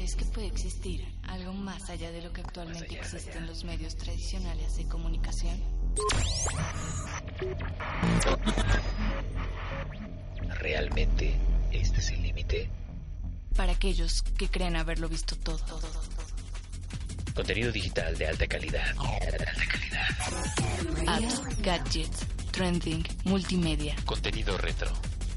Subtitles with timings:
[0.00, 3.96] ¿Crees que puede existir algo más allá de lo que actualmente existe en los medios
[3.96, 5.60] tradicionales de comunicación?
[10.58, 11.34] ¿Realmente
[11.70, 12.70] este es el límite?
[13.54, 15.60] Para aquellos que creen haberlo visto todo.
[17.34, 18.94] Contenido digital de alta calidad.
[18.94, 21.08] De alta calidad.
[21.08, 24.90] Apps, gadgets, trending, multimedia, Contenido retro.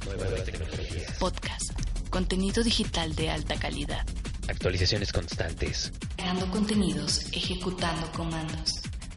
[0.05, 1.17] Nuevas tecnologías.
[1.19, 1.69] podcast,
[2.09, 4.05] contenido digital de alta calidad.
[4.53, 5.91] Actualizaciones constantes.
[6.15, 8.69] Creando contenidos, ejecutando comandos.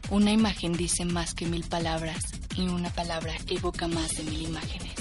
[0.09, 4.95] Una imagen dice más que mil palabras y una palabra evoca más de mil imágenes.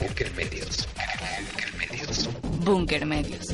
[0.00, 0.88] Bunker Medios.
[1.44, 2.28] Bunker Medios.
[2.64, 3.46] Bunker Medios.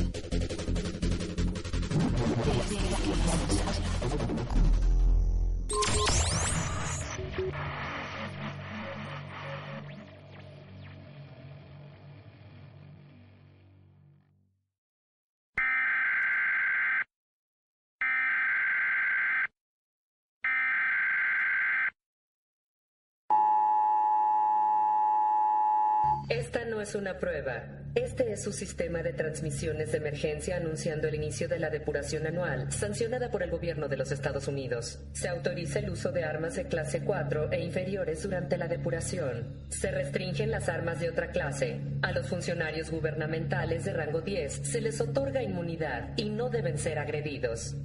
[26.83, 27.63] Es una prueba.
[27.95, 32.69] Este es su sistema de transmisiones de emergencia anunciando el inicio de la depuración anual,
[32.73, 34.99] sancionada por el gobierno de los Estados Unidos.
[35.13, 39.47] Se autoriza el uso de armas de clase 4 e inferiores durante la depuración.
[39.69, 41.79] Se restringen las armas de otra clase.
[42.01, 46.99] A los funcionarios gubernamentales de rango 10 se les otorga inmunidad y no deben ser
[46.99, 47.75] agredidos.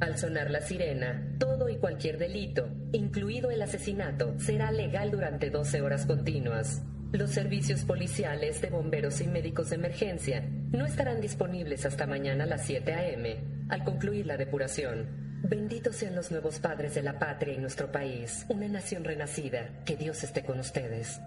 [0.00, 5.80] Al sonar la sirena, todo y cualquier delito, incluido el asesinato, será legal durante 12
[5.80, 6.82] horas continuas.
[7.12, 12.46] Los servicios policiales de bomberos y médicos de emergencia no estarán disponibles hasta mañana a
[12.46, 13.36] las 7 a.m.
[13.68, 15.08] al concluir la depuración.
[15.42, 19.68] Benditos sean los nuevos padres de la patria y nuestro país, una nación renacida.
[19.84, 21.20] Que Dios esté con ustedes.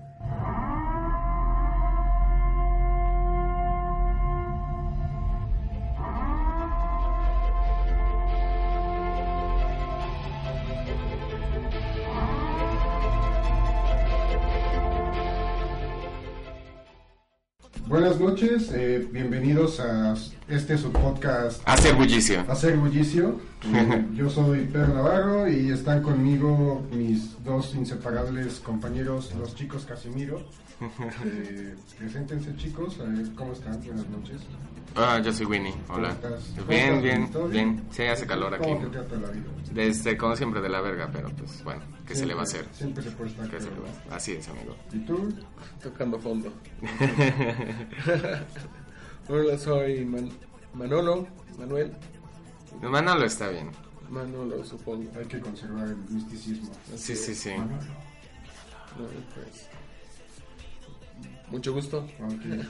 [18.05, 20.13] Buenas noches, eh, bienvenidos a
[20.47, 22.45] este su podcast Hacer bullicio.
[22.47, 23.39] Hacer Bullicio.
[24.13, 30.39] Yo soy Pedro Navarro y están conmigo mis dos inseparables compañeros, los chicos Casimiro.
[31.25, 34.41] Eh, preséntense chicos, a ver cómo están, buenas noches.
[34.95, 35.73] Ah, yo soy Winnie.
[35.89, 36.15] Hola.
[36.21, 36.53] ¿Cómo estás?
[36.55, 37.83] ¿Cómo Bien, bien, ¿Todo bien.
[37.91, 38.63] Sí, hace calor aquí.
[38.65, 39.45] ¿Cómo te trata la vida?
[39.73, 42.65] Desde, como siempre, de la verga, pero pues bueno, ¿qué se le va a hacer?
[42.71, 43.87] Siempre se puede estar ¿Qué se le peor.
[44.09, 44.15] va?
[44.15, 44.75] Así es, amigo.
[44.93, 45.33] ¿Y tú?
[45.81, 46.51] tocando fondo.
[49.27, 50.29] Hola, soy Man-
[50.73, 51.25] Manolo,
[51.57, 51.93] Manuel,
[52.81, 53.71] Manolo está bien.
[54.09, 55.09] Manolo supongo.
[55.17, 56.69] Hay que conservar el misticismo.
[56.95, 57.51] Sí, sí, sí.
[57.57, 57.65] No,
[59.33, 59.67] pues,
[61.49, 61.99] mucho gusto.
[62.23, 62.41] Ok.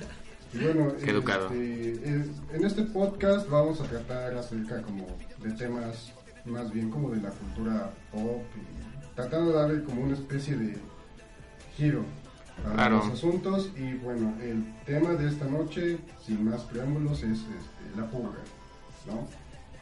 [0.54, 1.48] Y bueno, Qué educado.
[1.48, 5.06] este, eh, en este podcast vamos a tratar acerca como
[5.44, 6.14] de temas
[6.46, 10.78] más bien como de la cultura pop y tratando de darle como una especie de
[11.76, 12.06] giro
[12.66, 12.98] a Claro.
[13.00, 18.10] los asuntos y bueno, el tema de esta noche, sin más preámbulos, es este, la
[18.10, 18.40] purga,
[19.08, 19.28] ¿no?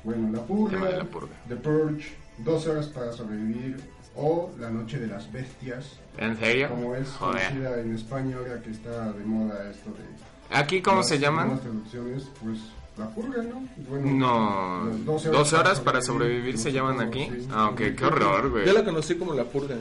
[0.03, 1.33] Bueno, la purga, de la purga.
[1.47, 3.77] The Purge, 12 horas para sobrevivir
[4.15, 6.69] o La Noche de las Bestias, ¿En serio?
[6.69, 7.47] como es Joder.
[7.49, 11.59] conocida en España ahora que está de moda esto de ¿Aquí cómo las se llaman?
[11.59, 12.59] traducciones, pues
[12.97, 13.63] la purga, ¿no?
[13.89, 14.85] Bueno, No.
[14.85, 17.25] las 12 horas, para sobrevivir se llaman aquí.
[17.25, 17.47] sí.
[17.51, 18.65] Ah, ok, qué horror, güey.
[18.67, 19.77] Yo la conocí como la purga.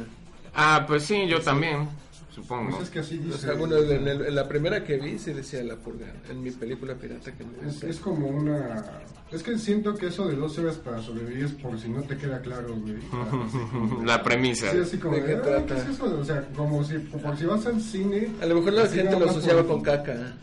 [0.55, 1.89] Ah, pues sí, yo también,
[2.35, 2.71] supongo.
[2.71, 3.39] Pues es que así O dice.
[3.39, 6.07] sea, bueno, en, el- en la primera que vi se decía la purga.
[6.31, 8.85] En mi película pirata que me es, es como una...
[9.31, 12.17] Es que siento que eso de 12 horas para sobrevivir es por si no te
[12.19, 12.97] queda claro, güey.
[13.11, 14.71] Como- La premisa.
[14.73, 15.75] Sí, así como ¿De qué ah, trata?
[15.75, 16.05] ¿qué es eso?
[16.21, 18.29] O sea, como si, por si vas al cine...
[18.43, 20.35] A lo mejor la gente lo asociaba por- con caca.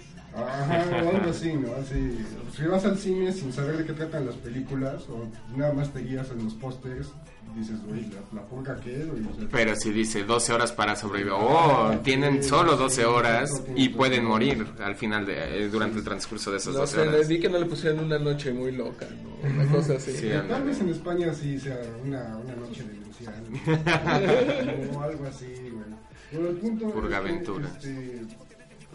[0.47, 1.73] Ajá, o algo así, ¿no?
[1.75, 2.17] Así,
[2.55, 5.27] si vas al cine sin saber de qué tratan las películas o
[5.57, 7.09] nada más te guías en los pósters,
[7.55, 9.23] dices, güey, la, la purga qué, güey.
[9.25, 13.89] O sea, Pero si dice 12 horas para sobrevivir, oh, tienen solo 12 horas y
[13.89, 17.09] pueden morir al final de, eh, durante el transcurso de esas No 12 sé, le
[17.15, 17.27] horas.
[17.27, 19.49] vi que no le pusieron una noche muy loca, ¿no?
[19.49, 20.11] Una cosa así.
[20.11, 23.49] Sí, Tal vez en España sí sea una, una noche de Luciano.
[24.97, 25.85] o algo así, güey.
[26.31, 27.67] Pero el punto Purgaventura.
[27.67, 28.35] es que este,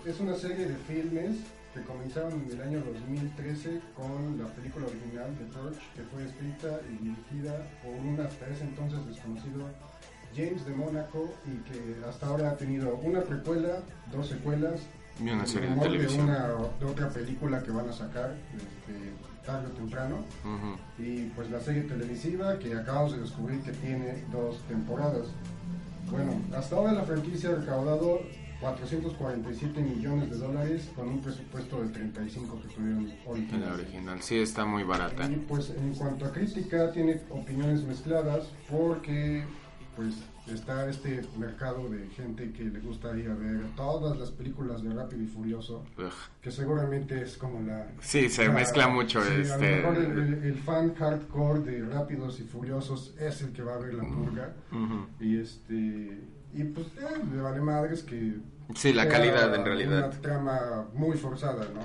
[0.05, 1.37] es una serie de filmes
[1.73, 6.81] que comenzaron en el año 2013 con la película original de Torch, que fue escrita
[6.91, 9.67] y dirigida por un hasta ese entonces desconocido
[10.37, 13.81] James de Mónaco y que hasta ahora ha tenido una precuela,
[14.12, 14.81] dos secuelas
[15.19, 16.49] Y una el serie de una
[16.79, 20.25] de otra película que van a sacar este, tarde o temprano.
[20.99, 25.29] Y pues la serie televisiva que acabamos de descubrir que tiene dos temporadas.
[26.11, 28.21] Bueno, hasta ahora la franquicia ha recaudado
[28.64, 33.61] 447 millones de dólares con un presupuesto de 35 que tuvieron En original.
[33.61, 35.31] la original, sí, está muy barata.
[35.31, 39.44] Y pues en cuanto a crítica tiene opiniones mezcladas porque
[39.96, 40.14] pues
[40.52, 44.93] está este mercado de gente que le gusta ir a ver todas las películas de
[44.94, 46.11] Rápido y Furioso, Ugh.
[46.43, 47.87] que seguramente es como la...
[48.00, 49.76] Sí, se la- mezcla mucho sí, A lo este...
[49.76, 53.78] mejor el, el- el fan hardcore de Rápidos y Furiosos es el que va a
[53.78, 54.55] ver la purga.
[54.72, 55.06] Ujú.
[55.20, 56.19] Y este...
[56.55, 58.35] Y pues eh, le vale madres que...
[58.75, 60.09] Sí, la calidad en realidad.
[60.09, 61.81] Una trama muy forzada, ¿no?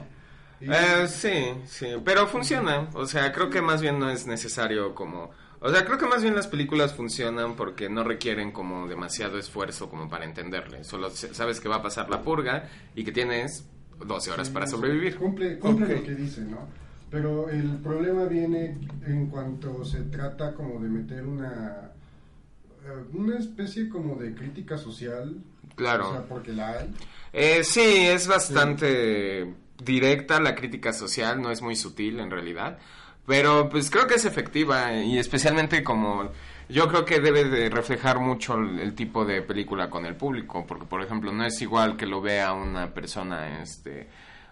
[0.62, 2.88] Y- Eh, sí, sí, pero funciona.
[2.94, 5.32] O sea, creo que más bien no es necesario como...
[5.62, 9.90] O sea, creo que más bien las películas funcionan porque no requieren como demasiado esfuerzo
[9.90, 10.86] como para entenderle.
[10.86, 13.68] Solo sabes que va a pasar la purga y que tienes
[14.06, 15.18] 12 horas Sí, para sobrevivir.
[15.18, 16.60] Cumple, cumple lo que dice, ¿no?
[17.12, 21.92] Pero el problema viene en cuanto se trata como de meter una
[23.14, 25.36] una especie como de crítica social.
[25.76, 26.10] Claro.
[26.10, 26.94] O sea, porque la hay.
[27.34, 29.54] Eh, sí, es bastante
[29.84, 32.80] directa la crítica social, no es muy sutil en realidad,
[33.26, 36.32] pero pues creo que es efectiva y especialmente como
[36.68, 40.66] yo creo que debe de reflejar mucho el, el tipo de película con el público,
[40.68, 44.10] porque por ejemplo no es igual que lo vea una persona, este,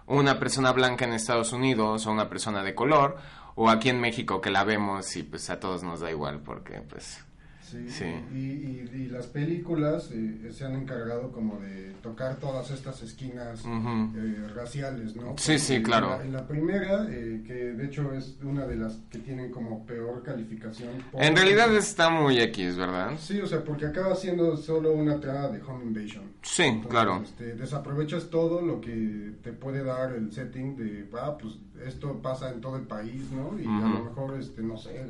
[0.08, 3.18] una persona blanca en Estados Unidos o una persona de color
[3.56, 6.82] o aquí en México que la vemos y pues a todos nos da igual porque
[6.82, 7.24] pues
[7.70, 7.90] Sí.
[7.90, 8.06] Sí.
[8.34, 13.64] Y, y- y las películas eh, se han encargado como de tocar todas estas esquinas
[13.66, 15.36] eh, raciales, ¿no?
[15.38, 16.14] Sí, sí, claro.
[16.14, 19.52] En la, en la primera, eh, que de hecho es una de las que tienen
[19.52, 20.90] como peor calificación.
[21.12, 23.12] por- en realidad está muy X, ¿verdad?
[23.20, 26.24] Sí, o sea, porque acaba siendo solo una trama de home invasion.
[26.44, 27.22] Sí, Entonces, claro.
[27.24, 31.56] este, desaprovechas todo lo que te puede dar el setting de, ah, pues
[31.86, 33.60] esto pasa en todo el país, ¿no?
[33.60, 35.06] Y a lo mejor, este, no sé,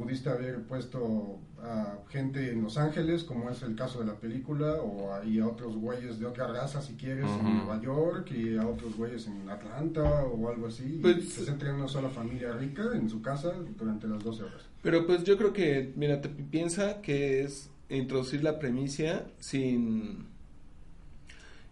[0.00, 4.74] pudiste haber puesto a gente en Los Ángeles, como es el caso de la película,
[4.76, 7.46] o a, y a otros güeyes de otra raza, si quieres, Ujú.
[7.46, 10.84] en Nueva York, y a otros güeyes en Atlanta, o algo así.
[10.84, 14.44] y Pues- se centra en una sola familia rica en su casa durante las 12
[14.44, 14.62] horas.
[14.82, 20.26] Pero pues yo creo que, mira, te piensa que es introducir la premisa sin,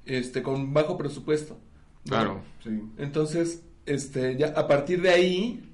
[0.05, 1.57] este, con bajo presupuesto.
[2.05, 2.43] Claro.
[2.63, 2.79] Sí.
[2.99, 5.68] Entonces, este, ya a partir de ahí,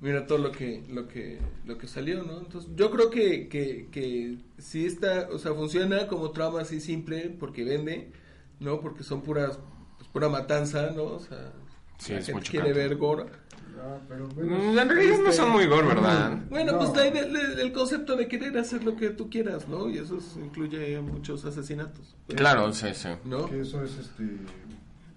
[0.00, 2.38] mira todo lo que, lo que, lo que salió, ¿no?
[2.38, 7.34] Entonces, yo creo que, que, que si esta, o sea, funciona como trama así simple
[7.38, 8.10] porque vende,
[8.60, 8.80] ¿no?
[8.80, 9.58] Porque son puras,
[9.96, 11.04] pues, pura matanza, ¿no?
[11.04, 11.52] O sea,
[11.98, 12.78] Sí, la es gente quiere canto.
[12.78, 13.24] ver gore.
[13.80, 16.42] Ah, pero Mm, bueno, En realidad no Este- son muy gore, ¿verdad?
[16.50, 16.78] Bueno, No.
[16.78, 17.12] pues ahí
[17.60, 19.88] el, concepto de querer hacer lo que tú quieras, ¿no?
[19.88, 22.16] Y eso es- incluye muchos asesinatos.
[22.28, 23.08] Claro, sí, sí.
[23.24, 23.46] ¿No?
[23.46, 24.24] Que eso es este.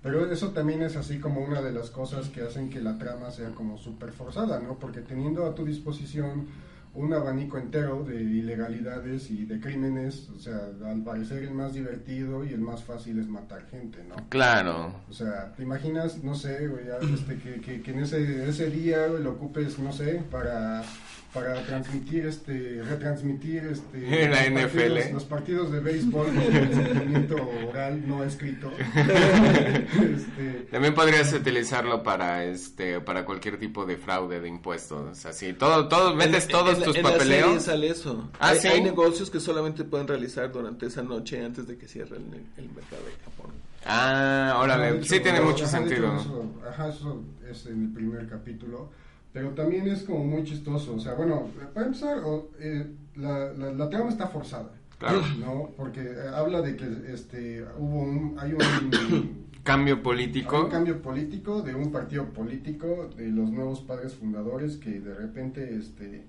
[0.01, 3.29] Pero eso también es así como una de las cosas que hacen que la trama
[3.29, 4.79] sea como súper forzada, ¿no?
[4.79, 6.47] Porque teniendo a tu disposición
[6.93, 12.43] un abanico entero de ilegalidades y de crímenes, o sea, al parecer el más divertido
[12.43, 14.15] y el más fácil es matar gente, ¿no?
[14.27, 14.93] Claro.
[15.09, 18.69] O sea, ¿te imaginas, no sé, güey, ya, este, que, que, que en ese, ese
[18.69, 20.83] día güey, lo ocupes, no sé, para,
[21.33, 24.27] para transmitir, este, retransmitir, este...
[24.29, 24.77] La los NFL.
[24.77, 27.35] Partidos, los partidos de béisbol con consentimiento
[27.69, 28.71] oral no escrito.
[28.85, 35.87] este, También podrías utilizarlo para este para cualquier tipo de fraude de impuestos, así todo
[35.87, 37.63] todo metes En- todos en tus en la serie papeleos.
[37.63, 38.29] sale eso.
[38.39, 38.67] Ah, hay, ¿sí?
[38.67, 42.23] hay negocios que solamente pueden realizar durante esa noche antes de que cierre el,
[42.57, 43.51] el mercado de Japón.
[43.85, 46.15] Ah, de órale, sí tiene ajá, mucho hecho, sentido.
[46.17, 48.91] Eso, ajá, eso es en el primer capítulo.
[49.33, 50.95] Pero también es como muy chistoso.
[50.95, 52.17] O sea, bueno, para empezar,
[52.59, 52.85] eh,
[53.15, 54.71] la, la, la trama está forzada.
[54.97, 55.21] Claro.
[55.39, 55.69] ¿no?
[55.77, 60.63] Porque eh, habla de que este hubo un hay un, Cambio hay político.
[60.65, 65.75] un cambio político de un partido político de los nuevos padres fundadores que de repente
[65.75, 66.23] este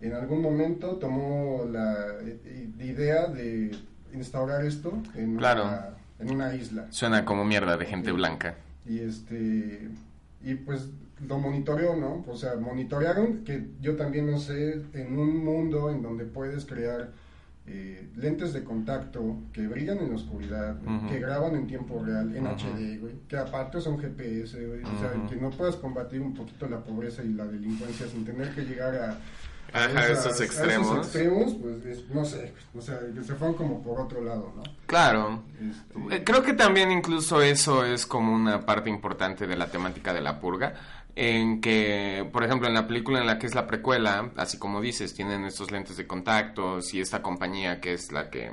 [0.00, 3.72] en algún momento tomó la eh, idea de
[4.14, 5.64] instaurar esto en, Claro.
[5.64, 5.88] una,
[6.20, 8.54] en una isla Suena como mierda de gente blanca.
[8.86, 9.88] y este
[10.44, 10.88] y pues
[11.26, 12.24] lo monitoreó, ¿no?
[12.28, 17.12] O sea, monitorearon que yo también no sé en un mundo en donde puedes crear
[17.66, 20.76] eh, lentes de contacto que brillan en la oscuridad,
[21.08, 22.46] que graban en tiempo real, en.
[22.46, 26.66] HD, güey, que aparte son GPS, güey, o sea, que no puedas combatir un poquito
[26.68, 29.18] la pobreza y la delincuencia sin tener que llegar a
[29.72, 30.88] Ajá, esos extremos.
[30.88, 34.20] A esos extremos, pues es- no sé, o sea, que se fueron como por otro
[34.24, 34.62] lado, ¿no?
[34.86, 35.44] Claro.
[35.60, 40.12] Este, Eh, Creo que también incluso eso es como una parte importante de la temática
[40.12, 40.74] de la purga,
[41.16, 44.80] en que, por ejemplo, en la película en la que es la precuela, así como
[44.80, 48.50] dices, tienen estos lentes de contactos y esta compañía que es la que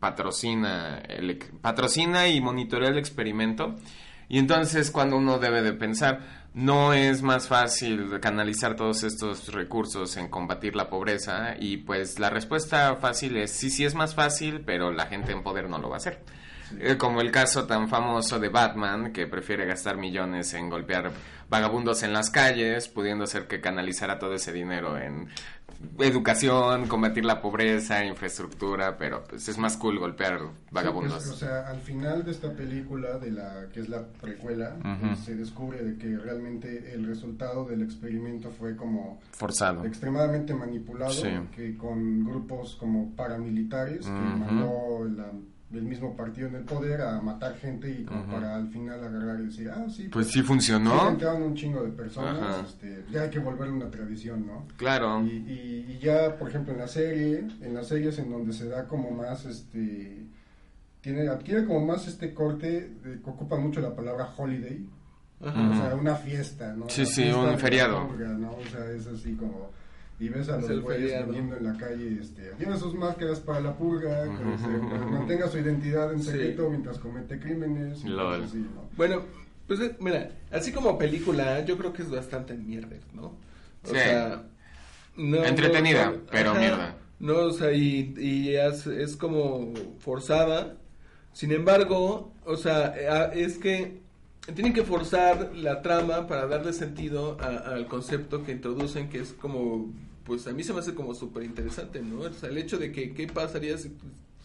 [0.00, 3.76] patrocina, el, patrocina y monitorea el experimento.
[4.28, 10.16] Y entonces cuando uno debe de pensar, no es más fácil canalizar todos estos recursos
[10.16, 14.62] en combatir la pobreza y pues la respuesta fácil es sí, sí es más fácil,
[14.66, 16.22] pero la gente en poder no lo va a hacer.
[16.78, 21.10] Eh, Como el caso tan famoso de Batman, que prefiere gastar millones en golpear
[21.48, 25.28] vagabundos en las calles, pudiendo ser que canalizara todo ese dinero en
[26.00, 30.40] educación, combatir la pobreza, infraestructura, pero pues es más cool golpear
[30.70, 31.22] vagabundos.
[31.22, 34.76] Sí, pues, o sea, al final de esta película, de la que es la precuela,
[34.80, 35.14] Ujú.
[35.16, 39.84] se descubre de que realmente el resultado del experimento fue como Forzado.
[39.84, 41.28] extremadamente manipulado, Sí.
[41.54, 44.38] que con grupos como paramilitares que Ujú.
[44.38, 45.32] mandó la-
[45.72, 49.38] el mismo partido en el poder a matar gente y como para al final agarrar
[49.40, 51.10] y decir, ah, sí, Pues sí sí, funcionó.
[51.10, 54.66] entraron un chingo de personas, este, ya hay que volverlo una tradición, ¿no?
[54.78, 55.22] Claro.
[55.24, 58.66] Y, y- y ya, por ejemplo, en la serie, en las series en donde se
[58.66, 60.26] da como más, este,
[61.02, 64.86] tiene, adquiere como más este corte, de, que ocupa mucho la palabra holiday,
[65.40, 66.88] o sea, una fiesta, ¿no?
[66.88, 68.08] Sí, La sí, un feriado.
[68.08, 69.70] O sea, es así como,
[70.20, 73.60] y ves a Es los güeyes vendiendo en la calle, este, lleva sus máscaras para
[73.60, 76.30] la purga, que, este, pues, mantenga su identidad en Sí.
[76.30, 78.88] secreto mientras comete crímenes, y cosas así, ¿no?
[78.96, 79.22] Bueno,
[79.66, 83.26] pues eh, mira, así como película, yo creo que es bastante mierda, ¿no?
[83.26, 83.34] O
[83.84, 83.94] Sí.
[83.94, 84.42] sea,
[85.16, 86.96] no, Entretenida, no, pero mierda.
[87.20, 90.76] No, o sea, y, y es, es como forzada.
[91.32, 94.00] Sin embargo, o sea, eh, ah, es que
[94.54, 99.32] tienen que forzar la trama para darle sentido a- al concepto que introducen, que es
[99.32, 99.92] como,
[100.28, 102.20] pues a mí se me hace como súper interesante, ¿no?
[102.20, 103.90] O sea, el hecho de que qué pasaría si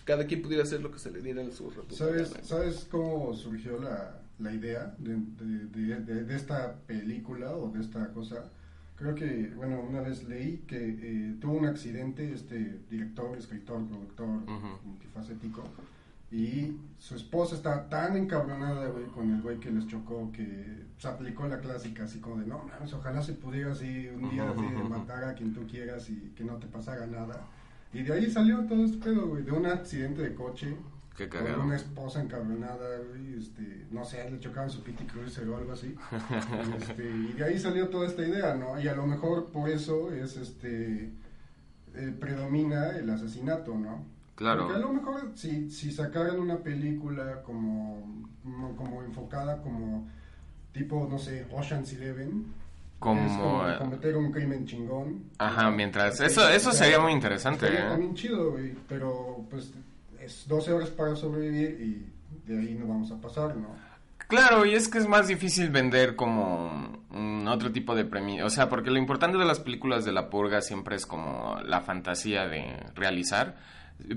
[0.06, 2.34] cada quien pudiera hacer lo que se le diera en su ¿Sabes.
[2.42, 7.82] ¿Sabes cómo surgió la, la idea de, de- de- de- de esta película o de
[7.82, 8.50] esta cosa?
[8.96, 14.28] Creo que, bueno, una vez leí que eh, tuvo un accidente este director, escritor, productor,
[14.28, 14.88] Ujú.
[14.88, 15.64] multifacético,
[16.34, 21.08] y su esposa estaba tan encabronada, güey, con el güey que les chocó que se
[21.08, 24.66] aplicó la clásica, así como de, no, mames, ojalá se pudiera así un día así
[24.66, 27.46] de matar a quien tú quieras y que no te pasara nada.
[27.94, 30.76] Y de ahí salió todo este pedo, güey, de un accidente de coche
[31.16, 31.62] Qué con cagado.
[31.66, 35.96] una esposa encabronada, güey, este, no sé, le chocaban su Pity Cruiser o algo así.
[36.80, 38.82] Este, y de ahí salió toda esta idea, ¿no?
[38.82, 41.12] Y a lo mejor por eso es, este,
[41.94, 44.04] eh, predomina el asesinato, ¿no?
[44.36, 44.64] Claro.
[44.64, 48.26] Porque a lo mejor si, si sacaran una película como,
[48.78, 50.08] como, enfocada como
[50.72, 52.46] tipo, no sé, Ocean's Eleven,
[53.00, 55.24] Como, como eh, cometer un crimen chingón.
[55.38, 57.90] Ajá, mientras- eso- eso sería muy interesante, Sería ¿eh?
[57.90, 59.72] también chido, güey, pero pues
[60.20, 63.68] es 12 horas para sobrevivir y de ahí no vamos a pasar, ¿no?
[64.28, 68.46] Claro, y es que es más difícil vender como mm, otro tipo de premio.
[68.48, 71.82] O sea, porque lo importante de las películas de la purga siempre es como la
[71.82, 73.58] fantasía de realizar.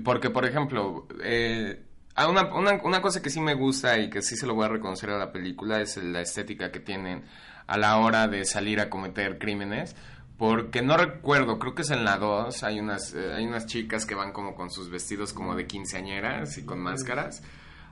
[0.03, 1.81] Porque, por ejemplo, eh,
[2.27, 4.69] una, una, una cosa que sí me gusta y que sí se lo voy a
[4.69, 7.23] reconocer a la película es la estética que tienen
[7.67, 9.95] a la hora de salir a cometer crímenes.
[10.37, 14.05] Porque no recuerdo, creo que es en la 2, hay unas, eh, hay unas chicas
[14.05, 17.41] que van como con sus vestidos como de quinceañeras y con máscaras.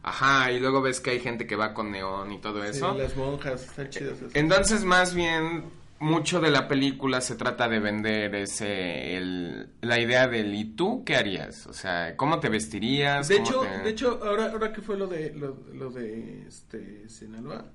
[0.03, 2.93] Ajá, y luego ves que hay gente que va con neón y todo Sí, eso.
[2.95, 4.35] las monjas, están chidas esas.
[4.35, 5.63] Entonces, más bien,
[5.99, 11.03] mucho de la película se trata de vender ese, el- la idea del ¿y tú
[11.05, 11.67] qué harías?
[11.67, 13.27] O sea, ¿cómo te vestirías?
[13.29, 16.45] De ¿Cómo hecho, te- de hecho, ahora, ahora que fue lo de, lo, lo de,
[16.47, 17.65] este, Sinaloa,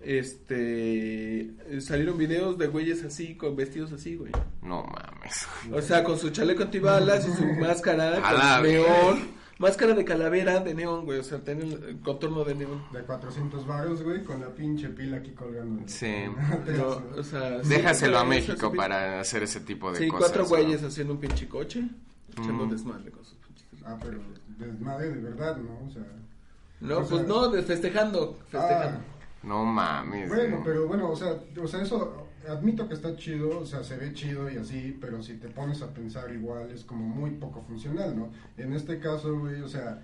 [0.00, 4.32] este, salieron videos de güeyes así, con vestidos así, güey.
[4.62, 5.46] No mames.
[5.72, 9.28] O sea, con su chaleco antibalas y su máscara, con neón,
[9.60, 12.82] máscara de calavera de neón, güey, o sea, tiene el contorno de neón.
[12.92, 15.82] De 400 varos, güey, con la pinche pila aquí colgando.
[15.86, 16.12] Sí.
[16.76, 20.26] No, o sea, sí, Déjaselo a México sí, para hacer ese tipo de Sí, cosas.
[20.28, 20.48] cuatro ¿no?
[20.48, 21.84] güeyes haciendo un pinche coche,
[22.32, 22.70] echando Mm.
[22.70, 23.66] desmadre con sus pinches.
[23.84, 24.18] Ah, pero
[24.58, 25.86] desmadre de verdad, ¿no?
[25.86, 26.02] O sea...
[26.80, 28.98] No, O sea- pues no, de festejando, festejando.
[28.98, 29.04] Ah,
[29.42, 30.28] No mames.
[30.28, 30.64] Bueno, no.
[30.64, 34.12] pero bueno, o sea, o sea, eso admito que está chido, o sea, se ve
[34.12, 38.16] chido y así, pero si te pones a pensar igual es como muy poco funcional,
[38.16, 38.30] ¿no?
[38.56, 40.02] En este caso, güey, o sea,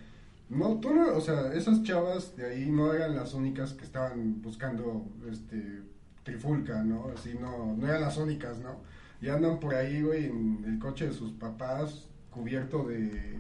[0.48, 4.40] no, tú no, o sea, esas chavas de ahí no eran las únicas que estaban
[4.42, 5.82] buscando, este,
[6.22, 7.08] trifulca, ¿no?
[7.14, 8.76] Así, no, no eran las únicas, ¿no?
[9.20, 13.38] Y andan por ahí, güey, en el coche de sus papás, cubierto de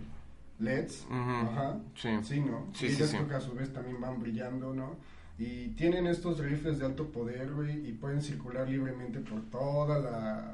[0.58, 2.08] LEDs, ajá, sí.
[2.22, 2.66] sí, ¿no?
[2.72, 3.18] Sí, y sí, sí.
[3.28, 4.96] que a su vez también van brillando, ¿no?
[5.38, 10.52] Y tienen estos rifles de alto poder, güey, y pueden circular libremente por toda la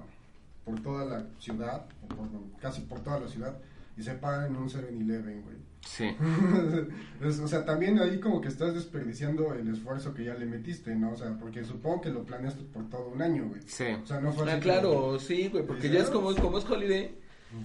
[0.64, 2.28] por toda la ciudad, o por,
[2.60, 3.58] casi por toda la ciudad,
[3.96, 5.56] y se paran en un 7-Eleven, güey.
[5.84, 6.16] Sí.
[7.42, 11.12] O sea, también ahí como que estás desperdiciando el esfuerzo que ya le metiste, ¿no?
[11.12, 13.60] O sea, porque supongo que lo planeaste por todo un año, güey.
[13.66, 13.84] Sí.
[14.02, 16.34] O sea, no fue Ah, así claro, como- sí, güey, porque ya es "Ah, como,
[16.36, 17.16] como es holiday,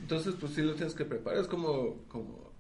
[0.01, 2.51] entonces pues sí lo tienes que preparar, es como, como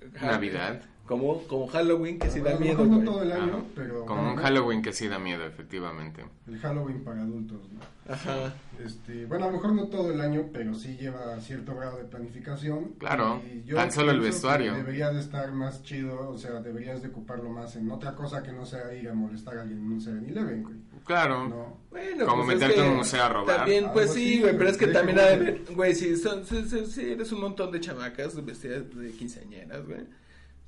[0.00, 0.82] eh, Navidad.
[1.06, 3.64] Como, como Halloween, que sí da a lo miedo, mejor no todo el año, Ajá.
[3.74, 4.06] pero...
[4.06, 6.24] Como un Halloween que sí da miedo, efectivamente.
[6.48, 7.80] El Halloween para adultos, ¿no?
[8.12, 8.54] Ajá.
[8.82, 12.04] Este, bueno, a lo mejor no todo el año, pero sí lleva cierto grado de
[12.04, 12.92] planificación.
[12.98, 14.74] Claro, Y yo tan solo el vestuario.
[14.74, 18.52] Debería de estar más chido, o sea, deberías de ocuparlo más en otra cosa que
[18.52, 20.74] no sea ir a molestar a alguien en un 7-Eleven, güey.
[21.04, 21.48] Claro.
[21.48, 21.78] No.
[21.90, 23.56] Bueno, Como pues es meterte que en un museo a robar.
[23.58, 27.30] También, pues sí, güey, pero es que también güey, si, son, si, si- si eres
[27.32, 30.00] un montón de chamacas vestidas de quinceañeras, güey,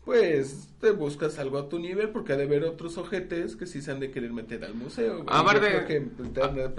[0.07, 3.83] pues te buscas algo a tu nivel porque ha de haber otros ojetes que sí
[3.83, 5.25] se han de querer meter al museo.
[5.27, 6.31] Aparte, pues,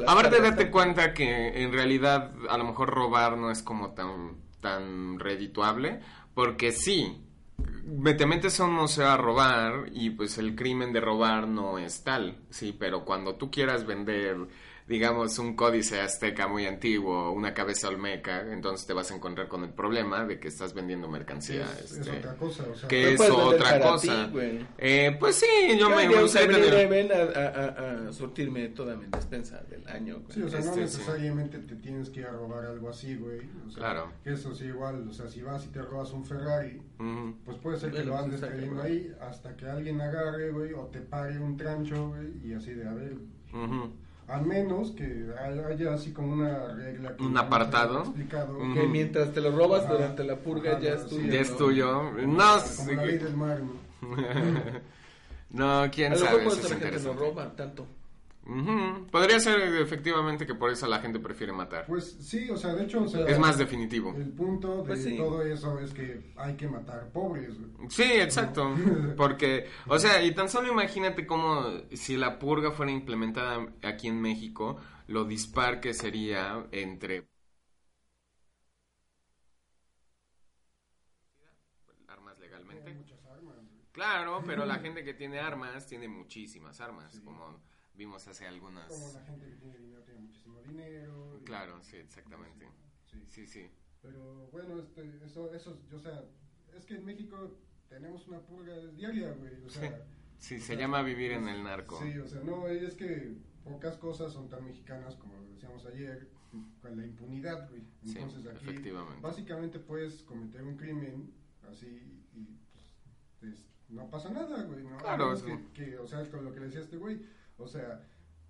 [0.08, 5.20] aparte date cuenta que en realidad a lo mejor robar no es como tan, tan
[5.20, 6.00] redituable,
[6.34, 7.22] porque sí,
[8.18, 12.04] te metes a un museo a robar y pues el crimen de robar no es
[12.04, 14.36] tal, sí, pero cuando tú quieras vender,
[14.88, 19.64] digamos, un códice azteca muy antiguo, una cabeza olmeca, entonces te vas a encontrar con
[19.66, 21.64] el problema de que estás vendiendo mercancía.
[21.84, 22.88] es, es este, otra cosa, o sea...
[22.88, 24.32] que es puedes otra cosa.
[24.32, 24.66] ti.
[24.78, 25.46] Eh, pues sí,
[25.78, 29.08] yo me iría a un sé tener- 7-Eleven a, a, a, a surtirme toda mi
[29.08, 30.32] despensa del año, güey.
[30.32, 30.98] Sí, o sea, no Este, sí.
[31.00, 33.40] necesariamente te tienes que ir a robar algo así, güey.
[33.68, 34.14] O sea, Claro.
[34.24, 37.36] Que eso sí, igual, o sea, si vas y te robas un Ferrari, Ujú.
[37.44, 38.82] pues puede ser que lo andes güey.
[38.82, 42.88] ahí hasta que alguien agarre, güey, o te pague un trancho, güey, y así de,
[42.88, 43.16] a ver,
[44.28, 47.16] al menos que haya así como una regla.
[47.16, 48.00] Que Un apartado.
[48.02, 48.74] Explicado, Ujú.
[48.74, 49.94] Que mientras te lo robas Ajá.
[49.94, 51.10] durante la purga Ajá, ya es sí.
[51.10, 51.32] tuyo.
[51.32, 51.58] Ya es ¿no?
[51.58, 52.04] tuyo.
[52.04, 53.88] No, Como sí la que- ley del mar, ¿no?
[55.50, 57.88] no, quién A lo sabe, mejor por es eso la gente no roba tanto.
[58.48, 59.08] Ujú.
[59.12, 61.86] Podría ser efectivamente que por eso la gente prefiere matar.
[61.88, 64.14] Pues sí, o sea, de hecho, o sea, es más definitivo.
[64.16, 65.18] El punto de Pues sí.
[65.18, 67.56] todo eso es que hay que matar pobres.
[67.90, 68.74] Sí, exacto.
[69.18, 74.22] Porque, o sea, y tan solo imagínate cómo si la purga fuera implementada aquí en
[74.22, 74.78] México,
[75.08, 77.28] lo dispar que sería entre
[82.08, 82.90] armas legalmente.
[82.90, 83.82] Hay muchas armas, güey.
[83.92, 87.22] Claro, pero la gente que tiene armas tiene muchísimas armas, Sí.
[87.24, 87.62] como
[87.98, 88.88] vimos hace algunas.
[88.88, 91.40] Como la gente que tiene dinero tiene muchísimo dinero.
[91.42, 92.68] y- Claro, sí, exactamente.
[93.06, 93.18] Sí.
[93.28, 93.70] Sí, sí.
[94.02, 96.24] Pero bueno, este, eso, eso, o sea,
[96.76, 97.58] es que en México
[97.90, 99.62] tenemos una purga diaria, güey.
[99.66, 99.82] O sea,
[100.40, 102.00] Sí, se sea, llama vivir en es- el narco.
[102.02, 106.30] Sí, o sea, no, es que pocas cosas son tan mexicanas como decíamos ayer,
[106.82, 107.82] con la impunidad, güey.
[108.06, 109.20] Sí, Entonces aquí, efectivamente.
[109.22, 111.34] básicamente puedes cometer un crimen
[111.70, 111.88] así
[112.34, 112.60] y
[113.40, 114.84] pues es- no pasa nada, güey.
[114.84, 114.98] ¿no?
[114.98, 115.46] Claro, sí.
[115.74, 117.20] que, que, o sea, con lo que le decía este güey,
[117.58, 118.02] o sea,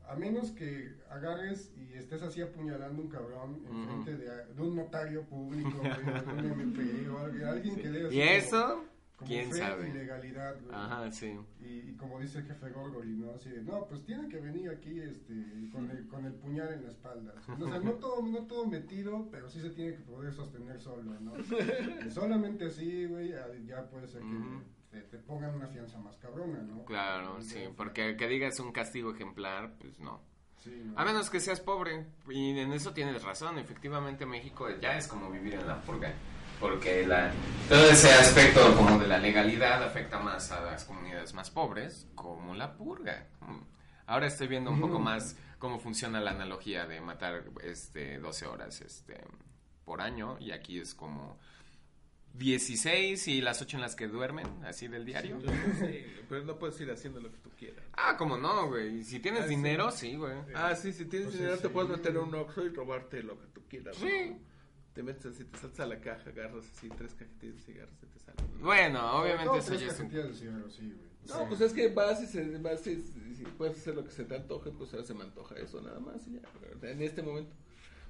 [0.08, 3.74] a menos que agarres y estés así apuñalando un cabrón Ujú.
[3.92, 8.22] enfrente de, de un notario público, de un MP, o alguien, alguien que dé ¿Y
[8.22, 8.84] eso?
[9.18, 9.90] como ¿Quién fe sabe?
[9.90, 10.76] y legalidad, güey.
[10.76, 11.36] Ajá, sí.
[11.60, 13.32] Y, y como dice el jefe Gorgory, ¿no?
[13.32, 15.34] Así de, no, pues tiene que venir aquí este,
[15.72, 17.34] con, el, con el puñal en la espalda.
[17.60, 21.20] O sea, no todo, no todo metido, pero sí se tiene que poder sostener solo,
[21.20, 21.34] ¿no?
[22.06, 23.30] Y solamente así, güey,
[23.66, 24.77] ya- puede ser que.
[24.92, 26.86] Te, te pongan una fianza más cabrona, ¿no?
[26.86, 30.22] Claro, sí, porque que digas un castigo ejemplar, pues no.
[30.58, 31.00] Sí, ¿no?
[31.00, 35.30] A menos que seas pobre, y en eso tienes razón, efectivamente México ya es como
[35.30, 36.14] vivir en la purga,
[36.60, 37.32] porque la,
[37.70, 42.56] todo ese aspecto como de la legalidad afecta más a las comunidades más pobres, como
[42.56, 43.28] la purga.
[44.08, 48.82] Ahora estoy viendo un poco más cómo funciona la analogía de matar este 12 horas
[48.82, 49.22] este
[49.86, 51.38] por año, y aquí es como
[52.38, 55.40] 16 y las 8 en las que duermen, así del diario.
[55.80, 57.84] Sí, pero no puedes ir haciendo lo que tú quieras.
[57.94, 59.04] Ah, como no, güey.
[59.04, 59.50] Si tienes Ah, sí.
[59.56, 60.34] dinero, sí, güey.
[60.54, 61.98] Ah, sí, si tienes Pues dinero sí, te puedes sí.
[61.98, 63.98] meter a un Oxxo y robarte lo que tú quieras.
[64.00, 64.08] ¿no?
[64.08, 64.38] Sí.
[64.94, 68.06] Te metes así, te saltas a la caja, agarras así tres cajetillas de cigarros y
[68.08, 68.60] te salen.
[68.62, 70.08] Bueno, obviamente No, eso ya es un...
[70.10, 71.08] cajetillas de cigarros, sí, güey.
[71.32, 73.02] O No, pues es que vas y, se, vas y,
[73.36, 76.00] si puedes hacer lo que se te antoje, pues ahora se me antoja eso nada
[76.00, 76.90] más y ya.
[76.90, 77.54] En este momento.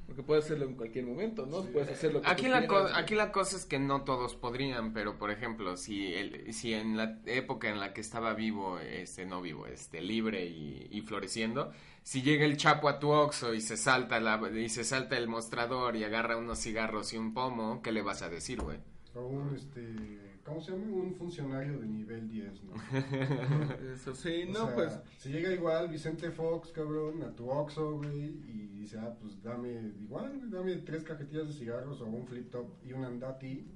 [0.07, 1.65] Porque puedes hacerlo en cualquier momento, ¿no?
[1.65, 4.93] Puedes hacer lo que Aquí la, quieras, aquí la cosa es que no todos podrían,
[4.93, 9.25] pero por ejemplo, si el, si en la época en la que estaba vivo, este,
[9.25, 13.59] no vivo, este, libre y, y floreciendo, si llega el chapo a tu oxo y
[13.59, 17.81] se salta la, y se salta el mostrador y agarra unos cigarros y un pomo,
[17.81, 18.79] ¿qué le vas a decir, güey?
[19.13, 20.86] O un, este, ¿cómo se llama?
[20.86, 22.73] Un funcionario de nivel 10, ¿no?
[23.93, 24.99] Eso sí, O no, sea, pues.
[25.17, 29.93] Si llega igual Vicente Fox, cabrón, a tu Oxxo, güey, y dice, ah, pues dame
[30.01, 33.67] igual, güey, dame tres cajetillas de cigarros o un flip top y un andati,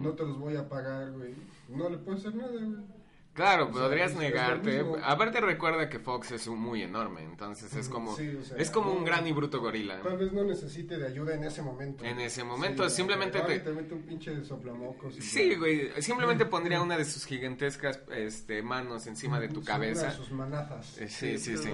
[0.00, 1.34] no te los voy a pagar, güey.
[1.68, 2.95] No le puedes hacer nada, güey.
[3.36, 4.78] Claro, O sea, podrías es- negarte.
[4.78, 4.96] mismo.
[5.04, 8.70] Aparte recuerda que Fox es un muy enorme, entonces es como Sí, o sea, es
[8.70, 10.00] como un gran y bruto gorila.
[10.00, 12.02] Tal vez no necesite de ayuda en ese momento.
[12.04, 15.18] En ese momento, Sí, simplemente te- te mete un pinche soplamocos.
[15.18, 15.58] y Sí, ya.
[15.58, 20.00] güey, simplemente pondría una de sus gigantescas este, manos encima de tu Sí, cabeza.
[20.04, 20.98] una de sus manazas.
[20.98, 21.68] Eh, Sí, sí, sí.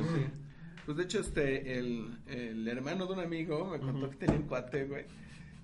[0.85, 4.49] Pues de hecho, este, el, el hermano de un amigo me contó que tenía un
[4.49, 5.05] cuate, güey,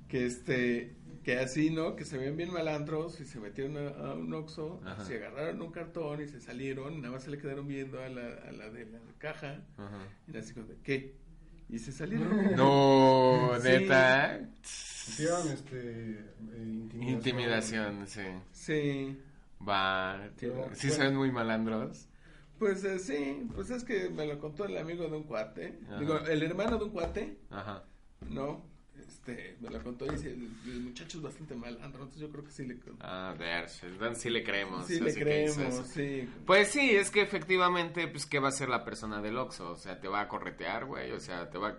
[0.06, 0.94] que este,
[1.28, 1.94] que así, ¿no?
[1.94, 5.04] Que se ven bien malandros y se metieron a, a un Oxxo, Ajá.
[5.04, 8.28] se agarraron un cartón y se salieron, nada más se le quedaron viendo a la,
[8.48, 9.98] a la de la caja, Ajá.
[10.32, 11.16] y así como ¿qué?
[11.68, 12.30] Y se salieron.
[12.56, 13.68] No, Sí.
[13.68, 14.40] neta.
[14.62, 17.12] Hicieron este, eh, intimidación.
[17.12, 18.22] Intimidación, sí.
[18.52, 19.18] Sí,
[19.68, 20.30] Va.
[20.38, 20.74] Sí, bueno.
[20.76, 22.08] son muy malandros.
[22.58, 25.98] pues eh, sí, pues es que me lo contó el amigo de un cuate, Ajá.
[26.00, 27.84] digo, el hermano de un cuate, Ajá.
[28.30, 28.64] ¿no?
[29.32, 32.50] Este, me lo contó y dice, el, muchacho es bastante malandro, entonces yo creo que
[32.50, 34.86] sí le, A ver, entonces sí le creemos.
[34.86, 36.28] sí le creemos, sí.
[36.46, 39.70] Pues sí, es que efectivamente, pues, ¿qué va a hacer la persona del Oxxo?
[39.70, 41.12] O sea, te va a corretear, güey.
[41.12, 41.78] O sea, te va a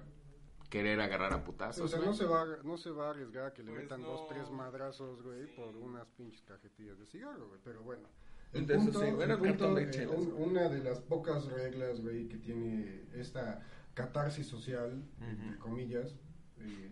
[0.69, 1.85] querer agarrar a putazos.
[1.85, 2.09] O sea, güey.
[2.09, 4.07] no se, va, a- no se va a arriesgar a que le Pues metan no.
[4.09, 7.59] dos, tres madrazos, güey, por unas pinches cajetillas de cigarro, güey.
[7.63, 8.07] Pero bueno.
[8.53, 12.27] El punto, sí, bueno, el punto, de eh, un- una de las pocas reglas, güey,
[12.27, 16.15] que tiene esta catarsis social, entre comillas,
[16.57, 16.91] eh,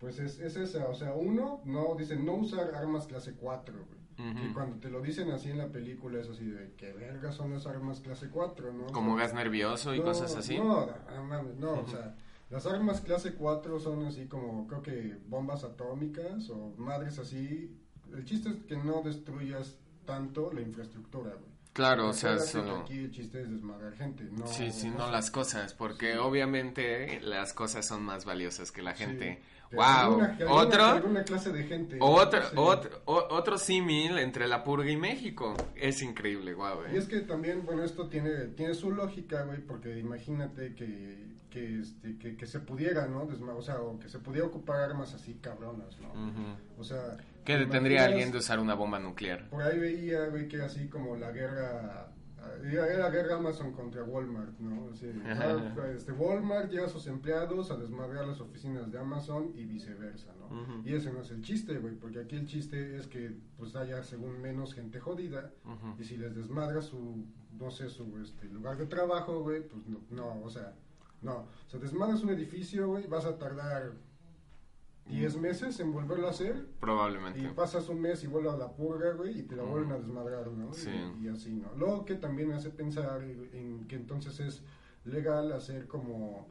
[0.00, 0.88] pues es, es esa.
[0.88, 4.00] O sea, uno, no, dicen no usar armas clase 4, güey.
[4.18, 7.54] Y cuando te lo dicen así en la película es así de, ¿qué verga son
[7.54, 8.86] las armas clase 4, no?
[8.88, 10.58] O Como sea, gas nervioso y no, cosas así.
[10.58, 12.16] No, no, mames, no, o sea,
[12.50, 17.74] las armas clase 4 son así como, creo que bombas atómicas o madres así.
[18.12, 21.50] El chiste es que no destruyas tanto la infraestructura, güey.
[21.72, 22.80] Claro, o sea, solo...
[22.80, 24.46] Aquí el chiste es desmadrar gente, no.
[24.46, 29.40] Sí, sí, no las cosas, porque obviamente las cosas son más valiosas que la gente.
[29.72, 29.84] ¡Wow!
[29.84, 31.96] alguna- alguna- Otro, alguna clase de gente.
[32.00, 32.54] otro, Sí.
[32.56, 35.54] otro, otro símil entre la purga y México.
[35.76, 39.98] Es increíble, guau, Y es que también, bueno, esto tiene, tiene su lógica, güey, porque
[39.98, 43.26] imagínate que, que, este, que, que se pudiera, ¿no?
[43.28, 46.12] Desma- o sea, o que se pudiera ocupar armas así cabronas, ¿no?
[46.78, 47.16] O sea...
[47.44, 49.48] ¿Qué ¿te detendría a alguien de usar una bomba nuclear?
[49.50, 52.08] Por ahí veía, güey, que así como la guerra...
[52.64, 54.90] Era guerra Amazon contra Walmart, ¿no?
[54.90, 60.82] Este, Walmart lleva a sus empleados a desmadrar las oficinas de Amazon y viceversa, ¿no?
[60.84, 64.02] Y ese no es el chiste, güey, porque aquí el chiste es que pues haya
[64.02, 65.52] según menos gente jodida
[65.98, 67.24] y si les desmadra su,
[67.58, 70.74] no sé, su este, lugar de trabajo, güey, pues no, no, o sea,
[71.22, 71.46] no.
[71.66, 73.92] O sea, desmadras un edificio, güey, vas a tardar
[75.06, 77.48] 10 meses en volverlo a hacer y Probablemente.
[77.50, 80.46] pasas un mes y vuelve a la purga, güey, y te la vuelven a desmadrar,
[80.48, 80.72] ¿no?
[80.72, 80.90] Sí.
[81.20, 81.72] Y, y así, ¿no?
[81.76, 84.62] Lo que también me hace pensar en que entonces es
[85.04, 86.46] legal hacer como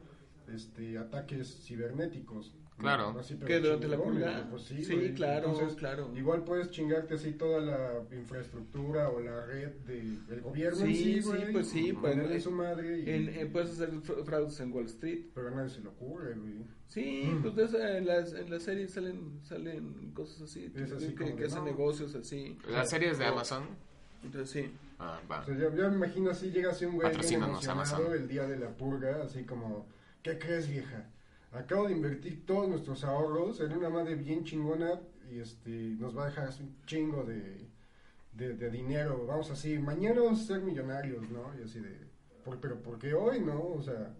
[0.48, 2.54] este ataques cibernéticos.
[2.80, 3.16] Claro.
[3.18, 4.18] Así, ¿Que durante la güey,
[4.50, 6.10] Pues sí, Sí, claro, Entonces, claro.
[6.16, 11.22] Igual puedes chingarte así toda la infraestructura o la red de- del gobierno Sí, sí,
[11.22, 13.10] sí, pues sí, pues, su madre y...
[13.10, 15.26] En, en- puedes hacer fra- fraudes en Wall Street.
[15.34, 16.54] Pero a nadie se le ocurre, güey.
[16.88, 21.14] Sí, pues de esa- en las, en las series salen, salen cosas así, Es así
[21.14, 21.64] que, que hacen no.
[21.66, 22.58] negocios así.
[22.68, 23.64] ¿Las series de Amazon?
[24.24, 24.72] Entonces sí.
[24.98, 25.40] Ah, va.
[25.40, 28.12] O sea, yo, yo me imagino así, llega así un güey bien emocionado Amazon.
[28.12, 29.86] el día de la purga, así como,
[30.22, 31.08] ¿qué crees vieja?
[31.52, 36.24] Acabo de invertir todos nuestros ahorros en una madre bien chingona y este nos va
[36.24, 37.66] a dejar un chingo de,
[38.32, 41.52] de, de dinero, vamos así, mañana ser millonarios, ¿no?
[41.58, 41.96] Y así de,
[42.44, 43.60] ¿por, pero ¿por qué hoy, no?
[43.62, 44.14] O sea,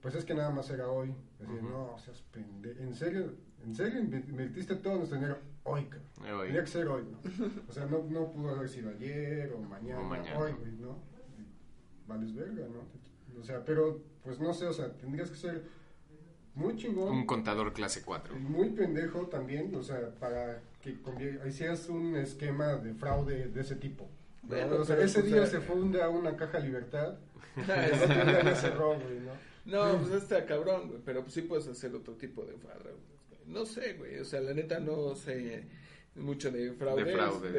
[0.00, 1.14] pues es que nada más era hoy.
[1.40, 2.14] Así, no, o sea,
[2.80, 6.08] en serio, en serio inver- invertiste todo nuestro dinero hoy, cabrón.
[6.26, 6.46] Eh, hoy.
[6.48, 7.18] Tenía que ser hoy, ¿no?
[7.68, 10.38] O sea, no, no pudo haber sido ayer o mañana, O mañana.
[10.38, 10.98] hoy, ¿no?
[11.38, 13.40] Y Vales verga, ¿no?
[13.40, 15.64] O sea, pero, pues no sé, o sea, tendrías que ser
[16.56, 18.34] muy chingón Un contador clase 4.
[18.36, 20.96] y muy pendejo también, o sea, para que
[21.46, 24.08] hicieras un esquema de fraude de ese tipo.
[24.50, 27.14] o sea, ese día eh, se funda una caja libertad,
[27.56, 29.32] el cerró, güey, ¿no?
[29.66, 32.94] No, pues está cabrón, güey, pero pues sí puedes hacer otro tipo de fraude.
[33.46, 35.64] No sé, güey, o sea, la neta no sé
[36.16, 37.52] mucho de fraudes, De de, fraudes.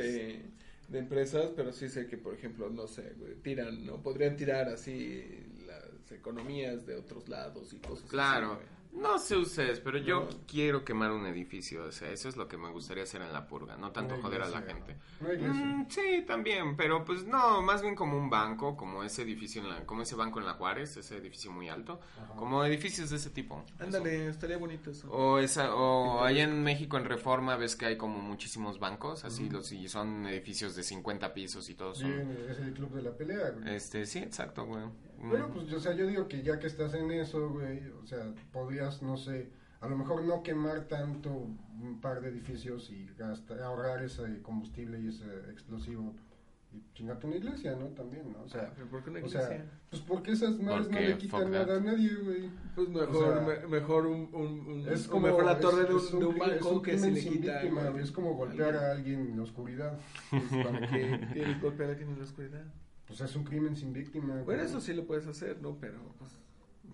[0.90, 4.02] de, empresas, pero sí sé que, por ejemplo, no sé, güey, tiran, ¿no?
[4.02, 5.24] Podrían tirar así
[5.68, 8.54] las economías de otros lados y cosas Claro.
[8.54, 8.77] así, güey.
[8.98, 10.28] No sé ustedes, pero yo No.
[10.48, 11.84] quiero quemar un edificio.
[11.86, 13.78] O sea, eso es lo que me gustaría hacer en la purga.
[13.78, 14.96] No tanto joder a la gente.
[15.22, 15.28] ¿no?
[15.54, 19.70] Mm, sí, también, pero pues no, más bien como un banco, como ese edificio, en
[19.70, 22.00] la, como ese banco en la Juárez, ese edificio muy alto,
[22.38, 23.64] como edificios de ese tipo.
[23.80, 25.12] Ándale, estaría bonito eso.
[25.12, 29.50] O esa, o allá en México en Reforma ves que hay como muchísimos bancos, así
[29.50, 32.12] los y son edificios de 50 pisos y todos son.
[32.12, 33.76] Bien, es el club de la pelea, güey.
[33.76, 34.84] Este, sí, exacto, güey.
[35.22, 38.34] Bueno, pues, o sea, yo digo que ya que estás en eso, güey, o sea,
[38.52, 39.50] podrías, no sé,
[39.82, 45.00] a lo mejor no quemar tanto un par de edificios y gastar, ahorrar ese combustible
[45.02, 46.14] y ese explosivo
[46.74, 47.86] y chingarte una iglesia, ¿no?
[47.88, 48.42] También, ¿no?
[48.44, 49.66] O sea, Ah, ¿pero por qué una o sea, iglesia?
[49.90, 51.78] pues porque esas madres no le quitan nada that.
[51.78, 52.50] a nadie, güey.
[52.76, 55.86] Pues mejor, o sea, me- mejor un, un, un- Es como mejor la es- torre
[55.86, 57.54] de, es un, de un cri- es banco un que se le quita.
[57.62, 59.98] víctima, es como golpear a alguien en la oscuridad.
[60.30, 62.66] Pues, ¿Para qué quieres golpear a alguien en la oscuridad?
[63.08, 64.42] Pues es un crimen sin víctima.
[64.44, 65.78] Bueno, eso sí lo puedes hacer, ¿no?
[65.80, 66.32] Pero, pues,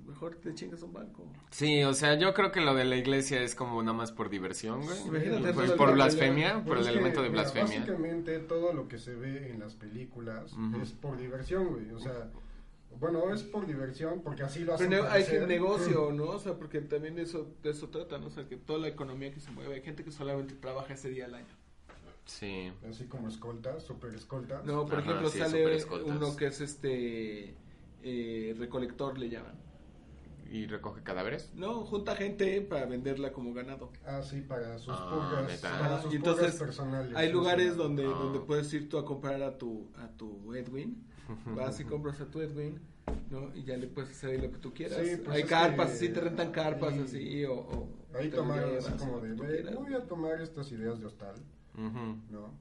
[0.08, 1.26] Mejor te chingas un banco.
[1.50, 4.30] Sí, o sea, yo creo que lo de la iglesia es como nada más por
[4.30, 5.02] diversión, güey.
[5.08, 7.80] Imagínate Pues por blasfemia, por el Pues elemento que, de mira, blasfemia.
[7.80, 11.90] Básicamente todo lo que se ve en las películas es por diversión, güey.
[11.92, 12.30] O sea,
[13.00, 14.90] bueno, es por diversión porque así lo hacen.
[14.90, 16.26] Pero hay que negocio, ¿no?
[16.26, 18.28] O sea, porque también de eso, de eso trata, ¿no?
[18.28, 21.10] O sea, que toda la economía que se mueve, hay gente que solamente trabaja ese
[21.10, 21.63] día al año.
[22.26, 22.72] Sí.
[22.90, 24.62] Así como escolta, super escolta.
[24.64, 27.56] No, por Ajá, ejemplo, sí, sale uno que es este
[28.02, 29.56] eh, recolector, le llaman.
[30.50, 31.52] ¿Y recoge cadáveres?
[31.56, 33.92] No, junta gente para venderla como ganado.
[34.06, 37.16] Ah, sí, para sus Ah, purgas, para sus y entonces purgas personales.
[37.16, 37.78] Hay lugares sí.
[37.78, 38.10] donde, Ah.
[38.10, 41.04] donde puedes ir tú a comprar a tu, a tu Edwin.
[41.56, 42.80] Vas y compras a tu Edwin,
[43.32, 43.56] ¿no?
[43.56, 45.00] Y ya le puedes hacer ahí lo que tú quieras.
[45.06, 47.54] Sí, pues Hay carpas, que así te rentan carpas así o...
[47.56, 49.76] o Ahí llevas, así como de, que tú "Güey, quieras.
[49.76, 51.34] voy a tomar estas ideas de hostal,
[51.76, 52.18] Ujú.
[52.32, 52.54] ¿no?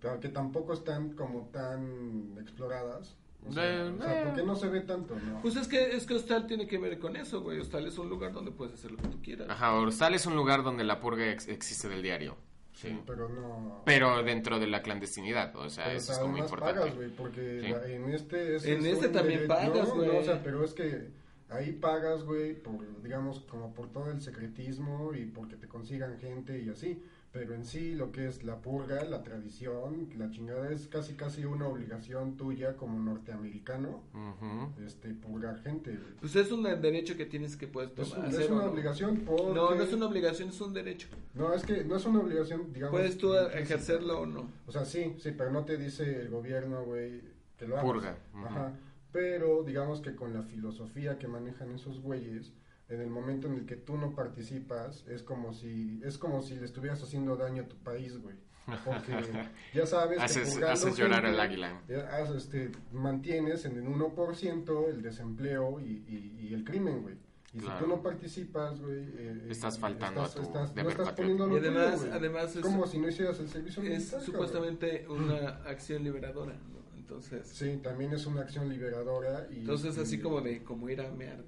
[0.00, 3.16] Pero que tampoco están como tan exploradas.
[3.48, 4.24] O sea, Eh, o sea, eh.
[4.26, 5.40] porque no se ve tanto, ¿no?
[5.40, 7.60] Pues es que, es que Hostal tiene que ver con eso, güey.
[7.60, 9.48] Hostal es un lugar donde puedes hacer lo que tú quieras.
[9.48, 12.36] Ajá, Orsal es un lugar donde la purga ex- existe del diario.
[12.72, 12.94] Sí.
[13.06, 13.80] pero no...
[13.86, 16.80] Pero dentro de la clandestinidad, o sea, Pero, eso es como importante.
[16.80, 17.68] pagas, güey, porque Sí.
[17.68, 18.66] la- en este es...
[18.66, 20.08] En es este también dere- pagas, no, güey.
[20.12, 21.08] No, o sea, pero es que
[21.48, 26.60] ahí pagas, güey, por, digamos, como por todo el secretismo y porque te consigan gente
[26.62, 27.02] y así.
[27.38, 31.44] Pero en sí, lo que es la purga, la tradición, la chingada es casi casi
[31.44, 34.72] una obligación tuya como norteamericano, Ujú.
[34.82, 35.98] este, purgar gente.
[36.18, 38.20] Pues es un derecho que tienes que puedes Es, tomar.
[38.20, 38.70] un- es hacer una no.
[38.70, 39.52] obligación porque...
[39.52, 41.08] No, no es una obligación, es un derecho.
[41.34, 42.92] No, es que no es una obligación, digamos...
[42.98, 44.48] Puedes tú ejercerlo o no.
[44.66, 47.20] O sea, sí, sí, pero no te dice el gobierno, güey,
[47.58, 47.84] que lo hagas.
[47.84, 48.16] Purga.
[48.46, 48.72] Ajá.
[49.12, 52.54] Pero digamos que con la filosofía que manejan esos güeyes,
[52.88, 56.54] en el momento en el que tú no participas, es como si es como si
[56.54, 58.36] le estuvieras haciendo daño a tu país, güey.
[58.84, 59.12] Porque
[59.74, 61.80] ya sabes que Haces- purgando haces llorar gente, al águila.
[61.88, 67.14] ya haz- este, mantienes en el 1% el desempleo y, y- y el crimen, güey.
[67.54, 67.78] Y Claro.
[67.78, 69.04] si tú no participas, güey...
[69.16, 71.14] eh, Estás eh, faltando a tu no deber estás patriótico.
[71.16, 73.88] poniendo lo Y además- tuyo, además es es- como si no hicieras el servicio Es
[73.88, 74.26] militar, cabrón.
[74.26, 76.76] supuestamente una acción liberadora, ¿no?
[76.98, 79.58] Entonces, Sí, también es una acción liberadora y...
[79.60, 81.42] entonces así y- como de, como ir a mear,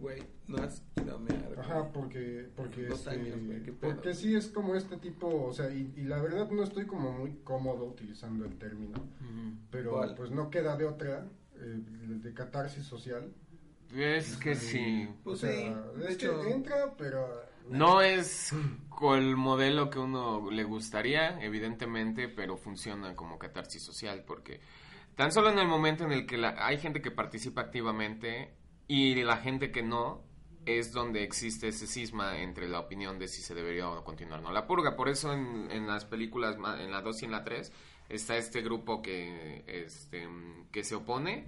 [0.00, 0.22] güey.
[0.48, 1.54] No has ido a mear.
[1.58, 2.48] Ajá, porque...
[2.56, 3.92] Porque, Dos este, años, güey, qué pedo.
[3.94, 7.12] porque sí es como este tipo, o sea, y, y la verdad no estoy como
[7.12, 8.98] muy cómodo utilizando el término,
[9.70, 10.14] pero ¿Cuál?
[10.16, 11.80] pues no queda de otra, eh,
[12.22, 13.32] de catarsis social.
[13.94, 15.08] Es que sí.
[15.24, 17.48] Pues o sea, sí, de es hecho- entra, pero...
[17.68, 18.52] No es
[18.88, 24.60] con el modelo que uno le gustaría, evidentemente, pero funciona como catarsis social, porque
[25.14, 28.54] tan solo en el momento en el que la- hay gente que participa activamente
[28.94, 30.22] y la gente que no,
[30.66, 34.40] es donde existe ese cisma entre la opinión de si se debería o no continuar
[34.40, 34.96] o no la purga.
[34.96, 37.72] Por eso en, en las películas, en la 2 y en la 3,
[38.08, 40.28] está este grupo que, este,
[40.70, 41.46] que se opone.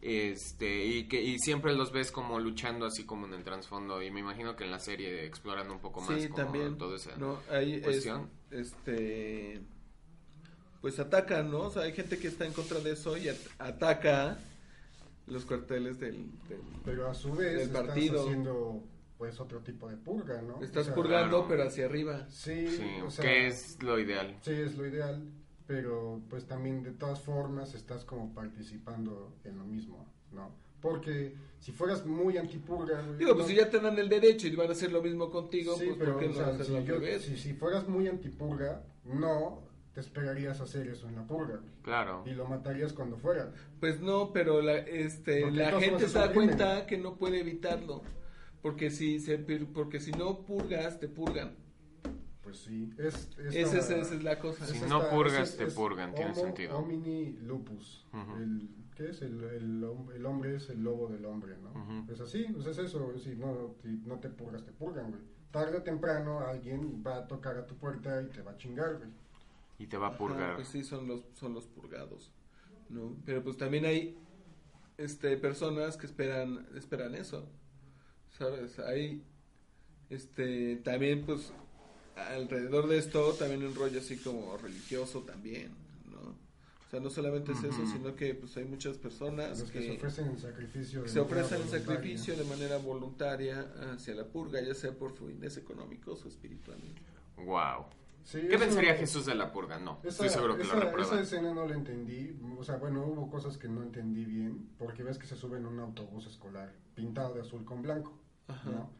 [0.00, 4.10] Este, y que y siempre los ves como luchando así como en el trasfondo y
[4.10, 6.76] me imagino que en la serie exploran un poco más Sí, como también.
[6.76, 8.28] todo esa no, ahí es, cuestión.
[8.50, 9.62] este,
[10.82, 11.60] pues atacan, ¿no?
[11.60, 14.36] O sea, hay gente que está en contra de eso y at- ataca
[15.26, 18.22] los cuarteles del, del- Pero a su vez del estás partido.
[18.24, 18.82] haciendo
[19.18, 20.62] pues otro tipo de purga, ¿no?
[20.62, 21.46] Estás O sea, purgando, claro.
[21.48, 22.26] pero hacia arriba.
[22.28, 24.36] Sí, Sí, o sea, que es lo ideal.
[24.42, 25.24] Sí, es lo ideal,
[25.66, 30.50] pero pues también de todas formas estás como participando en lo mismo, ¿no?
[30.80, 33.00] Porque si fueras muy antipurga...
[33.16, 35.30] Digo, pues no- si ya te dan el derecho y van a hacer lo mismo
[35.30, 37.88] contigo, Sí, pues pero ¿por qué o no sea, hacerlo si, yo- si, si fueras
[37.88, 39.62] muy antipurga, no
[39.94, 41.60] te esperarías hacer eso en la purga.
[41.82, 42.24] Claro.
[42.26, 43.52] Y lo matarías cuando fuera.
[43.80, 48.02] Pues no, pero la, este, Porque la gente se da cuenta que no puede evitarlo.
[48.60, 51.54] Porque si, se, porque si no purgas, te purgan.
[52.42, 53.30] Pues sí, es...
[53.38, 54.66] Esa es, esa es la cosa.
[54.66, 56.76] Si es no esta- purgas, es- te es purgan, tiene homo sentido.
[56.78, 58.06] homini lupus.
[58.12, 58.36] Ujú.
[58.36, 59.22] el, ¿Qué es?
[59.22, 61.70] El, el, el hombre es el lobo del hombre, ¿no?
[61.70, 62.12] Ujú.
[62.12, 63.12] Es así, pues es eso.
[63.18, 65.22] Si no, si no te purgas, te purgan, güey.
[65.50, 68.96] Tarde o temprano alguien va a tocar a tu puerta y te va a chingar,
[68.98, 69.08] güey.
[69.78, 70.56] Y te va a Ajá, purgar.
[70.56, 72.30] pues sí, son los, son los purgados.
[72.88, 73.16] ¿no?
[73.24, 74.16] Pero pues también hay
[74.98, 77.48] este, personas que esperan, esperan eso.
[78.38, 78.78] ¿Sabes?
[78.78, 79.22] Hay
[80.10, 81.52] este, también pues
[82.16, 85.72] alrededor de esto también un rollo así como religioso también,
[86.10, 86.20] ¿no?
[86.86, 89.92] O sea, no solamente es eso, sino que pues hay muchas personas Los que, se
[89.92, 91.02] ofrecen en sacrificio.
[91.02, 95.56] de se ofrecen el sacrificio de manera voluntaria hacia la purga, ya sea por fines
[95.56, 96.92] económicos o espirituales.
[97.36, 97.86] Wow.
[98.24, 99.78] Sí, ¿Qué pensaría Jesús de la purga?
[99.78, 101.06] No, Esa, estoy seguro que esa, lo reprueba.
[101.12, 102.34] esa escena no la entendí.
[102.58, 104.70] O sea, bueno, hubo cosas que no entendí bien.
[104.78, 108.18] Porque ves que se sube en un autobús escolar pintado de azul con blanco.
[108.48, 108.70] Ajá.
[108.70, 108.90] ¿no?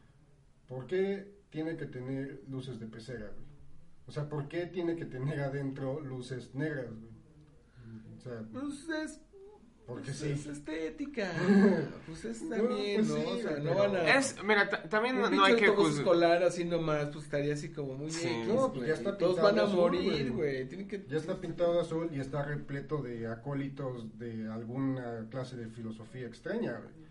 [0.67, 3.45] ¿Por qué tiene que tener luces de pecera, güey?
[4.07, 7.15] O sea, ¿por qué tiene que tener adentro luces negras, güey?
[8.15, 9.21] O sea, Pues es
[9.85, 10.31] Porque Pues sí.
[10.31, 11.31] es estética.
[12.07, 13.15] pues es No, también, pues ¿no?
[13.17, 14.17] sí, o sea, no van a...
[14.17, 15.97] Es, mira, ta- también un no, hay que juzgar.
[15.99, 18.27] escolar así nomás, pues estaría así como muy Sí.
[18.27, 20.67] X, No, pues ya está Todos pintado van a azul, morir, güey.
[20.87, 21.05] que...
[21.07, 26.25] Ya está pintado de azul y está repleto de acólitos de alguna clase de filosofía
[26.25, 27.05] extraña, güey.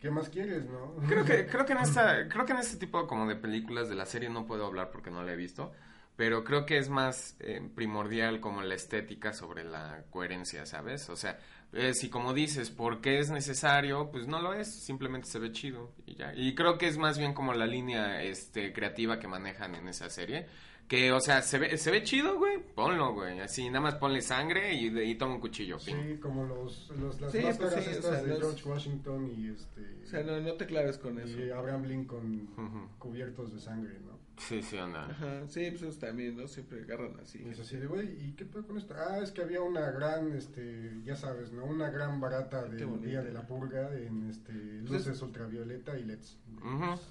[0.00, 0.96] ¿Qué más quieres, no?
[1.08, 3.94] Creo que, creo que en esta, creo que en este tipo como de películas de
[3.94, 5.72] la serie no puedo hablar porque no la he visto,
[6.16, 11.08] pero creo que es más eh, primordial como la estética sobre la coherencia, ¿sabes?
[11.08, 11.38] O sea,
[11.72, 14.10] eh, si como dices, ¿por qué es necesario?
[14.10, 16.34] Pues no lo es, simplemente se ve chido y ya.
[16.34, 20.08] Y creo que es más bien como la línea este creativa que manejan en esa
[20.10, 20.46] serie.
[20.88, 23.40] Que, o sea, se ve, se ve chido, güey, ponlo, güey.
[23.40, 25.96] Así, nada más ponle sangre y, de- y toma un cuchillo, fin.
[26.00, 29.80] Sí, como los, los- las Sí, pues máscaras o sea, de George Washington y este
[30.04, 31.40] O sea, no, no te claves con eso.
[31.40, 32.88] y Abraham Lincoln Ujú.
[33.00, 34.16] cubiertos de sangre, ¿no?
[34.38, 35.06] Sí, sí, anda.
[35.06, 36.46] Ajá, sí, pues eso también, ¿no?
[36.46, 37.42] Siempre agarran así.
[37.42, 38.94] Y es así de, güey, ¿y qué pedo con esto?
[38.96, 41.64] Ah, es que había una gran, este, ya sabes, ¿no?
[41.64, 46.38] Una gran barata del día de la purga en, este, Pues luces ultravioleta y LEDs.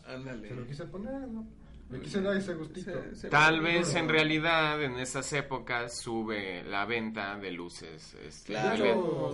[0.07, 0.49] Ándale.
[0.49, 1.47] Se lo quise poner, ¿no?
[1.91, 2.91] Le quise dar ese gustito.
[2.91, 8.15] Se- se- Tal vez en realidad en esas épocas sube la venta de luces.
[8.23, 8.83] Este, Claro.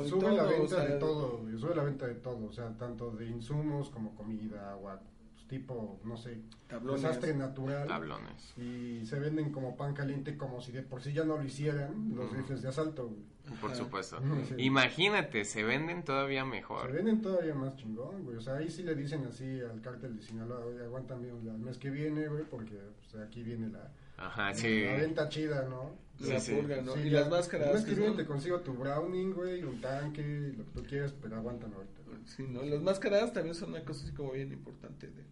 [0.03, 0.09] LED.
[0.09, 2.69] sube todo, la o venta sea, de todo, sube la venta de todo, o sea,
[2.77, 5.20] tanto de insumos como comida, agua, pues,
[5.51, 7.01] tipo, no sé, Tablones.
[7.01, 7.85] desastre natural.
[7.87, 8.53] tablones.
[8.57, 12.15] Y se venden como pan caliente como si de por sí ya no lo hicieran
[12.15, 12.35] los Ujú.
[12.37, 13.21] rifles de asalto, güey.
[13.59, 13.79] Por Ajá.
[13.79, 14.17] supuesto.
[14.47, 14.55] Sí.
[14.59, 16.91] Imagínate, se venden todavía Se mejor.
[16.93, 18.37] venden todavía más chingón, güey.
[18.37, 21.77] O sea, ahí sí le dicen así al cártel de Sinaloa, oye, aguántame el mes
[21.77, 22.79] que viene, güey, porque
[23.11, 23.91] pues, aquí viene la,
[24.25, 24.83] Ajá, sí.
[24.85, 25.95] la venta chida, ¿no?
[26.19, 26.55] La Sí, sí.
[26.61, 26.93] purga, ¿no?
[26.93, 27.73] Sí, y la- las máscaras.
[27.73, 31.35] Mes que son- te consigo tu browning, güey, un tanque, lo que tú quieras, pero
[31.37, 31.99] aguántame ahorita.
[32.27, 32.61] Sí, ¿no?
[32.63, 35.23] Las máscaras también son una cosa así como bien importante de,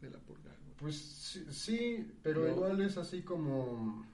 [0.00, 0.44] de la purga.
[0.44, 0.74] güey.
[0.78, 2.48] Pues sí, sí, pero No.
[2.48, 4.06] igual es así como...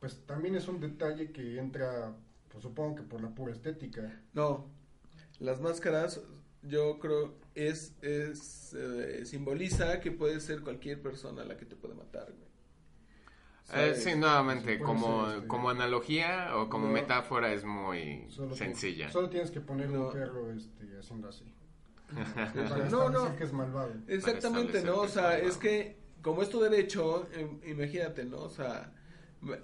[0.00, 2.14] Pues también es un detalle que entra,
[2.50, 4.20] pues supongo que por la pura estética.
[4.34, 4.68] No,
[5.40, 6.20] las máscaras
[6.62, 11.94] yo creo es, es eh, simboliza que puede ser cualquier persona la que te puede
[11.94, 12.47] matar, güey.
[13.74, 16.92] Eh, sí, nuevamente, como, este, como analogía o como no.
[16.92, 19.10] metáfora es muy Solo sencilla.
[19.10, 20.06] solo tienes que poner No.
[20.06, 21.44] un perro este, haciendo así.
[22.68, 23.36] Para no, no.
[23.36, 23.92] que es malvado.
[24.06, 24.96] Exactamente, ¿no?
[25.00, 28.38] O sea, es que como es tu derecho, eh, imagínate, ¿no?
[28.38, 28.92] O sea,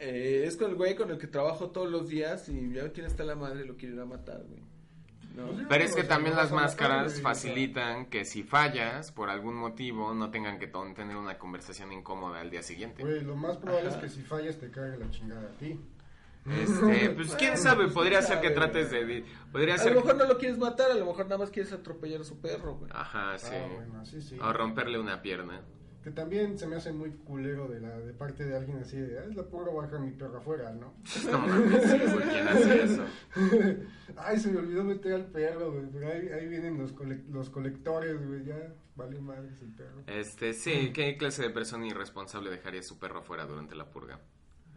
[0.00, 3.06] eh, es con el güey con el que trabajo todos los días y ya quién
[3.06, 4.62] está la madre lo quiere ir a matar, güey.
[5.68, 10.30] Pero es que también las a máscaras facilitan que si fallas por algún motivo no
[10.30, 13.02] tengan que tener una conversación incómoda al día siguiente.
[13.02, 13.96] Güey, lo más probable Ajá.
[13.96, 15.80] es que si fallas te cargue la chingada a ti.
[16.46, 19.24] Este, pues quién sabe, podría ser que trates de...
[19.50, 19.94] Podría A ser...
[19.94, 22.38] lo mejor no lo quieres matar, a lo mejor nada más quieres atropellar a su
[22.40, 22.90] perro, güey.
[22.94, 23.54] Ajá, sí.
[23.54, 24.38] Ah, bueno, sí.
[24.40, 25.62] O romperle una pierna.
[26.04, 29.18] Que también se me hace muy culero de la de parte de alguien así de,
[29.18, 30.92] "Ah, es la pura baja mi perro afuera, ¿no?
[31.32, 33.04] No mames, sí, güey, ¿quién hace eso?
[34.18, 35.86] Ay, se me olvidó meter al perro, güey.
[35.90, 38.44] Pero ahí, ahí vienen los, cole- los colectores, güey.
[38.44, 40.02] Ya vale madres el perro.
[40.06, 44.20] Este, sí, ¿qué clase de persona irresponsable dejaría su perro afuera durante la purga?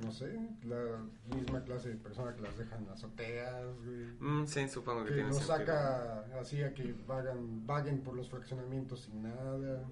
[0.02, 1.02] No sé, la
[1.36, 4.06] misma clase de persona que las dejan en azoteas, güey.
[4.20, 5.58] Mm, sí, supongo que Que tiene los sentido.
[5.58, 9.84] saca así a que vagan, vaguen por los fraccionamientos sin nada.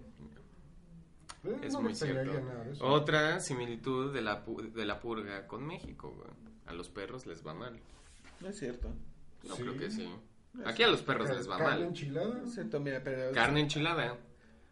[1.46, 2.42] Eh, Es no muy cierto.
[2.42, 2.86] nada de eso.
[2.86, 6.30] Otra similitud de la, pu- de la purga con México, güey.
[6.68, 7.80] A los perros les va mal.
[8.42, 8.90] No es cierto.
[9.48, 9.62] No Sí.
[9.64, 10.10] creo que sí.
[10.66, 11.84] Aquí a los perros les va Carne mal.
[11.84, 12.34] enchilada.
[12.36, 13.32] No es cierto, mira, pero...
[13.34, 14.18] Carne enchilada.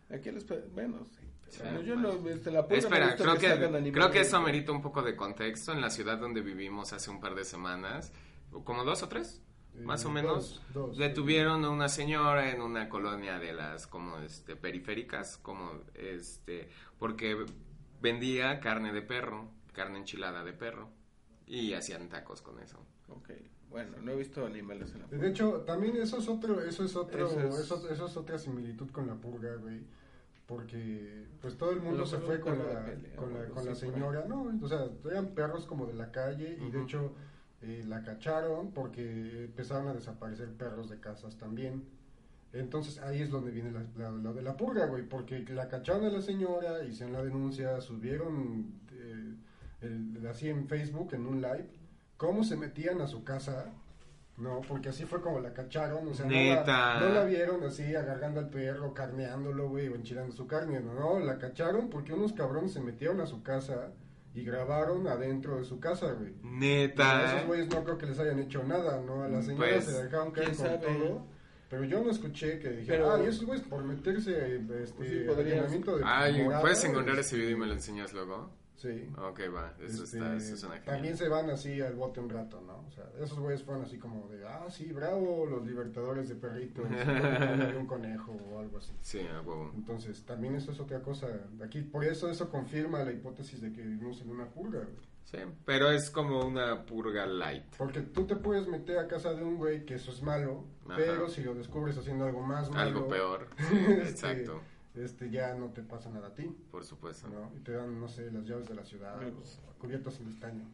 [0.10, 1.20] Aquí los perros, bueno, sí.
[1.50, 2.14] Sí, pero yo bueno.
[2.20, 3.94] no, este, la Espera, creo que, animales.
[3.94, 5.72] creo que eso amerita un poco de contexto.
[5.72, 8.12] En la ciudad donde vivimos hace un par de semanas,
[8.64, 9.42] como dos o tres,
[9.76, 10.98] Eh, más o menos, dos, dos.
[10.98, 17.46] detuvieron a una señora en una colonia de las como este periféricas, como este, porque
[18.02, 20.90] vendía carne de perro, carne enchilada de perro
[21.48, 22.78] y hacían tacos con eso.
[23.10, 23.30] Ok,
[23.70, 25.30] bueno, no he visto animales en la De purga.
[25.30, 28.90] hecho, también eso es otro, eso es otro, Eso es- eso, eso es otra similitud
[28.92, 29.82] con la purga, güey.
[30.46, 33.66] Porque pues todo el mundo Pero se fue con la, de pelea, con la, con
[33.66, 36.86] la señora, no, o sea, eran perros como de la calle y de Ujú.
[36.86, 37.14] hecho
[37.64, 41.84] eh, la cacharon porque empezaron a desaparecer perros de casas también.
[42.52, 46.10] Entonces ahí es donde viene la, la- de la purga, güey, porque la cacharon a
[46.10, 49.34] la señora, hicieron la denuncia, subieron eh,
[49.82, 51.68] el- así en Facebook, en un live,
[52.18, 53.66] cómo se metían a su casa,
[54.38, 56.64] no, porque así fue como la cacharon, o sea, no la,
[57.00, 61.20] no la vieron así agarrando al perro, carneándolo, güey, o enchilando su carne, no, no,
[61.20, 63.92] la cacharon porque unos cabrones se metieron a su casa
[64.36, 66.34] y grabaron adentro de su casa, güey.
[66.44, 67.36] A Neta.
[67.36, 69.24] esos güeyes no creo que les hayan hecho nada, ¿no?
[69.24, 70.78] A la señora Pues, se dejaron caer con sabe.
[70.80, 71.26] todo.
[71.70, 75.10] Pero yo no escuché que dijeran, Pero- ah, y esos güeyes por meterse este, Pues
[75.10, 78.52] sí, podrías- de Ay, morada, ¿puedes encontrar ese video y me lo enseñas luego?
[78.84, 79.10] Sí.
[79.18, 79.74] Ok, va.
[79.80, 80.96] Eso Este, está, eso suena genial.
[80.96, 82.84] también se van así al bote un rato, ¿no?
[82.86, 86.84] O sea, esos güeyes fueron así como de, ah, sí, bravo, los libertadores de perritos,
[86.90, 88.92] de un conejo o algo así.
[89.02, 89.72] Sí, a huevo.
[89.74, 91.28] Entonces, también eso es otra cosa.
[91.64, 95.14] Aquí, por eso eso confirma la hipótesis de que vivimos en una purga, güey.
[95.24, 97.64] Sí, pero es como una purga light.
[97.78, 100.96] Porque tú te puedes meter a casa de un güey que eso es malo, Ajá.
[100.98, 103.48] pero si lo descubres haciendo algo más malo, Algo peor.
[103.58, 104.60] este, Exacto.
[104.96, 107.28] Este, ya no te pasa nada a ti, Por supuesto.
[107.30, 107.52] ¿no?
[107.56, 109.60] Y te dan, no sé, las llaves de la ciudad, Bueno, pues.
[109.80, 110.66] cubiertos en estaño.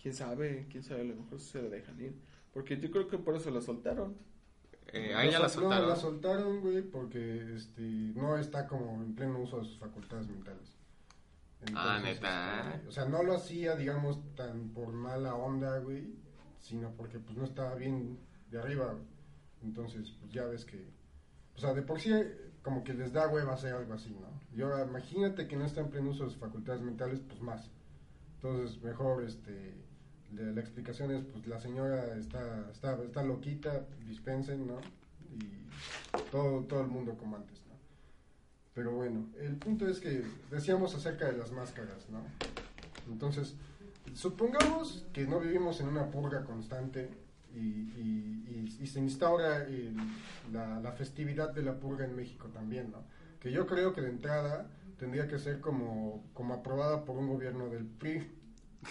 [0.00, 2.14] quién sabe, quién sabe, a lo mejor se la dejan ir.
[2.52, 4.16] Porque yo creo que por eso la soltaron.
[4.92, 5.84] Eh, ahí ya la sol- soltaron.
[5.86, 10.28] No, la soltaron, güey, porque este, no está como en pleno uso de sus facultades
[10.28, 10.76] mentales.
[11.74, 12.74] Ah, ¿neta?
[12.76, 16.14] este, o sea, no lo hacía, digamos, tan por mala onda, güey,
[16.60, 18.18] sino porque pues no estaba bien
[18.50, 19.04] de arriba, güey.
[19.64, 20.88] Entonces, pues ya ves que,
[21.56, 22.12] o sea, de por sí
[22.68, 24.28] como que les da hueva hacer algo así, ¿no?
[24.54, 27.70] Y ahora imagínate que no está en pleno uso de sus facultades mentales, pues más.
[28.34, 29.72] Entonces, mejor, este,
[30.34, 34.80] la, la explicación es, pues la señora está, está, está loquita, dispensen, ¿no?
[35.32, 37.74] Y todo, todo el mundo como antes, ¿no?
[38.74, 42.20] Pero bueno, el punto es que decíamos acerca de las máscaras, ¿no?
[43.10, 43.54] Entonces,
[44.12, 47.08] supongamos que no vivimos en una purga constante
[47.54, 49.96] y, y, y- y se instaura el-
[50.52, 53.04] la, la festividad de la purga en México también, ¿no?
[53.40, 57.68] Que yo creo que de entrada tendría que ser como, como aprobada por un gobierno
[57.68, 58.26] del PRI.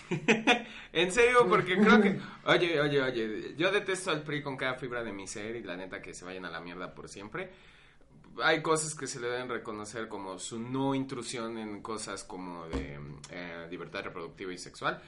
[0.94, 2.20] En serio, porque creo que.
[2.46, 3.56] Oye, oye, oye.
[3.58, 6.26] Yo detesto al PRI con cada fibra de mi ser y la neta que se
[6.26, 7.50] vayan a la mierda por siempre.
[8.44, 13.00] Hay cosas que se le deben reconocer como su no intrusión en cosas como de
[13.32, 15.02] eh, libertad reproductiva y sexual.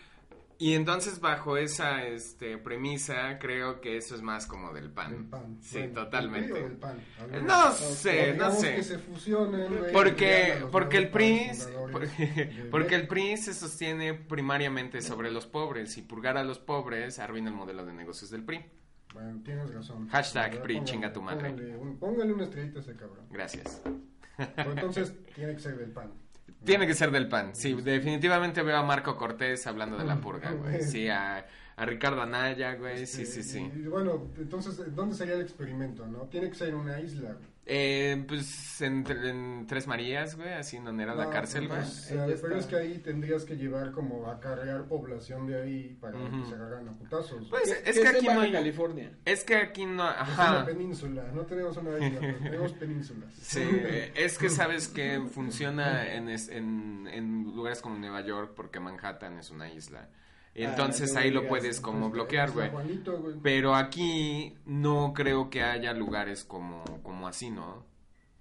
[0.61, 5.11] Y entonces, bajo esa este, premisa, creo que eso es más como del pan.
[5.13, 5.57] Del PAN.
[5.61, 6.51] Sí, Bueno, totalmente.
[6.61, 6.97] ¿del PAN?
[7.45, 8.75] No sé, no sé.
[8.75, 11.51] que se fusionen, Porque, los porque el PRI,
[12.71, 13.07] porque, el.
[13.07, 17.85] PRI se sostiene primariamente sobre los pobres y purgar a los pobres arruina el modelo
[17.85, 18.65] de negocios del PRI.
[19.13, 20.09] Bueno, tienes razón.
[20.09, 21.49] Hashtag PRI, póngale- chinga tu madre.
[21.51, 23.25] Póngale, un, póngale una estrellita a ese cabrón.
[23.31, 23.81] Gracias.
[24.55, 26.11] Pero entonces tiene que ser del PAN.
[26.63, 27.55] Tiene que ser del PAN.
[27.55, 30.81] Sí, definitivamente veo a Marco Cortés hablando de la purga, güey.
[30.81, 31.45] Sí, a,
[31.75, 33.05] a Ricardo Anaya, güey.
[33.07, 33.69] Sí, sí, sí.
[33.75, 36.23] Y, y bueno, entonces, ¿dónde sería el experimento, no?
[36.27, 37.31] Tiene que ser en una isla.
[37.33, 37.48] güey.
[37.71, 41.79] Eh, pues en, en Tres Marías, güey, así donde era la No, cárcel, güey.
[41.79, 45.61] pues, eh, ya pero es que ahí tendrías que llevar como a cargar población de
[45.61, 46.41] ahí para Ujú.
[46.41, 47.47] que se agarran a putazos.
[47.49, 48.51] Pues ¿Qué- es que aquí no hay...
[48.51, 49.11] California.
[49.23, 50.09] Es que aquí no...
[50.09, 50.65] es una Ajá.
[50.65, 53.33] península, no tenemos una isla, pero tenemos penínsulas.
[53.35, 58.53] Sí, eh, es que sabes que funciona en, es- en, en lugares como Nueva York
[58.55, 60.09] porque Manhattan es una isla.
[60.63, 62.69] Entonces no ahí lo puedes como Pues, bloquear, es güey.
[63.43, 67.85] Pero aquí no creo que haya lugares como, como así, ¿no?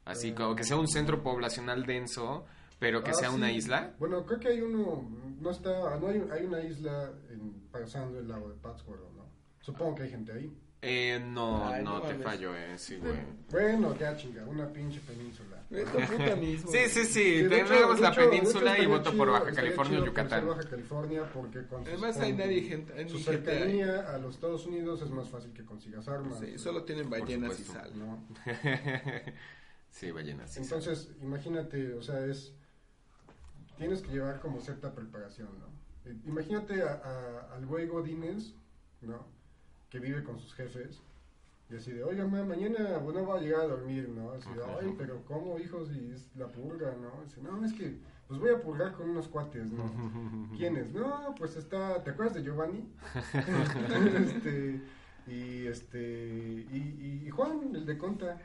[0.04, 2.46] Así como que sea un centro poblacional denso,
[2.78, 3.94] pero que Ah, sea una isla.
[3.98, 5.04] Bueno, creo que hay uno,
[5.40, 9.24] no está, no hay, hay una isla en, pasando el lago de Pátzcuaro, ¿no?
[9.60, 10.56] Supongo que hay gente ahí.
[10.80, 13.18] Eh, no, Ay, no no te fallo, eh, sí, güey.
[13.50, 15.57] Bueno, ya chinga, una pinche península.
[15.70, 16.70] Vete a puta mismo.
[16.72, 20.00] Sí, sí, sí, tenemos la hecho- de hecho península y voto por Baja California y
[20.00, 20.46] conocer Yucatán.
[20.48, 25.02] Baja California porque con sus- Además hay nadie gente, su cercanía a los Estados Unidos
[25.02, 26.38] es más fácil que consigas armas.
[26.40, 27.92] Sí, solo tienen ballenas y sal.
[27.98, 28.24] ¿no?
[29.90, 30.52] sí, ballenas.
[30.52, 32.54] sí, Entonces, imagínate, o sea, es
[33.76, 35.66] tienes que llevar como cierta preparación, ¿no?
[36.10, 38.54] Eh, Imagínate a- a- al güey Godínez,
[39.02, 39.26] ¿no?
[39.90, 41.00] Que vive con sus jefes
[41.70, 44.32] y así de, oiga, ma, mañana bueno, va a llegar a dormir, ¿no?
[44.32, 45.90] Así de, ay, pero ¿cómo, hijos?
[45.92, 47.22] Y es la purga, ¿no?
[47.24, 49.90] Dice, no, es que pues voy a purgar con unos cuates, ¿no?
[50.56, 50.92] ¿Quiénes?
[50.92, 52.88] No, pues está, ¿te acuerdas de Giovanni?
[53.34, 54.80] este,
[55.26, 58.38] y este, y, y Juan, el de Conta.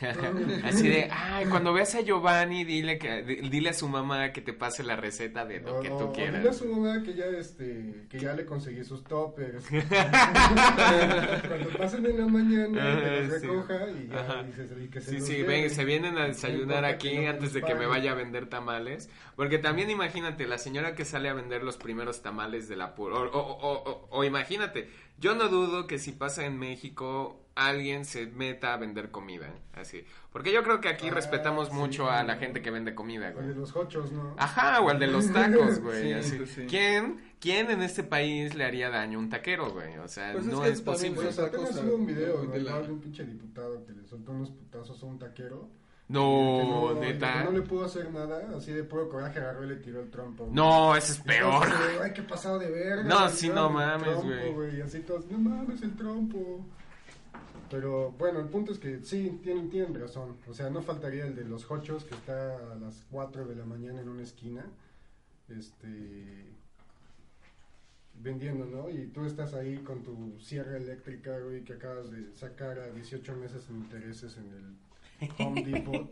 [0.64, 4.40] Así de, ay, cuando veas a Giovanni, dile que di- dile a su mamá que
[4.40, 6.36] te pase la receta de lo que O- tú quieras.
[6.38, 9.64] dile a su mamá que ya este que ya le conseguí sus toppers.
[11.48, 13.46] Cuando pasen en la mañana que los sí.
[13.46, 14.42] recoja y ya Ajá.
[14.44, 17.30] dices, y que se Sí, sí, ven, se vienen a desayunar No aquí que no
[17.30, 19.08] antes de que me vaya a vender tamales.
[19.36, 23.16] Porque también imagínate, la señora que sale a vender los primeros tamales de la pura.
[23.16, 24.88] O- o- o- o imagínate,
[25.18, 29.52] yo no dudo que si pasa en México alguien se meta a vender comida.
[29.72, 30.04] Así.
[30.32, 31.74] Porque yo creo que aquí Ah, respetamos sí.
[31.74, 33.48] mucho a la gente que vende comida, güey.
[33.48, 34.34] de los hochos, ¿no?
[34.38, 36.02] Ajá, o el de los tacos, güey.
[36.04, 36.36] Sí, así.
[36.36, 36.66] pues sí.
[36.68, 39.96] ¿Quién, ¿Quién en este país le haría daño a un taquero, güey?
[39.98, 41.20] O sea, Pues es no que es, posible.
[41.20, 42.52] Pues cosa un video, de ¿no?
[42.54, 45.68] la- Igual de un pinche diputado que le soltó unos putazos a un taquero.
[46.08, 47.44] No, Que neta.
[47.44, 50.44] no le pudo hacer nada, así de puro coraje agarró y le tiró el trompo.
[50.44, 50.54] güey.
[50.56, 51.66] No, eso es peor.
[51.68, 53.02] de, Ay, qué pasado de verga.
[53.04, 54.78] No, sí, no mames, trompo, güey.
[54.78, 56.64] Y así todos, no mames, el trompo.
[57.70, 60.36] Pero bueno, el punto es que sí, tienen, tienen razón.
[60.48, 63.66] O sea, no faltaría el de los hochos que está a las 4 de la
[63.66, 64.64] mañana en una esquina.
[65.50, 66.46] este
[68.20, 68.88] vendiendo, ¿no?
[68.90, 73.36] Y tú estás ahí con tu sierra eléctrica, güey, que acabas de sacar a 18
[73.36, 74.76] meses en intereses en el
[75.38, 76.10] Home Depot,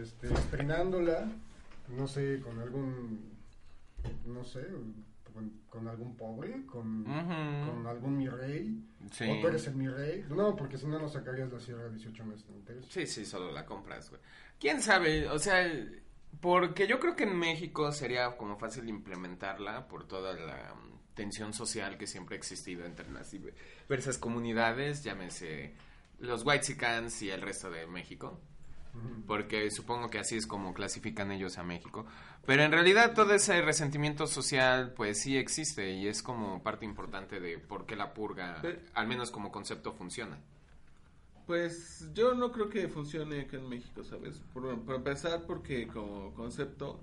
[0.00, 1.30] este, estrenándola,
[1.88, 3.32] no sé, con algún,
[4.26, 4.66] no sé,
[5.32, 8.78] con, con algún pobre, con, con algún mi rey,
[9.10, 9.24] Sí.
[9.28, 11.88] o tú eres el mi rey, no, porque si no, no sacarías la sierra a
[11.88, 12.90] 18 meses en intereses.
[12.92, 14.20] Sí, sí, solo la compras, güey.
[14.60, 15.28] ¿Quién sabe?
[15.28, 15.66] O sea,
[16.40, 21.52] porque yo creo que en México sería como fácil implementarla por toda la mm, tensión
[21.52, 25.74] social que siempre ha existido entre las diversas comunidades, llámese
[26.22, 28.40] los Whitexicans y el resto de México.
[29.26, 32.04] Porque supongo que así es como clasifican ellos a México.
[32.44, 37.40] Pero en realidad todo ese resentimiento social pues sí existe y es como parte importante
[37.40, 38.60] de por qué la purga,
[38.92, 40.38] al menos como concepto, funciona.
[41.46, 44.38] Pues yo no creo que funcione acá en México, ¿sabes?
[44.52, 47.02] Por, por empezar, porque como concepto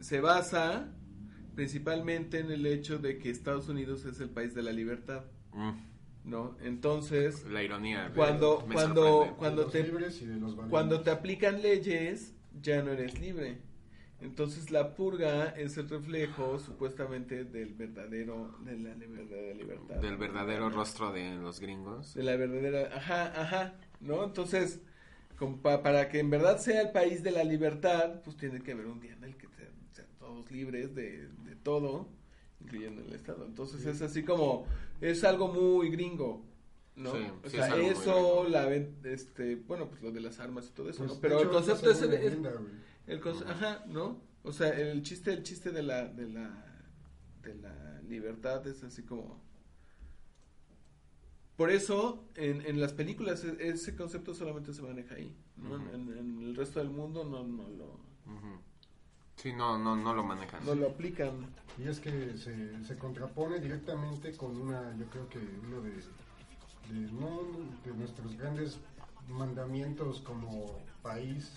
[0.00, 0.92] se basa
[1.54, 5.70] principalmente en el hecho de que Estados Unidos es el país de la libertad, Mm,
[6.24, 6.56] ¿no?
[6.62, 8.10] Entonces, la ironía.
[8.14, 10.70] Cuando- me cuando- cuando de los te- libres y de los valientes.
[10.70, 13.58] cuando te aplican leyes, ya no eres libre.
[14.20, 19.96] Entonces la purga es el reflejo supuestamente del verdadero, de la verdadera libertad.
[19.96, 22.14] Del verdadero rostro de los gringos.
[22.14, 24.24] de la verdadera, ajá, ajá, ¿no?
[24.24, 24.80] Entonces,
[25.36, 28.72] como pa- para que en verdad sea el país de la libertad, pues tiene que
[28.72, 32.08] haber un día en el que sean, sean todos libres de, de todo,
[32.62, 33.44] incluyendo el Estado.
[33.44, 34.64] Entonces es así como,
[35.00, 36.44] es algo muy gringo,
[36.96, 37.12] ¿no?
[37.12, 40.70] Sí, o sí, sea, es eso, la este, bueno, pues lo de las armas y
[40.72, 41.14] todo eso, Pues, ¿no?
[41.16, 42.72] de Pero el concepto es, el, una es- leyenda, güey.
[43.06, 44.20] el conce- ajá, ¿no?
[44.42, 46.84] O sea, el chiste, el chiste de la, de la,
[47.42, 49.42] de la libertad es así como...
[51.56, 55.76] Por eso, en, en las películas, e- ese concepto solamente se maneja ahí, ¿no?
[55.94, 57.84] En, en el resto del mundo no, no, lo,
[58.26, 58.58] Ujú.
[59.36, 60.64] Sí, no, no, no lo manejan.
[60.64, 61.46] no lo aplican.
[61.76, 67.12] Y es que se, se contrapone directamente con una, yo creo que uno de, de,
[67.12, 67.40] no,
[67.84, 68.78] de nuestros grandes
[69.28, 71.52] mandamientos como país,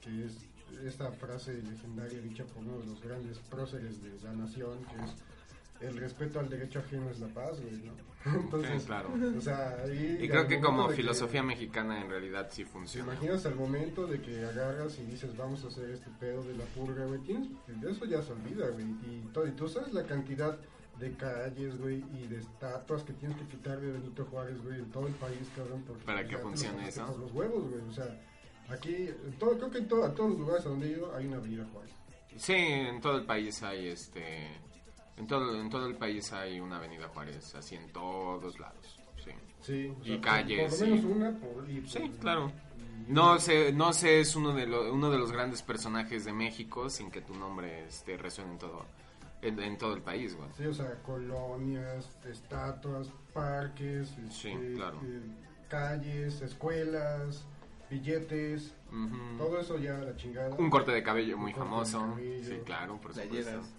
[0.00, 0.38] que es
[0.84, 5.14] esta frase legendaria dicha por uno de los grandes próceres de la nación, que es
[5.80, 7.92] el respeto al derecho ajeno es la paz, güey, ¿no?
[8.38, 9.08] Entonces, Sí, claro.
[9.36, 10.18] o sea, ahí...
[10.20, 13.12] Y creo que como que- filosofía mexicana en realidad sí ¿Te funciona.
[13.14, 16.64] imaginas al momento de que agarras y dices, vamos a hacer este pedo de la
[16.66, 17.20] purga, güey?
[17.20, 17.48] Tienes,
[17.88, 18.84] eso ya se olvida, güey.
[18.84, 20.58] Y, todo, y tú sabes la cantidad
[20.98, 24.90] de calles, güey, y de estatuas que tienes que quitar de Benito Juárez, güey, en
[24.90, 25.82] todo el país, cabrón.
[25.86, 27.06] Porque, Para que funcione eso.
[27.06, 27.80] Por los huevos, güey.
[27.88, 28.20] O sea,
[28.68, 29.08] aquí,
[29.38, 31.38] todo, creo que en todo, a todos los lugares a donde he ido hay una
[31.38, 31.90] avenida Juárez.
[32.36, 34.48] Sí, en todo el país hay este...
[35.20, 38.98] En todo, en todo el país hay una avenida Juárez, así en todos lados.
[39.22, 39.92] Sí, Sí.
[40.00, 41.06] o Y sea, calles, Por, lo menos sí.
[41.06, 41.70] una por...
[41.70, 42.50] y sí claro.
[43.06, 46.88] No sé, no sé, es uno de, lo- uno de los grandes personajes de México
[46.88, 48.86] sin que tu nombre este, resuene en todo,
[49.42, 50.48] en, en todo el país, güey.
[50.56, 55.00] Sí, o sea, colonias, estatuas, parques, Sí, este, claro.
[55.04, 55.20] eh,
[55.68, 57.44] calles, escuelas,
[57.90, 58.74] billetes,
[59.38, 60.54] todo eso ya a la chingada.
[60.56, 62.00] Un corte de cabello muy famoso.
[62.00, 62.44] cabello.
[62.44, 63.30] Sí, claro, por supuesto.
[63.34, 63.74] Playeras.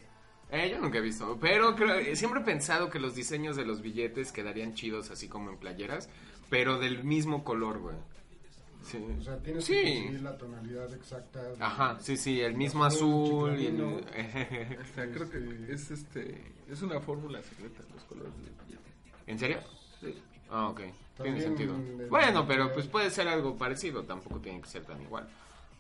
[0.52, 3.66] Eh, yo nunca he visto, pero creo, eh, siempre he pensado que los diseños de
[3.66, 6.10] los billetes quedarían chidos así como en playeras,
[6.50, 7.96] pero del mismo color, güey.
[8.84, 8.98] Sí.
[9.18, 9.74] O sea, tienes Sí.
[9.74, 11.42] que conseguir la tonalidad exacta.
[11.42, 14.02] de- Ajá, sí, sí, el mismo azul, y el- O
[14.94, 18.92] sea, creo que es este es una fórmula secreta los colores del billete.
[19.28, 19.60] ¿En serio?
[20.02, 20.16] Sí.
[20.50, 20.82] Ah, ok,
[21.22, 21.76] tiene sentido.
[22.10, 25.30] Bueno, pero pues puede ser algo parecido, tampoco tiene que ser tan igual.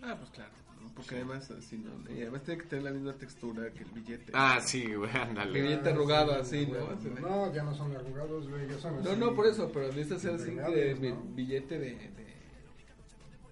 [0.02, 0.52] Ah, pues claro.
[0.96, 4.32] Porque además así no, y además tiene que tener la misma textura que el billete.
[4.36, 5.62] Ah, sí, güey, El ándale.
[5.62, 7.20] billete arrugado así, ¿no?
[7.22, 10.20] No, ya no son arrugados, güey, ya son No, así, no, por eso, pero necesita
[10.20, 11.22] ser así de bi- ¿no?
[11.36, 12.32] billete de, de-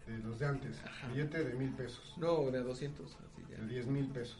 [0.07, 0.81] De los de antes,
[1.13, 3.57] billete de mil pesos, no, de a 200, así ya.
[3.57, 4.37] de diez mil pesos.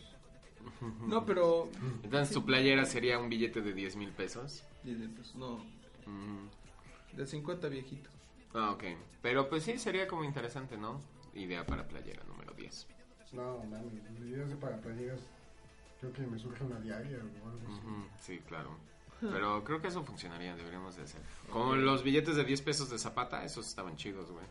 [1.08, 1.70] No, pero
[2.04, 4.64] Entonces tu playera sería un billete de 10 mil pesos.
[4.84, 5.64] 10 mil pesos, no,
[6.06, 6.48] Mm,
[7.16, 8.12] de 50 viejitos.
[8.54, 8.84] Ah, ok.
[9.22, 11.02] Pero pues sí, sería como interesante, ¿no?
[11.36, 12.88] Idea para playera número 10.
[13.34, 15.20] No, mames, ideas de para playeras,
[16.00, 17.86] creo que me surge una diaria o algo así.
[17.88, 18.76] Ujú, Sí, claro.
[19.22, 21.20] Pero creo que eso funcionaría, deberíamos de hacer.
[21.52, 24.46] Como los billetes de 10 pesos de Zapata, esos estaban chidos, güey.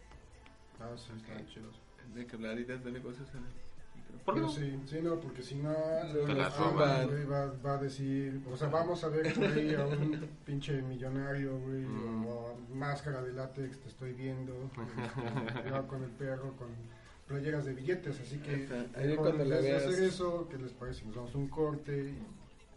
[0.78, 1.74] Ah, sí, están chidos.
[2.14, 4.24] De que hablar ideas de negocios en el.
[4.24, 4.48] ¿Por qué no?
[4.50, 7.06] sí, sí, no, porque si no, Te roban.
[7.08, 11.58] güey, va, va a decir, o sea, vamos a ver güey, a un pinche millonario,
[11.58, 12.26] güey, Mm.
[12.26, 14.52] o a máscara de látex, te estoy viendo,
[15.88, 16.68] con el perro, con
[17.28, 18.66] playeras de billetes, así que
[19.16, 19.84] cuando les veas...
[19.84, 21.04] hacer eso, ¿qué les parece?
[21.04, 22.18] Nos damos un corte y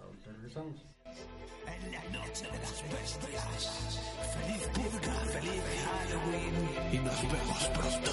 [0.01, 0.85] ahorita regresamos.
[1.05, 4.01] En la noche de las bestias,
[4.35, 6.55] feliz purga, feliz Halloween
[6.91, 8.11] y nos vemos pronto.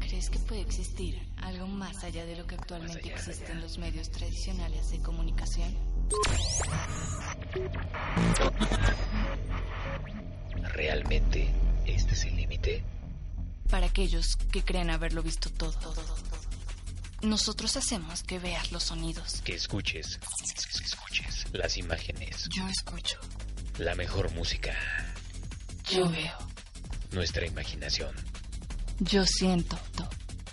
[0.00, 4.90] ¿Crees que puede existir algo más allá de lo que actualmente existen los medios tradicionales
[4.90, 5.93] de comunicación?
[10.72, 11.48] ¿Realmente
[11.86, 12.82] este es el límite?
[13.70, 15.74] Para aquellos que creen haberlo visto todo.
[17.22, 19.40] Nosotros hacemos que veas los sonidos.
[19.44, 20.18] Que escuches,
[20.82, 23.18] escuches las imágenes, Yo escucho.
[23.78, 24.74] la mejor música,
[25.90, 26.36] Yo veo.
[27.12, 28.14] nuestra imaginación,
[29.00, 29.78] Yo siento.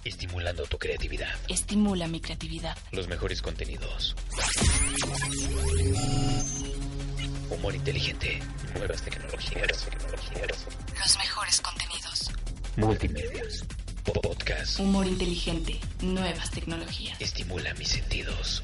[0.03, 2.77] Estimulando tu creatividad, Estimula mi creatividad.
[2.91, 4.15] los mejores contenidos.
[7.49, 8.39] Humor inteligente,
[8.75, 10.65] nuevas tecnologías, tecnologías,
[10.97, 12.31] Los mejores contenidos.
[12.77, 13.63] multimedios,
[14.03, 14.79] podcast.
[14.79, 15.79] Humor inteligente.
[16.01, 17.19] Nuevas tecnologías.
[17.21, 18.63] Estimula mis sentidos.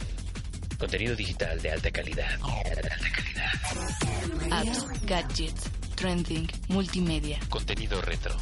[0.79, 2.39] Contenido digital de alta calidad.
[2.41, 3.51] Alta calidad.
[4.51, 5.63] Apps, gadgets,
[5.95, 8.35] trending, multimedia, Contenido retro.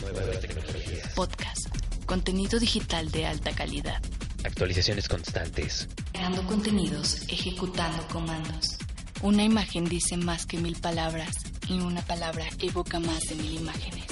[0.00, 1.08] Nuevas tecnologías.
[1.14, 1.68] podcast.
[2.06, 4.02] Contenido digital de alta calidad.
[4.44, 5.88] Actualizaciones constantes.
[6.12, 8.76] Creando contenidos, ejecutando comandos.
[9.22, 11.30] Una imagen dice más que mil palabras
[11.68, 14.06] y una palabra evoca más de mil imágenes.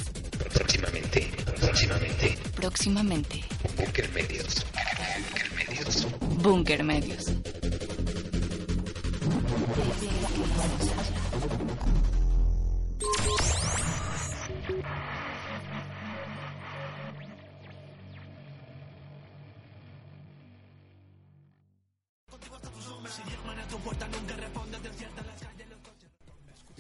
[0.54, 1.30] Próximamente.
[1.60, 2.38] Próximamente.
[2.54, 3.44] Próximamente,
[3.76, 4.64] Bunker Medios.
[5.22, 6.06] Bunker Medios.
[6.42, 7.24] Bunker Medios.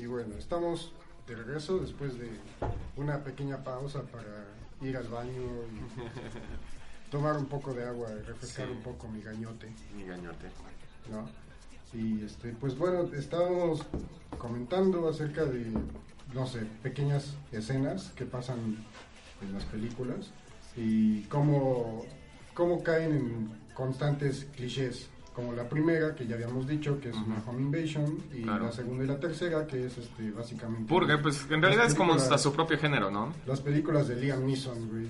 [0.00, 0.92] Y bueno, estamos
[1.26, 2.30] de regreso después de
[2.96, 4.46] una pequeña pausa para
[4.80, 8.72] ir al baño y tomar un poco de agua y refrescar Sí.
[8.72, 10.46] un poco mi gañote, Mi gañote.
[11.10, 11.28] ¿no?
[11.92, 13.84] Y este, pues bueno, estábamos
[14.38, 15.70] comentando acerca de,
[16.32, 18.78] no sé, pequeñas escenas que pasan
[19.42, 20.30] en las películas
[20.76, 22.06] y cómo,
[22.54, 25.10] cómo caen en constantes clichés.
[25.40, 28.66] Como la primera, que ya habíamos dicho, que es una home invasion, y Claro.
[28.66, 30.86] la segunda y la tercera, que es este, básicamente...
[30.86, 33.32] Purge, pues en realidad es como hasta su propio género, ¿no?
[33.46, 35.04] Las películas de Liam Neeson, güey,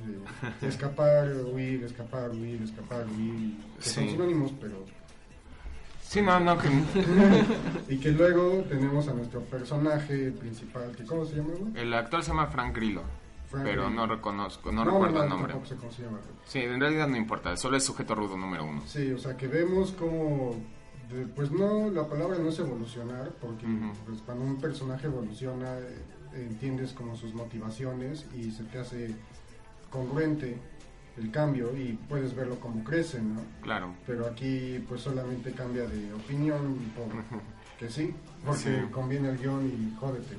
[0.61, 4.11] de escapar, huir, escapar, huir, escapar, huir, que son Sí.
[4.11, 4.85] sinónimos, pero
[6.03, 6.68] Sí, no, no, que...
[7.95, 11.51] y que luego tenemos a nuestro personaje principal, que ¿cómo se llama?
[11.59, 11.72] güey?
[11.83, 13.03] El actor se llama Frank Grillo,
[13.53, 15.53] Pero no reconozco, no, recuerdo el nombre.
[15.53, 16.18] tampoco sé cómo se llama.
[16.18, 16.30] güey.
[16.44, 18.82] Sí, en realidad no importa, solo es sujeto rudo número uno.
[18.86, 20.55] Sí, o sea, que vemos como,
[21.34, 23.66] pues no, la palabra no es evolucionar, porque
[24.07, 25.98] pues, cuando un personaje evoluciona, eh,
[26.34, 29.14] entiendes como sus motivaciones y se te hace
[29.90, 30.57] congruente
[31.16, 33.40] el cambio y puedes verlo como crece, ¿no?
[33.62, 33.94] Claro.
[34.07, 37.07] Pero aquí pues solamente cambia de opinión por
[37.78, 38.90] que sí, porque Sí.
[38.92, 40.36] conviene el guion y jódete.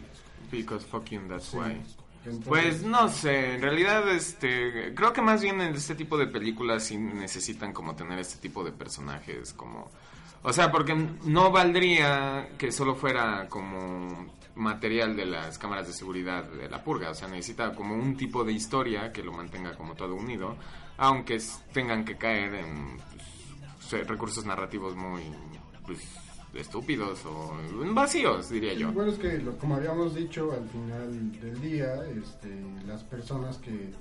[0.49, 1.57] Because fucking that's Sí.
[1.57, 1.82] why.
[2.24, 6.28] Entonces, Pues no sé, en realidad este creo que más bien en este tipo de
[6.28, 9.90] películas sí necesitan como tener este tipo de personajes como
[10.44, 16.44] o sea, porque no valdría que solo fuera como material de las cámaras de seguridad
[16.44, 19.96] de la purga, o sea, necesita como un tipo de historia que lo mantenga como
[19.96, 20.58] todo unido,
[20.98, 21.40] aunque
[21.74, 22.98] tengan que caer en
[23.90, 25.22] pues, recursos narrativos muy
[25.86, 26.00] pues,
[26.54, 27.54] estúpidos o
[27.93, 28.91] vacíos, diría yo.
[28.91, 32.49] Bueno, es que lo- como habíamos dicho al final del día, este,
[32.86, 33.91] las personas que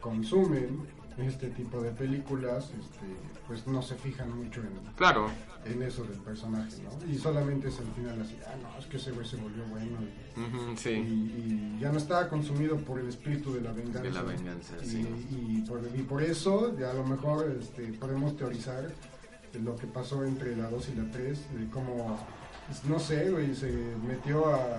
[0.00, 0.80] consumen
[1.18, 3.06] este tipo de películas, este,
[3.48, 5.28] pues no se fijan mucho en, Claro,
[5.64, 7.12] en eso del personaje, ¿no?
[7.12, 9.98] Y solamente es al final así, ah, no, es que ese güey se volvió bueno
[10.36, 10.90] y, sí.
[10.90, 14.02] y ya no estaba consumido por el espíritu de la venganza.
[14.02, 15.08] De la venganza, y, sí.
[15.30, 18.88] y por, y por eso, ya a lo mejor este, podemos teorizar
[19.62, 22.18] lo que pasó entre la 2 y la 3, de cómo,
[22.66, 23.70] pues, no sé, güey, se
[24.06, 24.78] metió a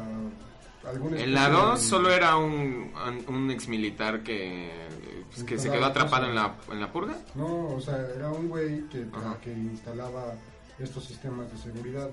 [0.87, 2.91] algún En la especie 2 de- solo era un,
[3.27, 4.69] un ex militar que,
[5.31, 7.17] pues, que se quedó atrapado en la, en la purga.
[7.35, 9.05] No, o sea, era un güey que,
[9.43, 10.33] que instalaba
[10.79, 12.09] estos sistemas de seguridad.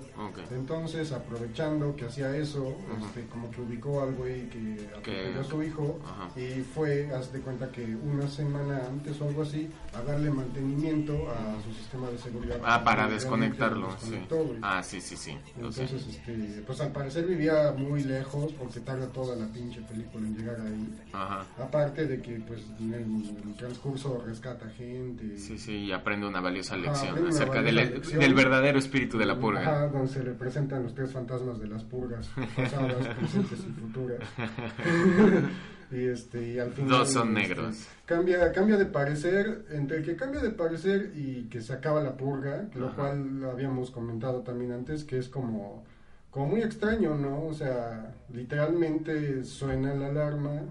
[0.51, 5.63] Entonces, aprovechando que hacía eso, este, como que ubicó al güey que atropelló a su
[5.63, 5.99] hijo
[6.35, 11.13] y fue, haz de cuenta que una semana antes o algo así, a darle mantenimiento
[11.29, 12.59] a su sistema de seguridad.
[12.63, 14.19] Ah, para desconectarlo, sí.
[14.61, 15.37] Ah, sí, sí, sí.
[15.55, 20.37] Entonces, este, pues al parecer vivía muy lejos porque tarda toda la pinche película en
[20.37, 20.95] llegar ahí.
[21.13, 21.45] Ajá.
[21.57, 25.37] Aparte de que, pues, en el, en el transcurso rescata gente.
[25.37, 28.19] Sí, sí, y aprende una valiosa lección una acerca del, valiosa lección.
[28.19, 29.61] del verdadero espíritu de la purga.
[29.61, 34.19] Ajá, donde se le presentan los tres fantasmas de las purgas, pasadas, presentes y futuras.
[35.91, 36.89] y este, y al final.
[36.89, 37.87] Dos son este, negros.
[38.05, 42.67] Cambia, cambia de parecer, entre que cambia de parecer y que se acaba la purga,
[42.75, 45.83] lo cual habíamos comentado también antes, que es como,
[46.29, 47.43] como muy extraño, ¿no?
[47.45, 50.61] O sea, literalmente suena la alarma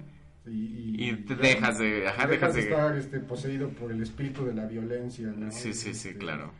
[0.48, 4.54] Y, Y te dejas de- ajá, dejas de- estar este, poseído por el espíritu de
[4.54, 5.50] la violencia, ¿no?
[5.50, 6.52] Sí, sí, sí, Este, claro.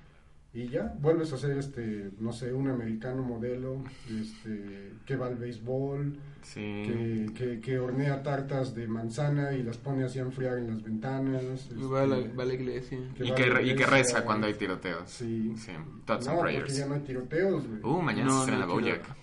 [0.56, 5.36] Y ya, vuelves a ser, este, no sé, un americano modelo, este, que va al
[5.36, 6.60] béisbol, Sí.
[6.60, 10.82] que, que, que hornea tartas de manzana y las pone así a enfriar en las
[10.82, 11.42] ventanas.
[11.76, 12.98] Y va a la, este, va a la iglesia.
[13.18, 15.10] Y va que, a la re- y que iglesia, reza cuando hay tiroteos.
[15.10, 15.52] Sí.
[15.58, 15.72] Sí.
[16.06, 16.76] Thoughts no, and porque prayers.
[16.78, 17.80] ya no hay tiroteos, güey.
[17.82, 19.14] Uh, mañana No, se no hay Bojack.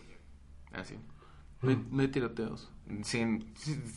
[0.74, 0.96] Ah, sí.
[1.64, 2.70] No hay, no hay tiroteos.
[3.03, 3.39] Sí,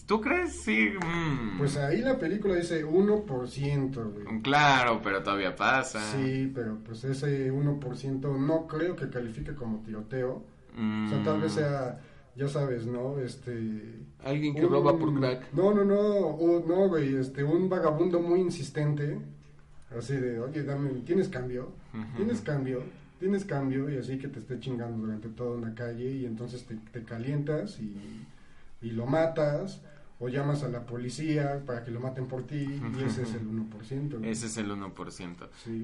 [0.07, 0.63] ¿Tú crees?
[0.63, 0.91] Sí.
[1.05, 1.59] mm.
[1.59, 4.43] Pues ahí la película dice 1%, güey.
[4.43, 6.01] Claro, pero todavía pasa.
[6.13, 10.45] Sí, pero pues ese 1% no creo que califique como tiroteo.
[10.77, 11.07] Mm.
[11.07, 12.01] O sea, tal vez sea,
[12.37, 13.19] ya sabes, ¿no?
[13.19, 13.99] Este...
[14.25, 15.53] Alguien que un- roba por crack.
[15.53, 19.19] No, no, no, o- no, güey, este, un vagabundo muy insistente,
[19.97, 21.73] así de, oye, dame, ¿tienes cambio?
[21.93, 22.17] Ujú.
[22.17, 22.83] ¿Tienes cambio?
[23.19, 23.91] ¿Tienes cambio?
[23.91, 27.79] Y así que te esté chingando durante toda una calle y entonces te, te calientas
[27.81, 27.97] y,
[28.83, 29.83] y lo matas
[30.19, 32.57] o llamas a la policía para que lo maten por ti
[32.99, 34.19] y ese es el 1%.
[34.19, 34.31] güey.
[34.31, 35.49] Ese es el 1%.
[35.65, 35.83] Sí.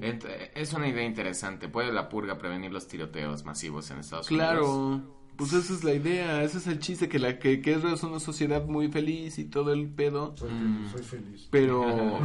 [0.55, 1.69] Es una idea interesante.
[1.69, 4.47] ¿Puede la purga prevenir los tiroteos masivos en Estados Unidos?
[4.49, 5.01] Claro,
[5.35, 8.19] pues esa es la idea, ese es el chiste, que la que, que es una
[8.19, 10.75] sociedad muy feliz y todo el pedo, Soy Mm.
[10.87, 11.47] feliz, soy feliz.
[11.51, 12.19] pero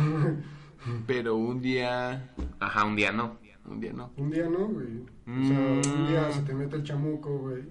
[1.06, 2.30] pero un día,
[2.61, 3.38] Ajá, un día no.
[3.70, 4.10] Un día no.
[4.16, 4.98] Un día no, güey.
[5.26, 5.58] O sea,
[5.94, 6.08] un Mm.
[6.08, 7.62] día se te mete el chamuco, güey.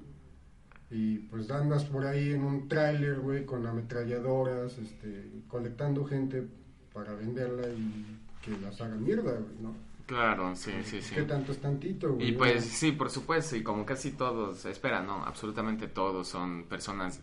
[0.89, 6.47] Y pues andas por ahí en un tráiler, güey, con ametralladoras, este, colectando gente
[6.93, 9.75] para venderla y que las hagan mierda, güey, ¿no?
[10.05, 11.15] Claro, sí, sí, sí.
[11.15, 12.29] ¿Qué tanto es tantito, güey?
[12.29, 17.21] Y pues sí, por supuesto, y como casi todos, espera, no, absolutamente todos son personas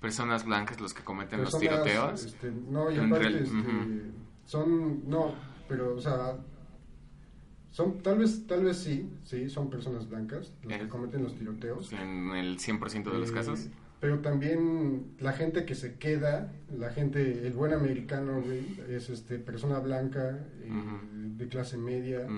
[0.00, 2.24] personas blancas los que cometen los tiroteos.
[2.26, 4.02] este, no, y aparte, este,
[4.44, 5.32] son, no,
[5.66, 6.36] pero, o sea,
[7.74, 11.34] son, tal vez, tal vez sí, sí, son personas blancas los que Eh, cometen los
[11.34, 11.92] tiroteos.
[11.92, 13.68] En el 100% de los Eh, casos.
[13.98, 19.38] Pero también la gente que se queda, la gente, el buen americano, güey, es este
[19.38, 20.70] persona blanca, eh,
[21.36, 22.28] de clase media,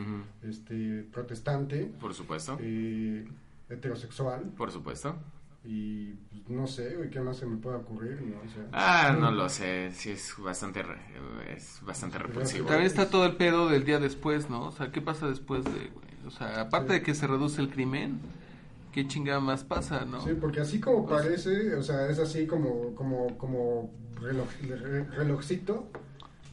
[0.42, 2.56] este protestante, Por supuesto.
[2.60, 3.26] eh,
[3.68, 5.16] heterosexual Por supuesto.
[5.66, 8.36] Y pues, no sé, güey, qué más se me puede ocurrir, ¿no?
[8.38, 10.96] O sea, Ah, no lo sé, sí es bastante re-
[11.56, 12.66] es bastante repulsivo.
[12.66, 14.66] También está todo el pedo del día después, ¿no?
[14.66, 16.06] O sea, ¿qué pasa después de, güey?
[16.26, 18.20] O sea, aparte de que se reduce el crimen,
[18.92, 20.20] ¿qué chingada más pasa, no?
[20.20, 23.90] Sí, porque así como parece, o sea, es así como como como
[24.20, 24.48] reloj,
[25.16, 25.88] relojcito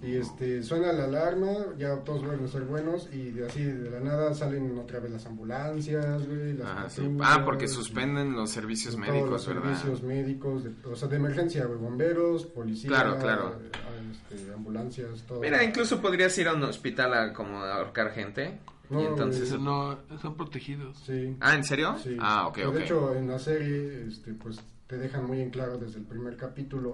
[0.04, 3.89] y este suena la alarma, ya todos vuelven a ser buenos y de así de
[3.89, 7.18] la nada salen otra vez las ambulancias, güey, las Ah, sí.
[7.22, 9.64] Ah, porque suspenden los servicios todos médicos, los ¿verdad?
[9.64, 13.56] servicios médicos, de- o sea, de emergencia, güey, bomberos, policía, Claro, claro.
[13.62, 15.39] eh, este, ambulancias, todo.
[15.39, 18.60] Mira, incluso podrías ir a un hospital a como ahorcar gente.
[18.89, 19.43] No, y entonces...
[19.43, 20.97] Eso no, son protegidos.
[21.06, 21.36] Sí.
[21.39, 21.95] Ah, ¿en serio?
[22.04, 22.18] Sí.
[22.20, 22.76] Ah, ok, De ok.
[22.80, 26.91] hecho, en la serie, este, pues te dejan muy en claro desde el primer capítulo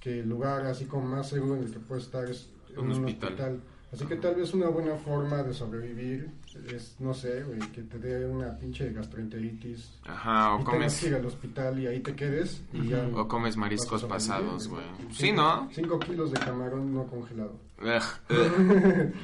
[0.00, 2.84] que el lugar así como más seguro en el que puedes estar es en Un
[2.86, 3.28] un, hospital.
[3.30, 3.60] hospital.
[3.90, 6.28] Así que tal vez una buena forma de sobrevivir
[6.74, 9.98] es, no sé, güey, que te dé una pinche gastroenteritis.
[10.04, 11.00] Ajá, o y comes...
[11.00, 14.84] que ir al hospital y ahí te quedes y ya O comes mariscos pasados, güey.
[14.98, 15.68] Cinco- Sí, ¿no?
[15.72, 17.56] Cinco kilos de camarón no congelado.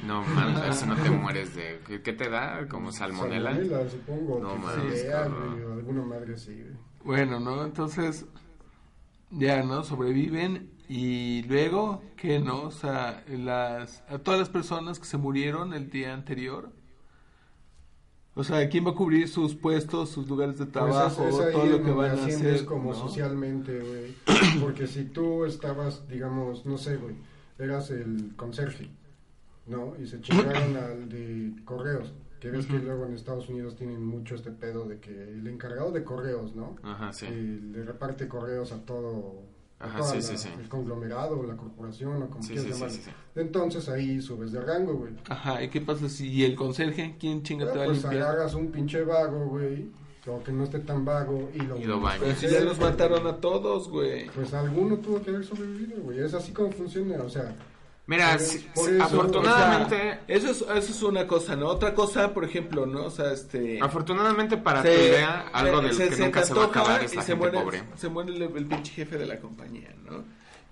[0.07, 1.79] No, man, a ver si no te mueres de...
[2.03, 2.67] ¿Qué, te da?
[2.67, 3.51] ¿Como salmonela?
[3.53, 4.39] Salmonela, supongo.
[4.39, 6.73] No que mames, alguna madre así, güey.
[7.03, 7.63] Bueno, ¿no?
[7.65, 8.25] Entonces,
[9.31, 9.83] ya, ¿no?
[9.83, 12.63] Sobreviven y luego, ¿qué, no?
[12.63, 16.69] O sea, las, a todas las personas que se murieron el día anterior.
[18.37, 21.39] O sea, ¿quién va a cubrir sus puestos, sus lugares de Pues trabajo, es- es
[21.41, 22.65] ahí todo lo que van a hacer?
[22.65, 22.99] como ¿no?
[22.99, 24.15] socialmente, güey.
[24.61, 27.15] Porque si tú estabas, digamos, no sé, güey,
[27.57, 28.89] eras el conserje,
[29.67, 29.93] ¿no?
[30.01, 32.11] Y se chingaron al de correos.
[32.39, 35.91] Que ves que luego en Estados Unidos tienen mucho este pedo de que el encargado
[35.91, 36.75] de correos, ¿no?
[36.83, 37.25] Ajá, sí.
[37.27, 39.43] Le reparte correos a todo
[39.79, 40.49] a Ajá, sí, la- sí, sí.
[40.59, 42.97] el conglomerado, la corporación o como Sí, quieras sí, sí, llamarle.
[42.97, 43.11] sí, sí.
[43.35, 45.13] Entonces ahí subes de rango, güey.
[45.29, 47.15] Ajá, ¿y qué pasa si el conserje?
[47.19, 48.23] ¿Quién chinga te va a pues limpiar?
[48.23, 49.89] agarras un pinche vago, güey,
[50.27, 52.21] o que no esté tan vago y lo, Y lo bañas.
[52.23, 54.27] Pero si ya los mataron a todos, güey.
[54.29, 56.19] Pues alguno tuvo que haber sobrevivido, güey.
[56.19, 57.53] Es así como funciona, o sea.
[58.07, 59.95] Mira, sí, eso, afortunadamente...
[59.95, 61.67] O sea, eso es, eso es una cosa, ¿no?
[61.67, 63.05] Otra cosa, por ejemplo, ¿no?
[63.05, 63.79] O sea, este...
[63.81, 66.67] Afortunadamente para se- tu idea, algo se- del se- que se nunca se va a
[66.67, 67.83] acabar es y la se gente muere, pobre.
[67.95, 70.23] Se muere el, el pinche jefe de la compañía, ¿no?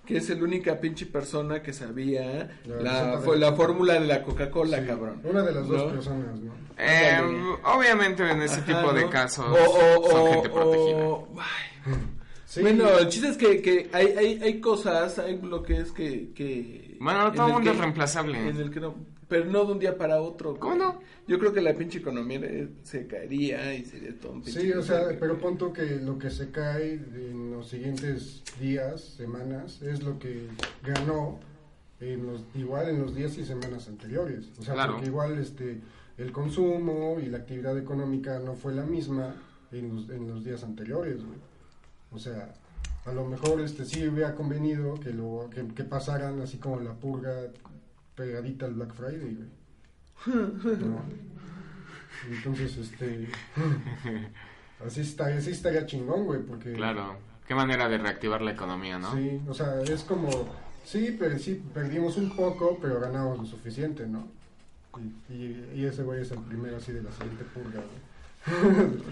[0.06, 4.22] Que es el única pinche persona que sabía La la, de- la fórmula de la
[4.22, 5.20] Coca-Cola, Sí, cabrón.
[5.24, 5.90] Una de las dos ¿no?
[5.92, 6.52] personas, ¿no?
[6.78, 7.20] Eh,
[7.64, 9.10] obviamente en ese Ajá, tipo de ¿no?
[9.10, 9.54] casos O-
[10.00, 11.98] o- son o- gente protegida.
[12.46, 12.60] Sí.
[12.62, 16.30] Bueno, el chiste es que, que hay, hay, hay cosas, hay bloques que...
[16.34, 18.48] que Bueno, en todo el mundo que- es reemplazable.
[18.48, 18.94] En el que no,
[19.28, 20.56] pero no de un día para otro.
[20.58, 21.00] ¿Cómo no?
[21.26, 22.40] Yo creo que la pinche economía
[22.82, 26.30] se caería y sería todo un pinche Sí, o sea, pero punto que lo que
[26.30, 30.48] se cae en los siguientes días, semanas, es lo que
[30.82, 31.40] ganó
[32.00, 34.50] en los, igual en los días y semanas anteriores.
[34.58, 34.92] O sea, Claro.
[34.94, 35.80] porque igual este
[36.18, 39.34] el consumo y la actividad económica no fue la misma
[39.72, 41.16] en los, en los días anteriores.
[42.12, 42.54] O sea,
[43.06, 46.94] a lo mejor este sí hubiera convenido que lo que, que pasaran así como la
[46.94, 47.48] purga
[48.14, 50.78] pegadita al Black Friday, güey.
[50.80, 51.02] ¿No?
[52.30, 53.28] Entonces, este
[54.84, 57.16] así está, así estaría chingón, güey, porque Claro.
[57.46, 59.14] Qué manera de reactivar la economía, ¿no?
[59.14, 60.30] Sí, o sea, es como
[60.82, 64.26] sí, pero sí perdimos un poco, pero ganamos lo suficiente, ¿no?
[65.28, 69.02] Y, y, y ese güey es el primero así de la siguiente purga, güey.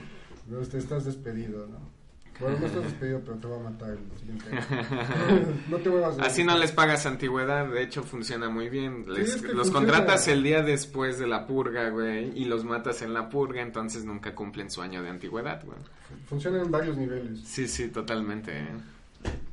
[0.49, 2.02] no, te estás despedido, ¿no?
[2.41, 5.47] Bueno, no estás despedido, pero te va a matar en el siguiente año.
[5.71, 9.05] no te vuelvas a- Así no les pagas antigüedad, de hecho funciona muy bien.
[9.09, 9.73] Les- es que los funciona.
[9.93, 14.05] contratas el día después de la purga, güey, y los matas en la purga, entonces
[14.05, 15.79] nunca cumplen su año de antigüedad, güey.
[16.27, 17.41] Funciona en varios niveles.
[17.45, 18.53] Sí, sí, totalmente.
[18.59, 18.67] ¿eh?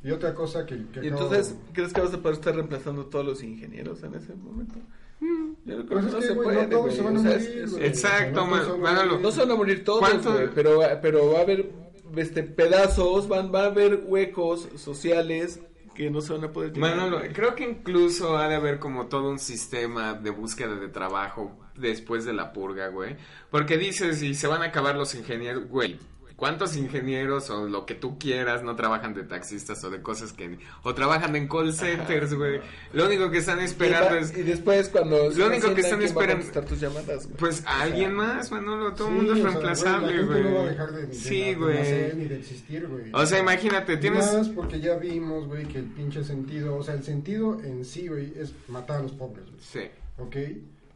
[0.04, 0.84] Y otra cosa que...
[0.92, 4.34] que ¿Y entonces crees que vas a poder estar reemplazando todos los ingenieros en ese
[4.36, 4.76] momento?
[5.20, 7.66] Yo creo Pues que es no se puede, no todos se van a morir.
[7.82, 9.06] Exacto, no todos se van a Manolo.
[9.12, 9.22] morir.
[9.26, 11.70] No se van a morir todos, ¿Cuánto- güey, pero, pero va a haber
[12.16, 15.60] este, pedazos, van, va a haber huecos sociales
[15.96, 17.34] que no se van a poder güey.
[17.34, 22.24] creo que incluso ha de haber como todo un sistema de búsqueda de trabajo después
[22.24, 23.18] de la purga, güey.
[23.52, 26.00] Porque dices, y se van a acabar los ingenieros, güey.
[26.40, 30.58] ¿Cuántos ingenieros o lo que tú quieras no trabajan de taxistas o de cosas que...
[30.84, 32.62] o trabajan en call centers, güey?
[32.94, 34.38] Lo único que están esperando y, es...
[34.38, 37.38] y después cuando Lo único que están sientan, ¿quién va a esperando- tus llamadas, güey?
[37.38, 40.70] Pues a alguien más, Manolo, todo el Sí, mundo es reemplazable, no va a güey.
[40.70, 42.14] dejar de, de- Sí, güey.
[42.16, 43.04] ni de existir, güey.
[43.14, 44.34] O sea, imagínate, tienes...
[44.34, 48.08] Más porque ya vimos, güey, que el pinche sentido, o sea, el sentido en sí,
[48.08, 49.60] güey, es matar a los pobres, güey.
[49.60, 49.92] Sí.
[50.18, 50.36] ¿Ok?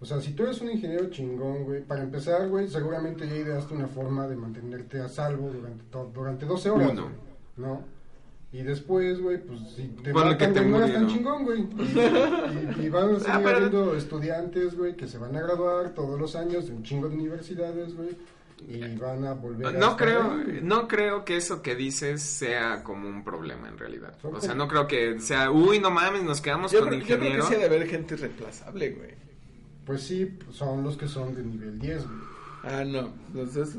[0.04, 3.74] O sea, si tú eres un ingeniero chingón, güey, para empezar, güey, seguramente ya ideaste
[3.74, 7.04] una forma de mantenerte a salvo durante, to- durante 12 horas, Uno.
[7.04, 7.16] güey,
[7.56, 7.82] ¿no?
[8.52, 11.44] Y después, güey, pues si te Ponle matan, que te güey, no eres tan chingón,
[11.46, 11.62] güey.
[11.62, 11.64] Y,
[12.82, 15.92] y- y van a seguir Ah, pero- habiendo estudiantes, güey, que se van a graduar
[15.94, 18.10] todos los años de un chingo de universidades, güey,
[18.68, 22.22] y van a volver a No estar creo, ahí, no creo que eso que dices
[22.22, 24.16] sea como un problema en realidad.
[24.22, 27.18] O sea, no creo que sea, uy, no mames, nos quedamos Yo con creo, yo
[27.20, 29.24] creo que sí ha de haber gente reemplazable, güey.
[29.86, 32.34] Pues sí, son los que son de nivel 10, güey.
[32.64, 33.14] Ah, no.
[33.28, 33.76] Entonces,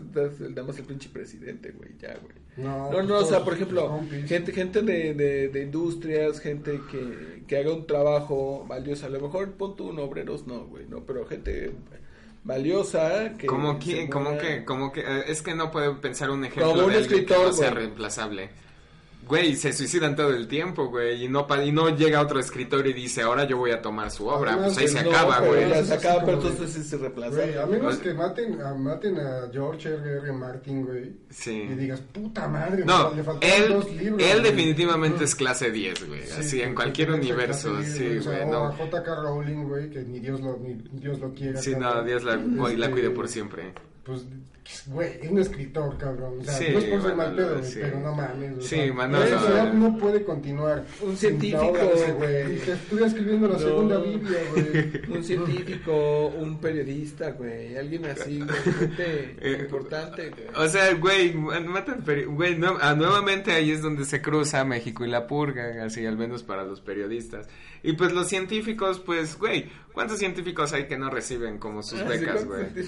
[0.67, 2.35] más el pinche presidente, güey, ya, güey.
[2.57, 6.81] No, No, pues no, o sea, por ejemplo, gente, gente de, de, de industrias, gente
[6.91, 9.07] que, que haga un trabajo valioso.
[9.07, 11.73] A lo mejor, pon tú un obreros, no, güey, no, pero gente
[12.45, 13.47] valiosa que...
[13.47, 16.85] Como que, como que, como que, eh, es que no puedo pensar un ejemplo Como
[16.85, 18.51] un de alguien que escritor, no sea reemplazable.
[19.27, 22.87] Güey, se suicidan todo el tiempo, güey, y no pa- y no llega otro escritor
[22.87, 25.41] y dice, ahora yo voy a tomar su obra, Además, pues ahí se No, acaba,
[25.41, 25.69] güey.
[25.69, 27.37] se así acaba, pero entonces sí se reemplaza.
[27.37, 30.13] Güey, a menos que maten a, maten a George R.
[30.19, 30.33] R.
[30.33, 31.13] Martin, güey.
[31.31, 31.53] Sí.
[31.71, 34.23] Y digas, puta madre, No, le faltaron él, dos libros.
[34.23, 34.51] él güey.
[34.53, 38.33] definitivamente es clase 10, güey, Sí, así en cualquier universo, clase de- sí, o sea,
[38.45, 38.65] güey, o no.
[38.67, 39.15] a J.K.
[39.23, 41.61] Rowling, güey, que ni Dios lo, ni Dios lo quiera.
[41.61, 42.03] Sí, no.
[42.03, 43.73] Dios la, la Este, cuide por siempre.
[44.05, 44.23] Pues,
[44.87, 46.39] güey, es un escritor, cabrón.
[46.41, 47.79] O sea, Sí, no es por ser mal pedo, güey, sí.
[47.83, 48.59] pero no mames.
[48.59, 50.85] o Sí, la sociedad no puede continuar.
[51.03, 51.69] Un científico,
[52.17, 52.59] güey.
[52.61, 53.59] Que estuviera escribiendo la No.
[53.61, 55.17] segunda Biblia, güey.
[55.17, 60.45] Un científico, un periodista, güey, alguien así, güey, gente Eh, importante, güey.
[60.57, 65.09] O sea, güey, matan güey, no- ah, nuevamente ahí es donde se cruza México y
[65.11, 67.49] la purga, así al menos para los periodistas.
[67.83, 72.05] Y pues los científicos, pues, güey, ¿cuántos científicos hay que no reciben como sus Ah,
[72.05, 72.87] becas, ¿cuántos güey?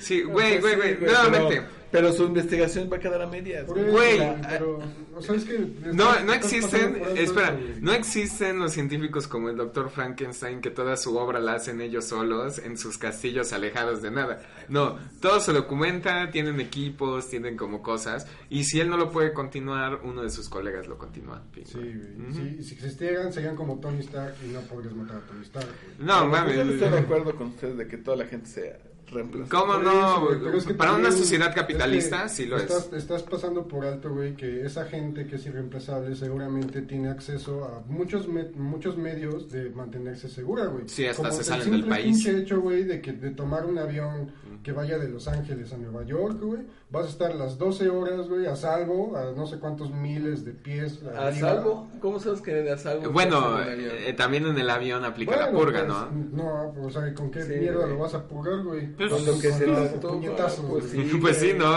[0.00, 1.62] Sí, güey, pues güey, sí, güey, nuevamente.
[1.88, 3.64] Pero, su investigación va a quedar a medias.
[3.66, 3.80] Güey.
[3.84, 4.18] eso, Güey,
[4.48, 4.78] pero,
[5.14, 5.58] o sea, es que
[5.94, 11.16] No, no existen, espera, no existen los científicos como el doctor Frankenstein que toda su
[11.16, 14.42] obra la hacen ellos solos en sus castillos alejados de nada.
[14.68, 19.32] No, todo se documenta, tienen equipos, tienen como cosas, y si él no lo puede
[19.32, 21.40] continuar, uno de sus colegas lo continúa.
[21.64, 22.32] Sí, güey.
[22.34, 25.68] Sí, si existieran, serían como Tony Stark y no podrías matar a Tony Stark.
[25.96, 26.06] güey.
[26.06, 27.04] No, pues, yo no estoy de mames.
[27.04, 28.76] acuerdo con ustedes de que toda la gente sea
[29.10, 29.48] reemplazable.
[29.48, 29.90] ¿Cómo no?
[29.90, 32.92] eso, pero es que Para una sociedad es que capitalista, sí lo estás, es.
[32.94, 37.80] Estás pasando por alto, güey, que esa gente que es irreemplazable seguramente tiene acceso a
[37.90, 40.88] muchos me- muchos medios de mantenerse segura, güey.
[40.88, 42.04] Sí, hasta Como se el salen del país.
[42.06, 44.30] pinche hecho, güey, de, que, de tomar un avión
[44.62, 48.28] que vaya de Los Ángeles a Nueva York, güey, vas a estar las 12 horas,
[48.28, 51.00] güey, a salvo, a no sé cuántos miles de pies.
[51.16, 51.48] ¿A arriba.
[51.54, 51.88] salvo?
[52.00, 53.10] ¿Cómo sabes que a salvo?
[53.10, 53.90] Bueno, el avión?
[54.06, 56.44] eh, también en el avión aplica la Bueno, purga, pues, ¿no?
[56.44, 57.90] No, o sea, ¿con qué Sí, mierda güey.
[57.90, 58.86] lo vas a purgar, güey?
[58.94, 61.08] Pues, Con lo que se la puñetazos, pues güey.
[61.10, 61.16] sí.
[61.20, 61.52] pues sí.
[61.58, 61.74] ¿no?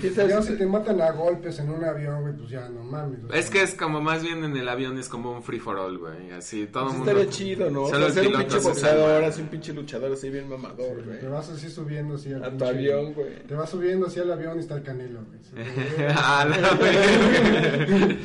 [0.00, 2.84] ¿Quién sabe Ya si te matan a golpes en un avión, güey, pues ya no
[2.84, 3.18] mames.
[3.34, 5.76] Es sea, que es como más bien en el avión es como un free for
[5.76, 6.30] all, güey.
[6.30, 7.10] Así todo el Pues mundo.
[7.10, 7.86] estaría chido, ¿no?
[7.88, 11.18] Solo el Hacer un pinche boxeador, así un pinche luchador así bien mamador, güey.
[11.18, 13.42] Te vas así subiendo así al A tu avión, güey.
[13.46, 15.38] Te vas subiendo así al avión y está el canelo, güey.
[15.42, 15.52] Sí,
[16.16, 18.16] A la verga.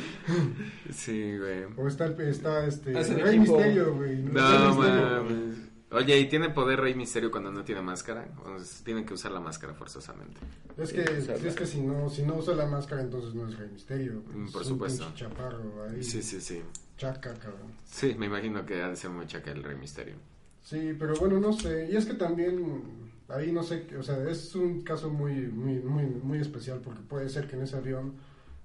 [0.92, 1.64] Sí, güey.
[1.76, 3.56] O está, el, está este, Rey equipo.
[3.56, 4.14] Misterio, güey.
[4.16, 4.90] Rey No Misterio, güey.
[4.90, 5.58] mames.
[5.90, 8.26] Oye, ¿y tiene poder Rey Misterio cuando no tiene máscara?
[8.44, 10.40] O tienen que usar la máscara forzosamente.
[10.76, 13.56] Es que, Sí, es que si no, si no usa la máscara, entonces no es
[13.56, 14.22] Rey Misterio.
[14.22, 14.38] güey.
[14.38, 15.06] Mm, por Es supuesto.
[15.06, 16.02] Un chaparro ahí.
[16.02, 16.62] Sí, sí, sí.
[16.96, 17.72] Chaca, cabrón.
[17.84, 20.16] Sí, me imagino que ha de ser muy chaca el Rey Misterio.
[20.62, 21.88] Sí, pero bueno, no sé.
[21.92, 26.04] Y es que también ahí no sé, o sea, es un caso muy, muy, muy,
[26.04, 28.14] muy especial porque puede ser que en ese avión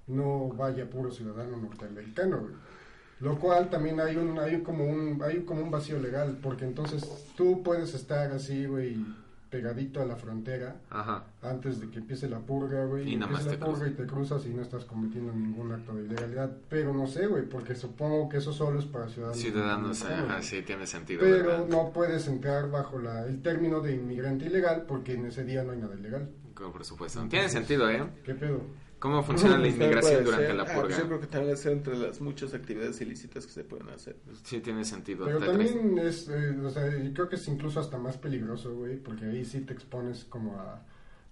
[0.06, 2.54] no vaya puro ciudadano norteamericano, güey.
[3.20, 7.04] Lo cual también hay un, hay como un, hay como un vacío legal, porque entonces
[7.36, 8.96] tú puedes estar así, güey,
[9.50, 11.24] pegadito a la frontera Ajá.
[11.42, 13.12] antes de que empiece la purga, güey.
[13.12, 15.94] Y nada más te la purga y te cruzas y no estás cometiendo ningún acto
[15.94, 16.50] de ilegalidad.
[16.68, 19.40] Pero no sé, güey, porque supongo que eso solo es para ciudadanos.
[19.40, 21.20] Ciudadanos, ajá, sí, tiene sentido.
[21.20, 21.66] Pero ¿verdad?
[21.68, 25.72] no puedes entrar bajo la, el término de inmigrante ilegal porque en ese día no
[25.72, 26.30] hay nada ilegal.
[26.54, 27.26] Por supuesto.
[27.28, 28.06] Tiene sentido, ¿eh?
[28.24, 28.60] ¿Qué pedo?
[29.00, 30.54] ¿Cómo funciona la inmigración durante ser.
[30.54, 30.82] la Ah, purga?
[30.88, 34.16] pues yo creo que también es entre las muchas actividades ilícitas que se pueden hacer.
[34.44, 35.24] Sí, tiene sentido.
[35.24, 38.96] Pero también es, eh, o sea, yo creo que es incluso hasta más peligroso, güey,
[38.98, 40.82] porque ahí sí te expones como a,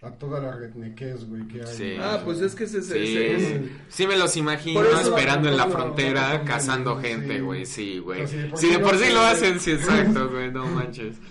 [0.01, 1.67] a toda la rednequez, güey, que hay.
[1.67, 1.97] Sí.
[2.01, 5.57] Ah, pues es que ese, ese- Sí, ese- sí, sí me los imagino esperando en
[5.59, 7.07] la frontera cazando sí.
[7.09, 7.67] gente, güey.
[7.67, 8.21] Sí, güey.
[8.21, 10.51] Por Si sí de por sí hacen, lo hacen, sí, exacto, güey.
[10.51, 11.17] No manches.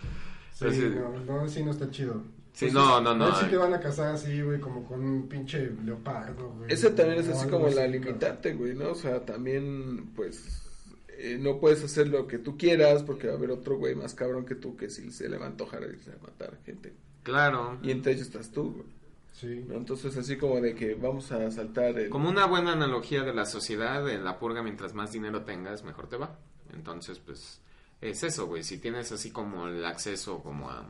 [0.54, 2.24] Sí, Así- no, no, sí no está chido.
[2.58, 3.26] Sí, no, no, no.
[3.26, 6.74] Ahí sí te van a cazar así, güey, como con un pinche leopardo, güey.
[6.74, 8.94] Ese también es así como la limitante, güey, ¿no?
[8.94, 10.64] O sea, también, pues,
[11.10, 14.16] eh, no puedes hacer lo que tú quieras porque va a haber otro güey más
[14.16, 16.96] cabrón que tú que si se le va a antojar a matar gente.
[17.22, 17.78] Claro.
[17.84, 18.88] Y entre ellos estás tú, güey.
[19.34, 19.64] Sí.
[19.68, 19.76] ¿no?
[19.76, 22.10] Entonces, así como de que vamos a saltar el...
[22.10, 26.10] Como una buena analogía de la sociedad, en la purga, mientras más dinero tengas, mejor
[26.10, 26.40] te va.
[26.74, 27.62] Entonces, pues,
[28.02, 28.64] es eso, güey.
[28.64, 30.90] Si tienes así como el acceso como a,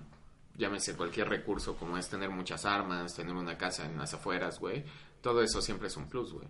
[0.57, 4.83] llámese cualquier recurso, como es tener muchas armas, tener una casa en las afueras, güey.
[5.21, 6.47] Todo eso siempre es un plus, güey.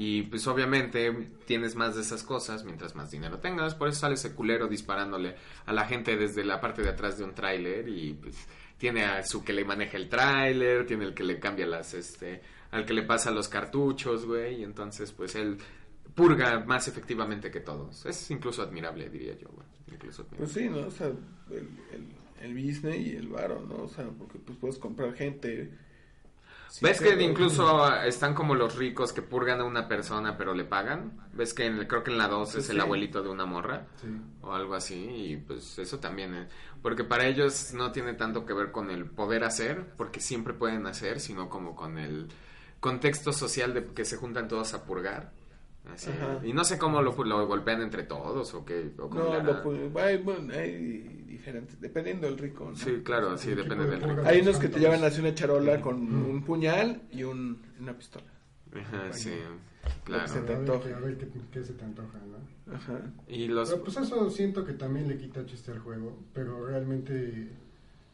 [0.00, 1.10] Y pues obviamente
[1.44, 3.74] tienes más de esas cosas mientras más dinero tengas.
[3.74, 5.34] Por eso sale ese culero disparándole
[5.66, 8.36] a la gente desde la parte de atrás de un tráiler y pues
[8.76, 12.40] tiene a su que le maneja el tráiler, tiene el que le cambia las, este,
[12.70, 14.60] al que le pasa los cartuchos, güey.
[14.60, 15.58] Y entonces pues él
[16.14, 18.06] purga más efectivamente que todos.
[18.06, 19.66] Es incluso admirable, diría yo, güey.
[19.90, 20.24] Incluso.
[20.26, 20.86] Pues sí, ¿no?
[20.86, 21.68] O sea, el,
[22.42, 23.84] el business y el varo, ¿no?
[23.84, 25.70] O sea, porque pues puedes comprar gente...
[26.82, 31.18] ¿Ves que incluso están como los ricos que purgan a una persona pero le pagan?
[31.32, 32.80] ¿Ves que en- creo que en la 2 Sí, es el sí.
[32.82, 33.86] abuelito de una morra?
[34.42, 36.48] O algo así, y pues eso también, eh,
[36.82, 40.86] porque para ellos no tiene tanto que ver con el poder hacer, porque siempre pueden
[40.86, 42.28] hacer, sino como con el
[42.80, 45.32] contexto social de que se juntan todos a purgar.
[45.92, 46.10] Así,
[46.44, 48.92] y no sé cómo lo, lo golpean entre todos o qué.
[48.98, 52.76] O cómo No, lo, hay, bueno, hay diferentes, dependiendo del rico, ¿no?
[52.76, 54.22] Sí, claro, sí, ¿Qué depende del rico.
[54.24, 58.26] Hay unos que te llevan así una charola con un puñal y un, una pistola.
[58.78, 59.30] Ajá, sí,
[60.06, 60.32] Lo que se claro.
[60.32, 60.88] te A ver, antoja.
[60.88, 62.74] qué- a ver qué, qué se te antoja, ¿no?
[62.74, 63.00] Ajá.
[63.26, 63.70] Y los...
[63.70, 67.48] Pero pues eso siento que también le quita chiste al juego, pero realmente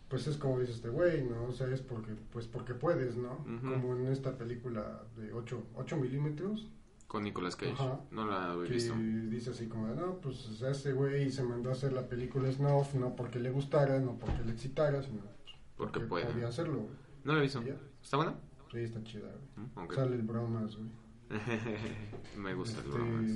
[0.08, 1.46] pues es como dice este güey, ¿no?
[1.48, 3.38] O sea, es porque pues porque puedes, ¿no?
[3.62, 6.68] Como en esta película de 8, 8 milímetros,
[7.14, 7.74] Con Nicolas Cage.
[7.74, 8.00] Ajá.
[8.10, 8.92] No la he que visto.
[8.98, 12.50] dice así como, no, pues o sea, ese güey se mandó a hacer la película
[12.50, 16.26] Snuff, no porque le gustara, no porque le excitara, sino pues, Porque puede.
[16.26, 16.94] podía hacerlo, güey.
[17.22, 17.62] No la he visto.
[18.02, 18.34] ¿Está buena?
[18.72, 19.64] Sí, está chida, güey.
[19.64, 19.94] Mm, ok.
[19.94, 20.88] Sale el bromas, güey.
[22.36, 23.30] Me gusta el Este, bromas.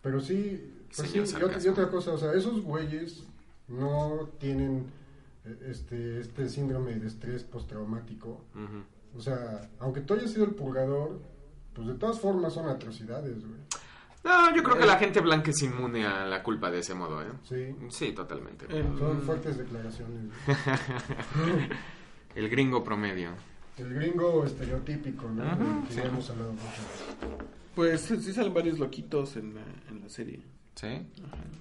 [0.00, 3.24] Pero sí, pues sí, y, otra, cosa, o sea, esos güeyes
[3.68, 4.86] no tienen
[5.44, 8.40] eh, este, este síndrome de estrés postraumático.
[8.54, 9.18] Ujú.
[9.18, 11.20] O sea, aunque tú hayas sido el purgador,
[11.74, 13.60] pues de todas formas son atrocidades, güey.
[14.24, 17.20] No, yo creo que la gente blanca es inmune a la culpa de ese modo,
[17.22, 17.26] ¿eh?
[17.46, 18.64] Sí, Sí, totalmente.
[18.70, 20.30] Eh, son fuertes declaraciones.
[20.46, 21.68] güey.
[22.34, 23.30] El gringo promedio.
[23.76, 25.42] El gringo estereotípico, ¿no?
[25.44, 25.96] Ajá, Del que sí.
[25.98, 27.38] ya hemos hablado mucho.
[27.74, 30.40] Pues sí salen varios loquitos en la, en la serie.
[30.74, 31.06] ¿Sí?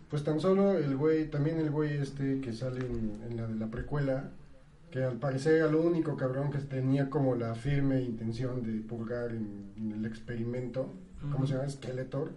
[0.10, 3.56] Pues tan solo el güey, también el güey este que sale en, en la de
[3.56, 4.32] la precuela,
[4.94, 9.32] que al parecer era lo único cabrón que tenía como la firme intención de purgar
[9.32, 10.94] en, en el experimento,
[11.32, 11.68] ¿cómo se llama?
[11.68, 12.32] Skeletor.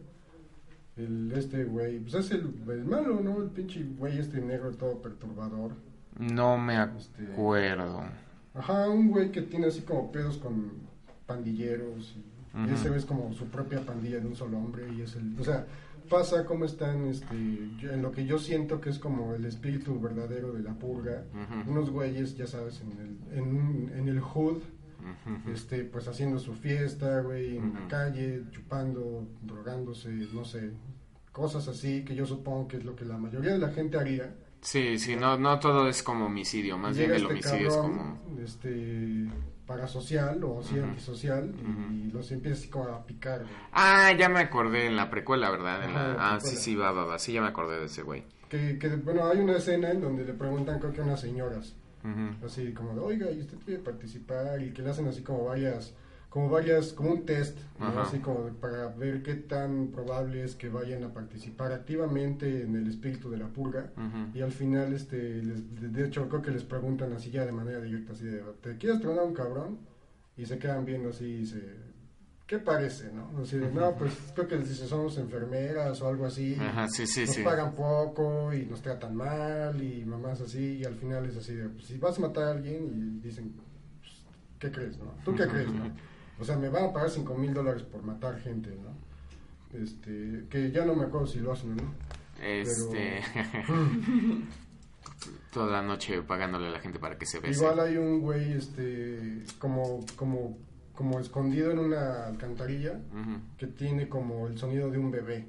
[0.96, 3.42] El, este güey, pues es el, el malo, ¿no?
[3.42, 5.72] El pinche güey este negro todo perturbador.
[6.18, 8.02] No me Este- acuerdo.
[8.54, 10.72] Ajá, un güey que tiene así como pedos con
[11.26, 12.74] pandilleros y, y Ujú.
[12.74, 15.66] ese es como su propia pandilla de un solo hombre y es el, o sea,
[16.08, 17.34] pasa, cómo están, este,
[17.78, 21.24] yo- en lo que yo siento que es como el espíritu verdadero de la purga.
[21.66, 24.58] Unos güeyes, ya sabes, en el, en, un- en el hood,
[25.52, 30.72] este, pues haciendo su fiesta, güey, en la calle, chupando, drogándose, no sé,
[31.32, 34.34] cosas así que yo supongo que es lo que la mayoría de la gente haría.
[34.62, 38.20] Sí, sí, no, no todo es como homicidio, más bien el este homicidio es como...
[38.42, 39.28] este,
[39.66, 41.92] parasocial o antisocial y, Ujú.
[41.92, 43.52] y los empieza así como a picar, güey.
[43.72, 45.84] Ah, ya me acordé en la precuela, ¿verdad?
[45.84, 46.14] En Ajá, la...
[46.14, 48.24] la Ah, sí, sí, va, va, va, sí, ya me acordé de ese güey.
[48.48, 51.74] Que, que, bueno, hay una escena en donde le preguntan creo que a unas señoras,
[52.44, 54.62] así como de, oiga, ¿y usted quiere participar?
[54.62, 55.92] Y que le hacen así como varias,
[56.36, 61.02] como varias, como un test, así como para ver qué tan probable es que vayan
[61.02, 63.90] a participar activamente en el espíritu de la purga.
[64.34, 67.80] Y al final, este, les- de- hecho, creo que les preguntan así ya de manera
[67.80, 69.78] directa, así de, ¿te quieres tronar un cabrón?
[70.36, 71.62] Y se quedan viendo así y se...
[72.46, 73.30] ¿Qué parece, no?
[73.42, 76.54] Así de, no, pues creo que les dice, somos enfermeras o algo así.
[76.60, 77.42] Ajá, sí, sí, nos sí.
[77.42, 80.80] pagan poco y nos tratan mal y mamás así.
[80.80, 83.54] Y al final es así de, pues, si vas a matar a alguien y dicen,
[83.54, 84.12] pues,
[84.58, 85.14] ¿qué crees, no?
[85.24, 85.84] ¿Tú qué crees, no?
[86.38, 88.94] O sea, me van a pagar 5 mil dólares por matar gente, ¿no?
[89.78, 91.94] Este, que ya no me acuerdo si lo hacen o no.
[92.42, 93.22] Este...
[95.52, 97.58] Toda la noche pagándole a la gente para que se bese.
[97.60, 100.58] Igual hay un güey, este, como, como,
[100.94, 103.00] como escondido en una alcantarilla
[103.56, 105.48] que tiene como el sonido de un bebé.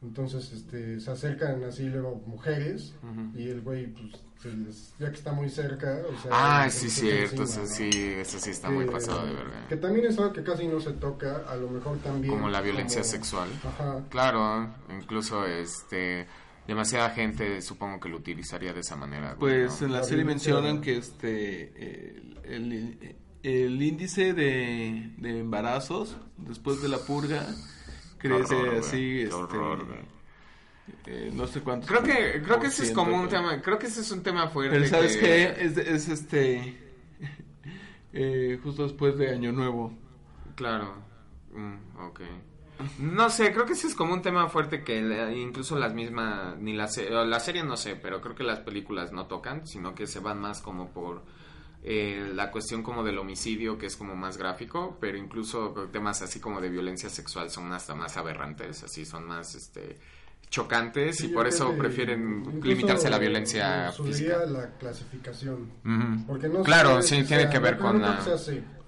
[0.00, 3.36] Entonces, este, se acercan así luego mujeres Ujú.
[3.36, 6.30] y el güey, pues, se les- ya que está muy cerca, o sea...
[6.64, 7.66] Ah, se sí, cierto, encima, eso ¿no?
[7.66, 9.66] sí, eso sí está muy Que- pasado de verga.
[9.68, 12.32] Que también es algo que casi no se toca, a lo mejor también...
[12.32, 13.48] Como la violencia como- sexual.
[13.64, 14.04] Ajá.
[14.08, 16.28] Claro, incluso este
[16.68, 19.34] demasiada gente supongo que lo utilizaría de esa manera.
[19.34, 19.86] güey, Pues ¿no?
[19.88, 26.82] en la La serie mencionan que este el, el- el índice de, de embarazos después
[26.82, 27.46] de la purga
[28.18, 29.86] crece horror, así, este, horror,
[31.06, 31.88] eh, no sé cuántos.
[31.88, 34.48] Creo que creo que ese es como un tema, creo que ese es un tema
[34.48, 34.76] fuerte.
[34.76, 36.76] Pero sabes que- qué es, es este
[38.12, 39.92] eh, justo después de Año Nuevo.
[40.54, 40.94] Claro.
[41.52, 42.20] Mm, ok.
[43.00, 46.56] No sé, creo que ese es como un tema fuerte que la- incluso las mismas,
[46.58, 46.88] ni la,
[47.26, 50.40] la serie no sé, pero creo que las películas no tocan, sino que se van
[50.40, 51.24] más como por
[51.82, 56.40] eh, la cuestión como del homicidio, que es como más gráfico, pero incluso temas así
[56.40, 59.96] como de violencia sexual son hasta más aberrantes, así son más este
[60.50, 64.46] chocantes Sí, y por eso que prefieren limitarse a la violencia física.
[64.46, 65.70] la clasificación.
[66.26, 68.18] Porque no claro, sí, tiene sea- que ver no- con la...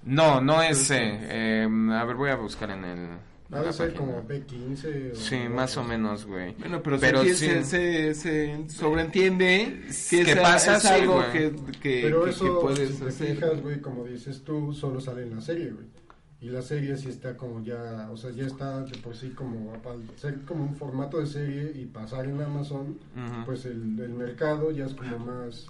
[0.03, 0.89] No, no es...
[0.89, 3.09] Eh, eh, a ver, voy a buscar en el...
[3.53, 6.55] Ha de ser como B15 o Sí, algo más o menos, güey.
[6.57, 7.45] Bueno, pero, Pero se, sí.
[7.47, 10.77] se, se, se sobreentiende que ¿Qué es, pasa?
[10.77, 11.31] es Sí, algo güey.
[11.31, 13.35] que, que, Pero que- eso, que puedes si te hacer.
[13.35, 15.85] fijas, güey, como dices tú, solo sale en la serie, güey.
[16.39, 19.73] Y la serie sí está como ya, o sea, ya está de por sí como,
[20.15, 23.45] ser como un formato de serie y pasar en Amazon, Ujú.
[23.45, 25.67] pues el, el mercado ya es como más,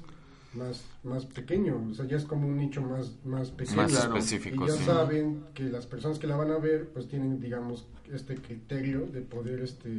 [0.54, 3.78] más, más pequeño, o sea, ya es como un nicho más, más pequeño.
[3.78, 4.18] Más claro.
[4.18, 4.84] específico, Y ya sí.
[4.86, 9.22] saben que las personas que la van a ver, pues tienen, digamos, este criterio de
[9.22, 9.90] poder, este,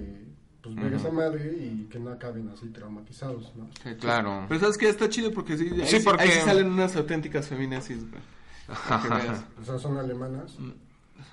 [0.62, 0.96] pues ver Ujú.
[0.96, 3.68] esa madre y que no acaben así traumatizados, ¿no?
[3.82, 4.44] Sí, claro.
[4.48, 7.48] Pero sabes que está chido porque sí, ahí, Sí, porque- ahí sí salen unas auténticas
[7.48, 8.22] feminazis, güey.
[9.61, 10.57] O sea, son alemanas.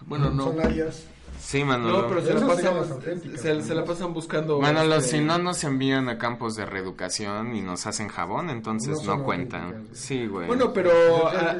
[0.05, 0.45] Bueno, no.
[0.45, 1.05] Son arias.
[1.39, 2.03] Sí, Manolo.
[2.03, 3.87] No, pero se la, pasan, auténticas, se, se la ¿no?
[3.87, 4.59] pasan buscando.
[4.59, 9.03] Manolo, este, si no nos envían a campos de reeducación y nos hacen jabón, entonces
[9.03, 9.87] No cuentan.
[9.93, 10.47] Sí, güey.
[10.47, 10.91] Bueno, pero
[11.27, 11.55] a-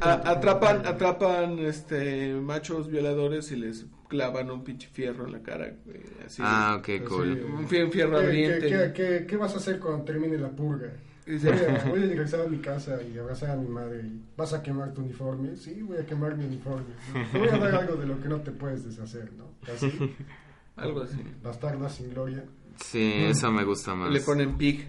[0.00, 5.72] a- atrapan, atrapan este machos violadores y les clavan un pinche fierro en la cara,
[5.84, 6.42] güey, así.
[6.44, 7.44] Ah, ok, Así, cool.
[7.58, 8.68] Un fie- un fierro ¿Qué, ardiente.
[8.68, 10.88] qué, qué, qué vas a hacer cuando termine la purga?
[11.28, 14.00] Dice- Voy a, voy a regresar a mi casa y abrazar a mi madre.
[14.02, 15.56] y, ¿Vas a quemar tu uniforme?
[15.56, 16.86] Sí, voy a quemar mi uniforme.
[17.32, 19.44] Te voy a dar algo de lo que no te puedes deshacer, ¿no?
[19.72, 19.92] Así,
[20.76, 21.18] Algo así.
[21.42, 22.44] bastarda sin gloria.
[22.82, 24.10] Sí, eso me gusta más.
[24.10, 24.88] Le ponen pig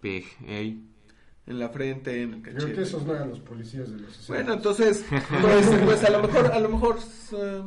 [0.00, 0.80] Pig, ey.
[1.46, 2.74] en la frente, en el Creo cachete.
[2.74, 4.32] que esos no eran los policías de los 60.
[4.34, 6.96] Bueno, entonces, pues, pues a lo mejor, a lo mejor
[7.32, 7.62] eh,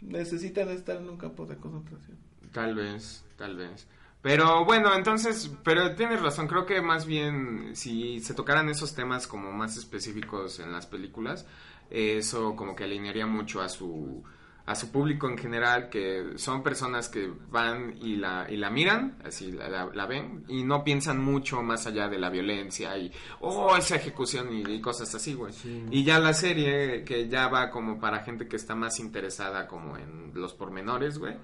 [0.00, 2.16] necesitan estar en un campo de concentración.
[2.52, 3.86] Tal vez, tal vez.
[4.22, 9.26] Pero bueno, entonces, pero tienes razón, creo que más bien si se tocaran esos temas
[9.26, 11.44] como más específicos en las películas,
[11.90, 14.22] eso como que alinearía mucho a su
[14.64, 19.18] a su público en general, que son personas que van y la, y la miran,
[19.24, 23.10] así la, la- la ven, y no piensan mucho más allá de la violencia y,
[23.40, 25.52] oh, esa ejecución y, y cosas así, güey.
[25.90, 29.96] Y ya la serie, que ya va como para gente que está más interesada como
[29.96, 31.34] en los pormenores, güey,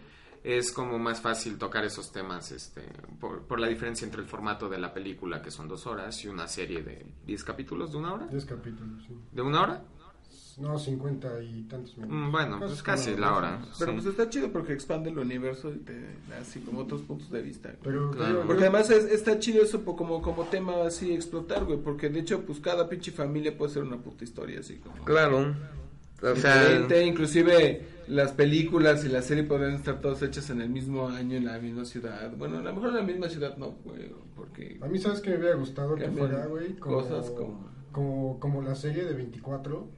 [0.44, 2.82] es como más fácil tocar esos temas, este,
[3.20, 6.28] por, por la diferencia entre el formato de la película, que son dos horas, y
[6.28, 8.26] una serie de 10 capítulos de una hora.
[8.26, 9.14] 10 capítulos, sí.
[9.32, 9.84] ¿De una hora?
[10.58, 12.16] no, 50 y tantos minutos.
[12.18, 13.60] Mm, Bueno, pues casi la hora.
[13.78, 13.96] Pero Sí.
[13.98, 15.92] pues está chido porque expande el universo y te
[16.28, 17.76] da así como otros puntos de vista.
[17.80, 18.42] Pero, Claro.
[18.44, 21.78] Porque además es- está chido eso como, como tema así explotar, güey.
[21.78, 24.96] Porque de hecho, pues cada pinche familia puede ser una puta historia así como.
[25.04, 25.54] Claro.
[26.22, 30.68] O sea, diferente, inclusive las películas y la serie podrían estar todas hechas en el
[30.70, 32.30] mismo año, en la misma ciudad.
[32.36, 34.78] Bueno, a lo mejor en la misma ciudad no, güey, porque...
[34.80, 36.74] A mí, ¿sabes que me hubiera gustado que fuera, güey?
[36.76, 38.40] Como, cosas como- como...
[38.40, 39.88] Como la serie de 24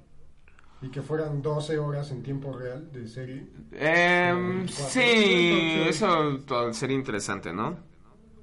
[0.82, 3.46] y que fueran 12 horas en tiempo real de serie.
[3.70, 4.66] Cuatro.
[4.88, 6.38] sí, eso
[6.72, 7.78] sería interesante, ¿no?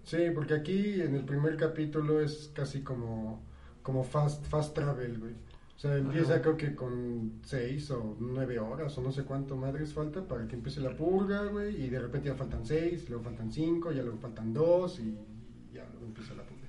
[0.04, 3.44] Sí, porque aquí en el primer capítulo es casi como,
[3.82, 5.34] como fast, fast travel, güey.
[5.78, 9.94] O sea, empieza creo que con 6 o 9 horas o no sé cuánto madres
[9.94, 11.84] falta para que empiece la purga, güey.
[11.84, 15.16] Y de repente ya faltan 6, luego faltan 5, ya luego faltan 2 y
[15.72, 16.68] ya luego empieza la purga.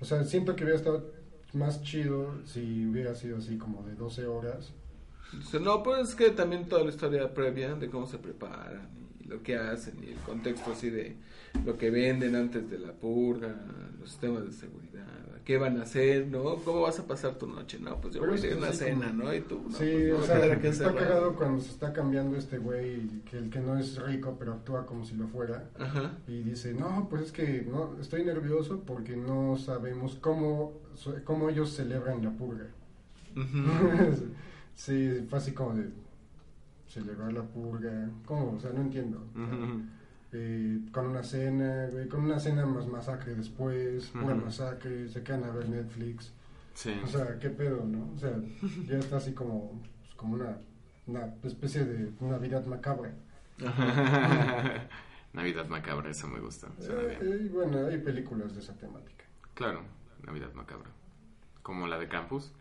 [0.00, 1.12] O sea, siento que hubiera estado
[1.52, 4.72] más chido si hubiera sido así como de 12 horas.
[5.60, 8.88] No, pues es que también toda la historia previa de cómo se preparan
[9.20, 11.14] y lo que hacen y el contexto así de
[11.64, 13.54] lo que venden antes de la purga,
[14.00, 14.89] los sistemas de seguridad,
[15.50, 16.54] qué van a hacer, ¿no?
[16.64, 17.76] ¿Cómo vas a pasar tu noche?
[17.80, 19.34] No, pues yo Pero voy a ir a una cena, como- ¿no?
[19.34, 22.36] Y tú, no, sí, pues, me o sea, aquí está cagado cuando se está cambiando
[22.36, 25.68] este güey, que el que no es rico pero actúa como si lo fuera.
[25.76, 26.12] Ajá.
[26.28, 30.74] Y dice, no, pues es que no, estoy nervioso porque no sabemos cómo,
[31.24, 32.66] cómo ellos celebran la purga.
[33.34, 34.22] Ujú.
[34.76, 35.88] sí, fue así como de
[36.86, 38.08] celebrar la purga.
[38.24, 38.52] ¿Cómo?
[38.52, 39.18] O sea, no entiendo.
[39.34, 39.82] O sea, Ujú.
[40.32, 44.34] Eh, con una cena, güey, con una cena más masacre después, Ujú.
[44.36, 46.32] masacre, se quedan a ver Netflix.
[46.74, 46.98] Sí.
[47.02, 48.12] O sea, ¿qué pedo, no?
[48.14, 48.32] O sea,
[48.86, 50.56] ya está así como, pues, como una,
[51.06, 53.12] una especie de Navidad macabra.
[55.32, 56.68] Navidad macabra, eso me gusta.
[56.80, 57.32] Eh, bien.
[57.32, 59.24] eh, y bueno, hay películas de esa temática.
[59.54, 59.82] Claro,
[60.24, 60.90] Navidad macabra.
[61.62, 62.52] Como la de Campus.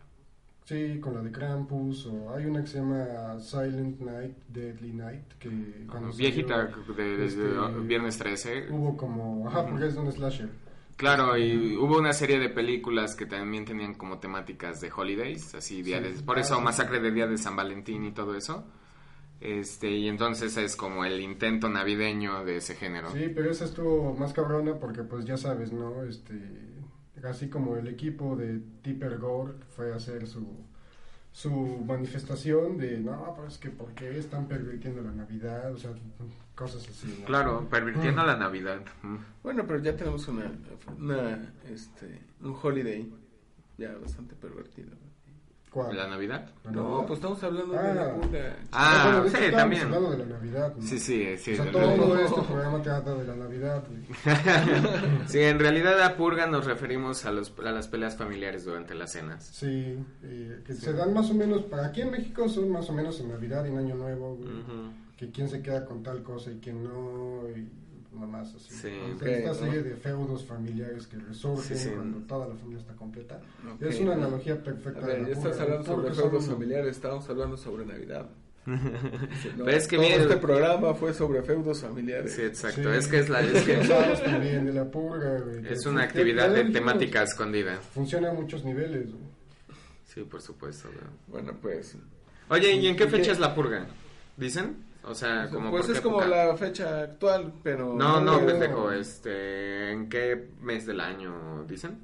[0.70, 5.24] Sí, con la de Krampus, o hay una que se llama Silent Night, Deadly Night,
[5.40, 5.50] que
[5.90, 7.42] cuando Viejita salió, de, de- este,
[7.88, 8.68] Viernes 13.
[8.70, 10.50] Hubo como, ajá, porque es un slasher.
[10.96, 15.82] Claro, y hubo una serie de películas que también tenían como temáticas de holidays, así
[15.82, 16.04] día Sí.
[16.18, 18.66] de- por eso masacre de día de San Valentín y todo eso.
[19.42, 23.10] Este, y entonces es como el intento navideño de ese género.
[23.12, 26.04] Sí, pero esa estuvo más cabrona porque pues ya sabes, ¿no?
[26.04, 26.36] Este,
[27.26, 30.46] así como el equipo de Tipper Gore fue a hacer su,
[31.32, 31.52] su
[31.86, 35.92] manifestación de, no, pues que por qué están pervirtiendo la Navidad, o sea,
[36.56, 37.26] cosas así, ¿no?
[37.26, 38.82] Claro, pervirtiendo la Navidad.
[39.04, 39.18] Mm.
[39.44, 40.52] Bueno, pero ya tenemos una,
[40.98, 43.12] una, este, un holiday
[43.78, 44.90] ya bastante pervertido.
[45.72, 45.96] ¿Cuál?
[45.96, 46.50] ¿La Navidad?
[46.66, 47.06] ¿La No, Navidad?
[47.08, 47.94] pues estamos hablando de Ah.
[47.94, 48.56] la purga.
[48.72, 49.82] Ah, bueno, de sí, hecho, también.
[49.84, 50.82] hablando de la Navidad, ¿no?
[50.82, 51.54] Sí, sí, sí.
[51.54, 54.02] O sea, en todo realidad- este programa trata de la Navidad, güey.
[55.28, 59.12] Sí, en realidad a purga nos referimos a, los, a las peleas familiares durante las
[59.12, 59.46] cenas.
[59.46, 62.94] Sí, eh, que se dan más o menos, para aquí en México son más o
[62.94, 64.50] menos en Navidad y en Año Nuevo, güey.
[64.50, 64.92] Ujú.
[65.18, 67.68] que quién se queda con tal cosa y quién no, y
[68.12, 68.74] mamás así.
[68.74, 69.54] Sí, O ok, sea, esta ¿no?
[69.56, 71.90] serie de feudos familiares que resurgen Sí, sí.
[71.96, 73.40] cuando toda la familia está completa.
[73.76, 73.82] Ok.
[73.84, 75.04] Es una analogía perfecta.
[75.04, 78.30] A de ver, la estás hablando sobre feudos son- familiares, estamos hablando sobre Navidad.
[78.70, 82.34] No, Pero es que todo mire- este programa fue sobre feudos familiares.
[82.34, 82.82] Sí, exacto.
[82.92, 82.98] Sí.
[82.98, 83.78] Es que es la es, que
[84.66, 87.78] de la purga, güey, es una actividad de que- temática escondida.
[87.94, 89.08] Funciona a muchos niveles.
[89.12, 89.24] güey.
[90.06, 90.90] Sí, por supuesto.
[90.90, 91.08] güey.
[91.44, 91.96] Bueno, pues,
[92.50, 93.12] Oye, ¿y en qué ¿Y qué?
[93.12, 93.88] fecha es la purga?
[94.38, 94.76] ¿Dicen?
[95.04, 96.36] O sea, como pues por es qué como época?
[96.48, 97.96] la fecha actual, pero...
[97.96, 98.46] No, no, No.
[98.46, 102.04] pendejo, este, ¿en qué mes del año dicen?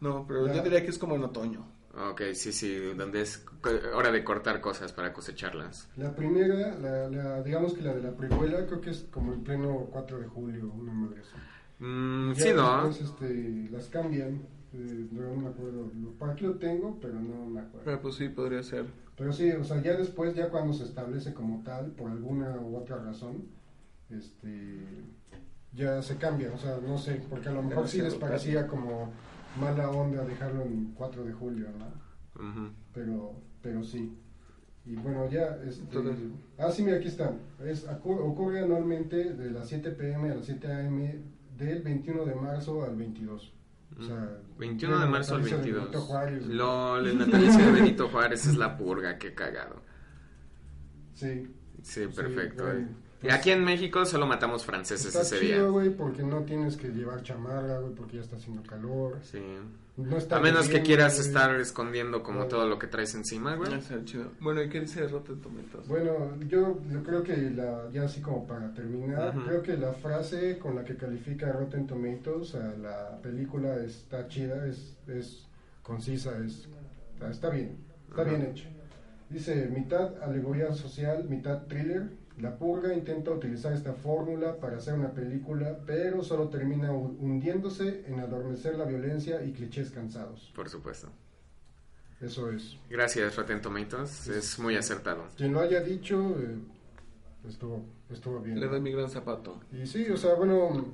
[0.00, 0.54] No, pero Ya.
[0.54, 1.66] yo diría que es como en otoño.
[2.10, 3.44] Ok, sí, sí, donde es
[3.94, 5.88] hora de cortar cosas para cosecharlas.
[5.96, 9.44] La primera, la, la- digamos que la de la precuela, creo que es como en
[9.44, 11.36] pleno 4 de julio, una madre así.
[11.84, 12.86] Mm, sí, ¿no?
[12.88, 14.42] después, este, las cambian.
[14.74, 15.90] Eh, no me acuerdo.
[16.18, 17.84] Por aquí lo tengo, pero no me acuerdo.
[17.84, 18.86] Pero pues sí, podría ser.
[19.16, 22.76] Pero sí, o sea, ya después, ya cuando se establece como tal, por alguna u
[22.76, 23.44] otra razón,
[24.10, 24.80] este,
[25.72, 26.52] ya se cambia.
[26.52, 29.12] O sea, no sé, porque a lo mejor sí les parecía como
[29.60, 32.72] mala onda dejarlo en 4 de julio, ¿no?
[32.92, 34.18] Pero, pero sí.
[34.84, 36.26] Y bueno, ya, este, Entonces-
[36.58, 37.32] ah, sí, mira, aquí está.
[37.64, 41.00] Es, ocurre anualmente de las 7 pm a las 7 am
[41.56, 43.54] del 21 de marzo al 22.
[43.98, 45.84] O sea, 21 de el marzo al natalicio de 22.
[45.90, 46.56] Benito Juárez, güey.
[46.56, 49.82] LOL, el natalicio de Benito Juárez es la purga, qué cagado.
[51.14, 51.46] Sí.
[51.82, 52.64] Sí, perfecto.
[52.64, 55.68] bueno, y pues- aquí en México solo matamos franceses Está ese chido, día.
[55.70, 59.18] güey, porque no tienes que llevar chamarra, güey, porque ya está haciendo calor.
[59.22, 59.42] Sí.
[59.96, 61.28] No está A menos que lloviendo, quieras güey.
[61.28, 62.48] estar escondiendo como Bueno.
[62.50, 63.70] todo lo que traes encima, güey.
[64.04, 64.32] Chido.
[64.40, 65.86] Bueno, ¿y qué dice Rotten Tomatoes?
[65.86, 69.46] Bueno, yo, yo creo que la, ya así como para terminar, Ujú.
[69.46, 74.66] creo que la frase con la que califica Rotten Tomatoes a la película está chida,
[74.66, 75.46] es, es
[75.84, 76.68] concisa, es,
[77.30, 77.76] está, bien,
[78.08, 78.30] está Ajá.
[78.30, 78.68] bien hecha.
[79.30, 82.10] Dice, mitad alegoría social, mitad thriller.
[82.38, 88.04] La purga intenta utilizar esta fórmula para hacer una película, pero solo termina hu- hundiéndose
[88.08, 90.50] en adormecer la violencia y clichés cansados.
[90.54, 91.08] Por supuesto.
[92.20, 92.76] Eso es.
[92.90, 94.26] Gracias, Rotten Tomatoes.
[94.28, 95.24] Es muy acertado.
[95.36, 96.56] Quien lo haya dicho, eh,
[97.48, 98.58] estuvo, estuvo bien.
[98.58, 99.60] Le doy mi gran zapato.
[99.72, 100.86] Y sí, o sea, bueno,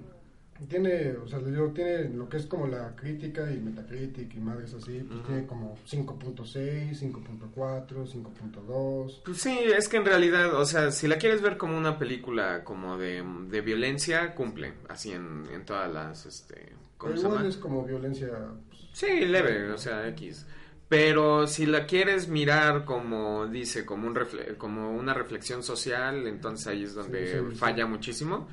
[0.69, 4.75] tiene, o sea, digo, tiene lo que es como la crítica y Metacritic y madres
[4.75, 5.27] así, pues Ujú.
[5.29, 9.21] tiene como 5.6, 5.4, 5.2.
[9.25, 12.65] Pues sí, es que en realidad, o sea, si la quieres ver como una película
[12.65, 14.75] como de, de violencia, cumple.
[14.89, 16.73] Así en, en todas las, este...
[16.99, 17.49] ¿Cómo Pero se igual llama?
[17.49, 18.29] es como violencia,
[18.69, 20.47] pues, Sí, leve, o sea, X.
[20.89, 26.67] Pero si la quieres mirar como dice, como un refle- como una reflexión social, entonces
[26.67, 27.57] ahí es donde Sí, sí, sí.
[27.57, 28.49] falla muchísimo.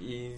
[0.00, 0.30] Y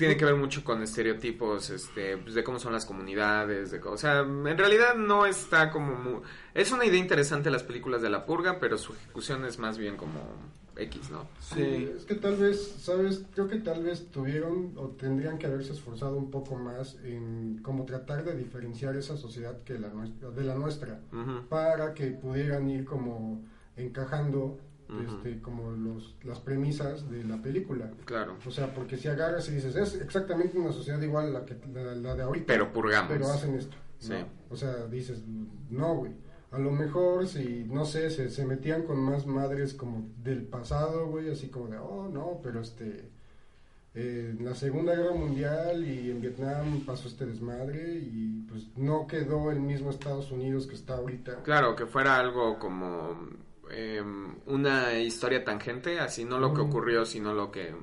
[0.00, 3.92] tiene que ver mucho con estereotipos este, pues, de cómo son las comunidades, de, co-
[3.92, 6.20] o sea, en realidad no está como mu-
[6.54, 9.96] es una idea interesante las películas de la purga, pero su ejecución es más bien
[9.96, 10.20] como
[10.76, 11.26] X, ¿no?
[11.40, 11.92] Sí.
[11.96, 13.24] Es que tal vez, ¿sabes?
[13.34, 17.84] Creo que tal vez tuvieron o tendrían que haberse esforzado un poco más en como
[17.84, 21.00] tratar de diferenciar esa sociedad que la nuestra, de la nuestra,
[21.50, 23.42] para que pudieran ir como
[23.76, 24.58] encajando
[25.06, 27.90] Este, como los, las premisas de la película.
[28.04, 28.36] Claro.
[28.46, 31.56] O sea, porque si agarras y dices, es exactamente una sociedad igual a la, que,
[31.72, 32.46] la, la de ahorita.
[32.46, 33.10] Pero purgamos.
[33.10, 33.76] Pero hacen esto.
[33.76, 33.98] ¿no?
[33.98, 34.14] Sí.
[34.48, 35.22] O sea, dices,
[35.70, 36.12] no, güey.
[36.50, 41.06] A lo mejor si, no sé, se, se metían con más madres como del pasado,
[41.06, 43.08] güey, así como de, oh, no, pero este,
[43.94, 49.06] eh, en la Segunda Guerra Mundial y en Vietnam pasó este desmadre y pues no
[49.08, 51.42] quedó el mismo Estados Unidos que está ahorita.
[51.42, 53.16] Claro, que fuera algo como
[53.70, 54.02] eh,
[54.46, 57.74] una historia tangente, así no lo que ocurrió, sino lo que,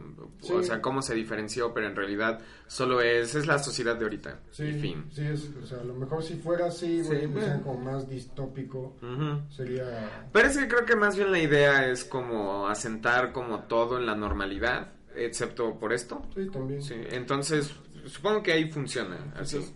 [0.41, 0.53] Sí.
[0.53, 4.39] o sea, cómo se diferenció, pero en realidad solo es, es la sociedad de ahorita,
[4.51, 5.05] Sí, y fin.
[5.11, 7.47] sí, es, o sea, a lo mejor si fuera así, Sí, güey, que bueno.
[7.47, 8.95] sea como más distópico,
[9.49, 10.27] sería...
[10.31, 14.05] Pero es que creo que más bien la idea es como asentar como todo en
[14.05, 16.22] la normalidad, excepto por esto.
[16.35, 16.81] Sí, también.
[16.81, 17.73] Sí, entonces
[18.05, 19.55] supongo que ahí funciona, así.
[19.57, 19.73] Entonces,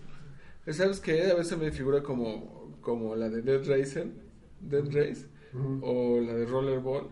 [0.78, 1.32] ¿Sabes qué?
[1.32, 4.08] A veces me figura como, como la de Dead Racer,
[4.60, 5.28] Dead Race,
[5.82, 7.08] O la de Rollerball.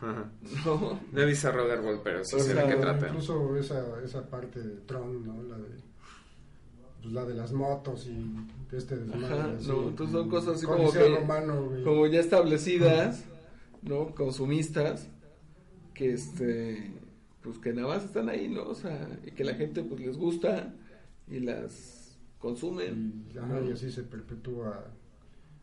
[0.00, 0.30] Ajá.
[0.66, 3.06] No, No he visto Rollerball, pero sí O sé sea, de qué trata.
[3.08, 5.42] Incluso esa, esa parte de Tron, ¿no?
[5.44, 5.68] La de,
[7.00, 8.24] pues, la de las motos y
[8.70, 9.26] de este desmadre.
[9.26, 11.84] Ajá, así, no, entonces son cosas así como Coliseo que- romano, güey.
[11.84, 13.24] como ya establecidas,
[13.82, 14.14] ¿no?
[14.14, 15.08] Consumistas,
[15.94, 16.92] que este,
[17.42, 18.64] pues que nada más están ahí, ¿no?
[18.68, 20.74] O sea, y que la gente pues les gusta
[21.28, 23.26] y las consumen.
[23.32, 24.84] y, y así se perpetúa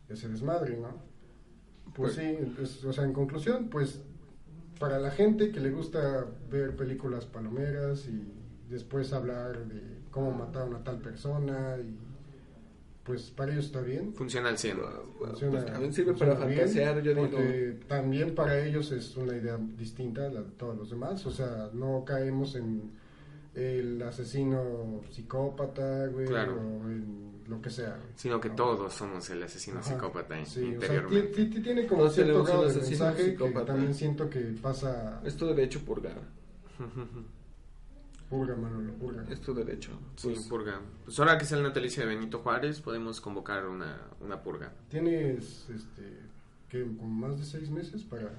[0.08, 1.09] ese desmadre, ¿no?
[2.00, 4.02] Pues, Pues- sí, es- o sea, en conclusión, pues
[4.80, 8.24] para la gente que le gusta ver películas palomeras y
[8.70, 11.98] después hablar de cómo mataron a tal persona y
[13.04, 14.14] pues para ellos está bien.
[14.14, 14.78] Funciona al 100.
[15.18, 17.38] Funciona- Pues también sirve para fantasear, yo digo.
[17.88, 21.26] también para ellos es una idea distinta a la de todos los demás.
[21.26, 22.92] O sea, no caemos en
[23.56, 26.54] el asesino psicópata, güey, Claro.
[26.56, 27.98] o en lo que sea.
[28.16, 28.56] Sino que ¿no?
[28.56, 29.90] todos somos el asesino Ajá.
[29.94, 31.28] psicópata Sí, o sea, interiormente.
[31.34, 35.48] ti- ti- tiene como Todos cierto grado de mensaje que también siento que pasa Esto
[35.48, 36.20] derecho purgar,
[38.30, 39.26] purga, Manolo, purga.
[39.30, 39.92] esto derecho.
[40.16, 40.80] Sí, Pues, purga.
[41.06, 44.72] Pues ahora que es el natalicio de Benito Juárez, podemos convocar una, una purga.
[44.90, 46.20] Tienes, este,
[46.70, 48.30] que como más de seis meses para,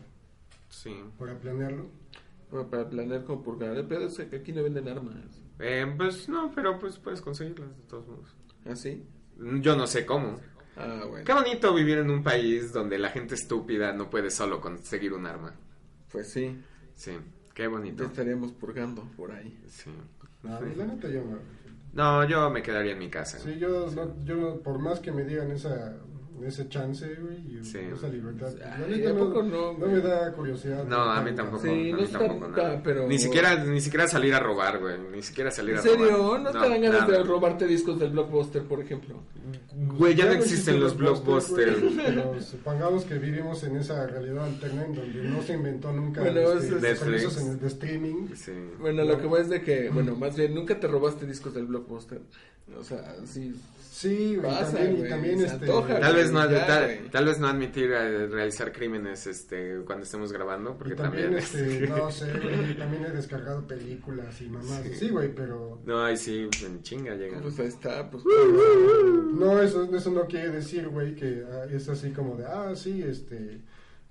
[0.68, 0.94] Sí.
[1.18, 1.86] para planearlo.
[2.50, 3.76] para, para planear con purgar.
[3.76, 5.14] El pedo es que aquí no venden armas.
[5.58, 8.28] Eh, pues no, pero pues puedes conseguirlas de todos modos.
[8.66, 9.04] ¿Así?
[9.60, 10.38] Yo no sé cómo.
[10.76, 11.24] Ah, bueno.
[11.24, 15.26] Qué bonito vivir en un país donde la gente estúpida no puede solo conseguir un
[15.26, 15.54] arma.
[16.12, 16.60] Pues sí,
[16.94, 17.12] Sí,
[17.54, 18.04] qué ya bonito.
[18.04, 19.58] estaríamos purgando por ahí.
[19.68, 19.90] Sí.
[20.42, 21.38] No, pues, la neta yo no.
[21.92, 23.38] No, yo me quedaría en mi casa.
[23.38, 25.96] Sí, yo, no, yo no- por más que me digan esa,
[26.44, 27.78] ese chance, güey, y Sí.
[27.94, 30.84] esa libertad, pues, la Ay, neta ¿a no, no, no me da curiosidad.
[30.84, 31.62] No, a mí tampoco.
[31.62, 32.80] Sí, a no mí está tampoco nunca, nada.
[32.82, 34.94] pero- Ni siquiera, ni siquiera salir a robar, güey.
[35.14, 36.10] Ni siquiera salir ¿En a serio?
[36.16, 36.40] robar.
[36.40, 39.16] ¿No, te dan ganas de robarte discos del Blockbuster, por ejemplo?
[39.98, 41.76] Güey, ya no existen los blockbusters.
[41.96, 46.40] Pero supongamos que vivimos en esa realidad alterna en donde no se inventó nunca Bueno,
[46.52, 47.36] este, es- Netflix.
[47.38, 48.28] en el de streaming.
[48.34, 48.52] Sí.
[48.78, 51.66] Bueno, lo que voy es de que, bueno, más bien, nunca te robaste discos del
[51.66, 52.20] Blockbuster.
[52.78, 53.54] O sea, sí.
[53.90, 56.66] Sí, Pasa, también, y también este, antoja, Tal vez no, Ya,
[57.10, 61.42] tal, vez no admitir eh, realizar crímenes este cuando estemos grabando, porque y también, también,
[61.42, 64.82] este, es- no sé, güey, también he descargado películas y mamás.
[64.98, 67.42] Sí, güey, pero No, ahí sí, en chinga llegan.
[67.42, 68.24] Pues ahí está, pues.
[68.24, 73.02] no, eso, eso no quiere decir, güey, que ah, es así como de, ah, sí,
[73.02, 73.60] este,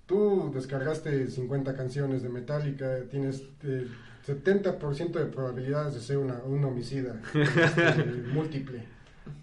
[0.06, 3.88] tú descargaste 50 canciones de Metallica, tienes eh,
[4.28, 8.84] 70% de probabilidades de ser una, un homicida este, múltiple.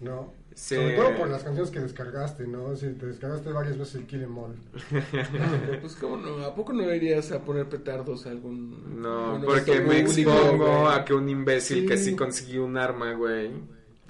[0.01, 0.33] ¿no?
[0.57, 0.73] Sí.
[0.73, 2.75] Sobre todo por las canciones que descargaste, ¿no?
[2.75, 4.55] Si te descargaste varias veces el Kill Em All.
[4.89, 6.43] Pero, pues, ¿cómo no?
[6.43, 8.99] ¿A poco no irías a poner petardos a algún...
[8.99, 12.05] No, porque me expongo a que un imbécil que Sí.
[12.05, 13.51] sí consiguió un arma, güey.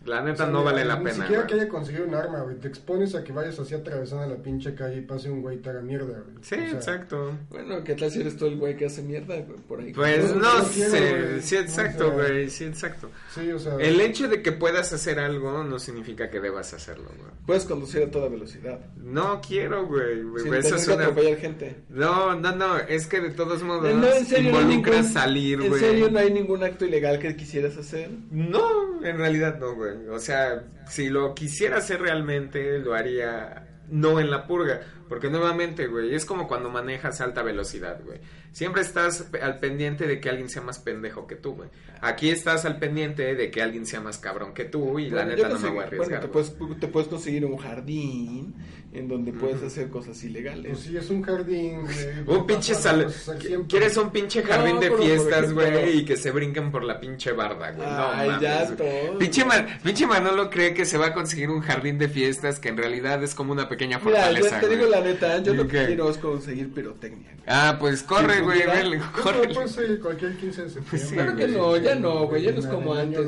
[0.08, 1.16] La neta O sea, no vale la ni pena.
[1.18, 1.48] siquiera güey.
[1.48, 2.56] que haya conseguido un arma, güey.
[2.56, 5.60] Te expones a que vayas así atravesando la pinche calle y pase un güey y
[5.60, 6.38] te haga mierda, güey.
[6.42, 7.38] Sí, O sea, exacto.
[7.50, 9.92] Bueno, ¿qué tal si eres tú el güey que hace mierda güey, por ahí?
[9.94, 13.10] Pues No, no no quiero, sé, sí, exacto, O sea, güey, sí, exacto.
[13.36, 13.76] Sí, o sea.
[13.76, 17.32] El hecho de que puedas hacer algo no significa que debas hacerlo, güey.
[17.46, 18.80] Puedes conducir a toda velocidad.
[18.96, 20.24] No quiero, güey.
[20.24, 21.04] güey, Sin Eso es una...
[21.04, 21.76] atropellar gente.
[21.90, 25.70] No, no, no, es que de todos modos No, en serio, no ningún- salir, ¿En
[25.70, 25.82] güey.
[25.82, 28.10] serio no hay ningún acto ilegal que quisieras hacer?
[28.32, 29.97] No, en realidad no, güey.
[30.12, 34.82] O sea, si lo quisiera hacer realmente, lo haría no en la purga.
[35.08, 38.20] Porque nuevamente, güey, es como cuando manejas alta velocidad, güey.
[38.52, 41.70] Siempre estás al pendiente de que alguien sea más pendejo que tú, güey.
[42.02, 45.48] Aquí estás al pendiente de que alguien sea más cabrón que tú y la neta
[45.48, 46.10] no me voy a arriesgar.
[46.10, 48.56] Bueno, te puedes, te puedes conseguir un jardín
[48.94, 50.72] en donde puedes hacer cosas ilegales.
[50.72, 52.38] Pues sí, es un jardín, güey.
[52.40, 53.14] Un pinche sal...
[53.68, 56.00] ¿Quieres un pinche jardín No, de fiestas, güey?
[56.00, 57.88] Y que se brinquen por la pinche barda, güey.
[57.88, 59.18] No mames, ya todo.
[59.20, 62.70] Pinche, Man- pinche Manolo cree que se va a conseguir un jardín de fiestas que
[62.70, 65.58] en realidad es como una pequeña Mira, fortaleza, yo te digo la neta, yo ¿Y
[65.58, 67.32] lo que quiero es conseguir pirotecnia.
[67.34, 67.44] güey.
[67.46, 69.54] Ah, pues corre, güey, Pues, corre.
[69.54, 71.08] Pues sí, cualquier 15 de septiembre.
[71.08, 73.28] Sí, Claro que no, ya no, güey, ya no es como antes,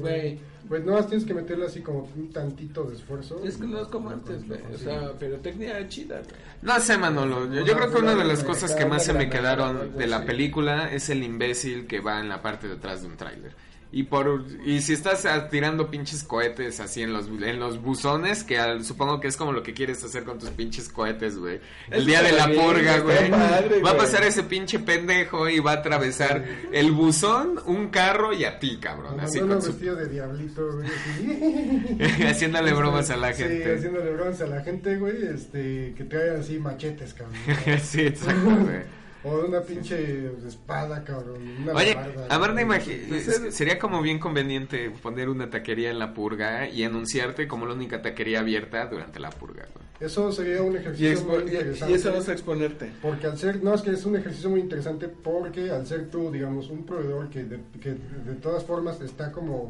[0.00, 0.38] güey.
[0.70, 3.42] Pues no, tienes que meterle así como un tantito de esfuerzo.
[3.44, 4.60] Es que no es como antes, güey.
[4.72, 6.40] O sea, pirotecnia chida, güey.
[6.62, 7.52] No sé, Manolo.
[7.52, 10.24] Yo, yo creo que una de las cosas que más se me quedaron de la
[10.24, 13.52] película es el imbécil que va en la parte de atrás de un tráiler.
[13.92, 18.44] Y por y si estás ah, tirando pinches cohetes así en los en los buzones,
[18.44, 21.58] que al- supongo que es como lo que quieres hacer con tus pinches cohetes, güey.
[21.90, 23.28] El Eso día de la bien, purga, güey.
[23.30, 28.32] padre, Va a pasar ese pinche pendejo y va a atravesar el buzón, un carro
[28.32, 29.18] y a ti, cabrón.
[29.18, 30.86] Así con su vestido de diablito, güey.
[30.86, 32.22] así.
[32.28, 33.74] haciéndole bromas a la Sí, gente.
[33.74, 35.16] haciéndole bromas a la gente, güey.
[35.34, 37.34] Este, que traen así machetes, cabrón.
[37.82, 38.99] sí, exacto, güey.
[39.22, 41.42] O una pinche espada, cabrón.
[41.62, 42.26] Una Oye, güey.
[42.64, 47.74] imagi- sería como bien conveniente poner una taquería en la purga y anunciarte como la
[47.74, 49.66] única taquería abierta durante la purga.
[49.74, 49.84] güey.
[50.00, 51.92] Eso sería un Y, ejercicio expo- muy interesante.
[51.92, 52.90] y eso vas a exponerte.
[53.02, 56.30] Porque al ser, no, es que es un ejercicio muy interesante porque al ser tú,
[56.30, 59.68] digamos, un proveedor que de, que de todas formas está como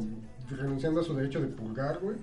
[0.48, 2.16] renunciando a su derecho de purgar, güey,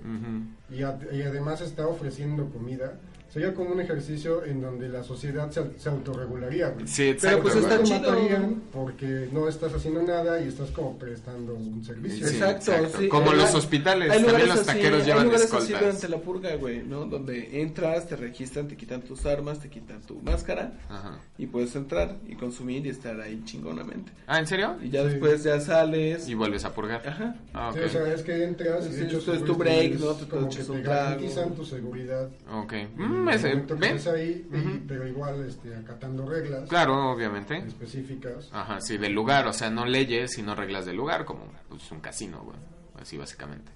[0.69, 2.93] y, ad- y además está ofreciendo comida,
[3.37, 6.87] sería como un ejercicio en donde la sociedad se, se autorregularía, güey.
[6.87, 7.43] Sí, exacto.
[7.43, 7.65] pues güey.
[7.65, 7.87] está No te
[8.27, 8.53] chido.
[8.73, 12.27] porque no estás haciendo nada y estás como prestando un servicio.
[12.27, 13.07] Sí, Exacto, sí.
[13.07, 16.09] Como Hay- los hospitales, Hay también lugares los así, taqueros hay llevan lugares así durante
[16.09, 17.05] la purga, güey, ¿no?
[17.05, 21.19] Donde entras, te registran, te quitan tus armas, te quitan tu máscara Ajá.
[21.37, 24.11] y puedes entrar y consumir y estar ahí chingonamente.
[24.25, 24.77] Ah, ¿en serio?
[24.81, 25.09] Y ya Sí.
[25.09, 26.27] después ya sales.
[26.27, 27.07] Y vuelves a purgar.
[27.07, 27.35] Ajá.
[27.53, 27.85] Ah, Sí, ok.
[27.85, 30.13] o sea, es que entras y Sí, de hecho esto es tu break, ¿no?
[30.13, 30.81] Te como te trago.
[30.83, 32.29] garantizan tu seguridad.
[32.51, 32.73] Ok.
[32.73, 33.95] en Mm, el ese- momento que ¿ven?
[33.97, 37.57] estés ahí, y- pero igual este, acatando reglas Claro, obviamente.
[37.59, 38.49] específicas.
[38.53, 41.99] Ajá, sí, del lugar, o sea, no leyes, sino reglas del lugar, como pues, un
[41.99, 42.57] casino, güey.
[42.99, 43.71] Así básicamente.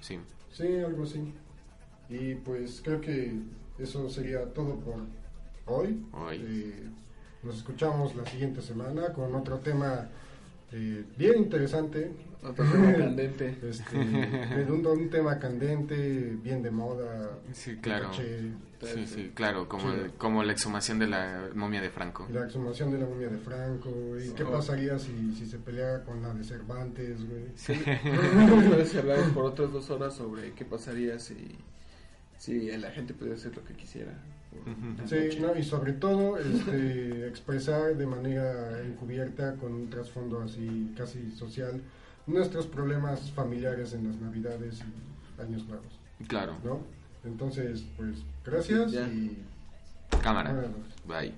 [0.00, 0.18] Sí.
[0.52, 1.32] Sí, algo así.
[2.08, 3.32] Y pues creo que
[3.78, 4.94] eso sería todo por
[5.66, 6.04] hoy.
[6.12, 6.36] Hoy.
[6.46, 6.88] Eh,
[7.42, 10.08] nos escuchamos la siguiente semana con otro tema
[10.72, 12.10] eh, bien interesante.
[12.42, 13.56] Otro tema candente.
[13.62, 17.30] Este, un, un tema candente, bien de moda.
[17.52, 18.10] Sí, claro.
[18.84, 22.26] Sí, sí, claro, como, como la exhumación de la momia de Franco.
[22.32, 23.90] La exhumación de la momia de Franco,
[24.22, 27.44] ¿y qué pasaría si, si se peleara con la de Cervantes, güey?
[28.66, 31.56] A ver si hablamos por otras dos horas sobre qué pasaría si,
[32.38, 34.12] si la gente pudiera hacer lo que quisiera.
[34.66, 40.92] una Sí, no, y sobre todo este, expresar de manera encubierta con un trasfondo así
[40.96, 41.80] casi social
[42.26, 46.56] nuestros problemas familiares en las navidades y años nuevos, Claro.
[46.64, 46.80] ¿no?
[47.24, 49.06] Entonces, pues, gracias Ya.
[49.06, 49.38] y
[50.22, 50.52] Cámara.
[50.52, 50.94] noches.
[51.06, 51.34] Bye.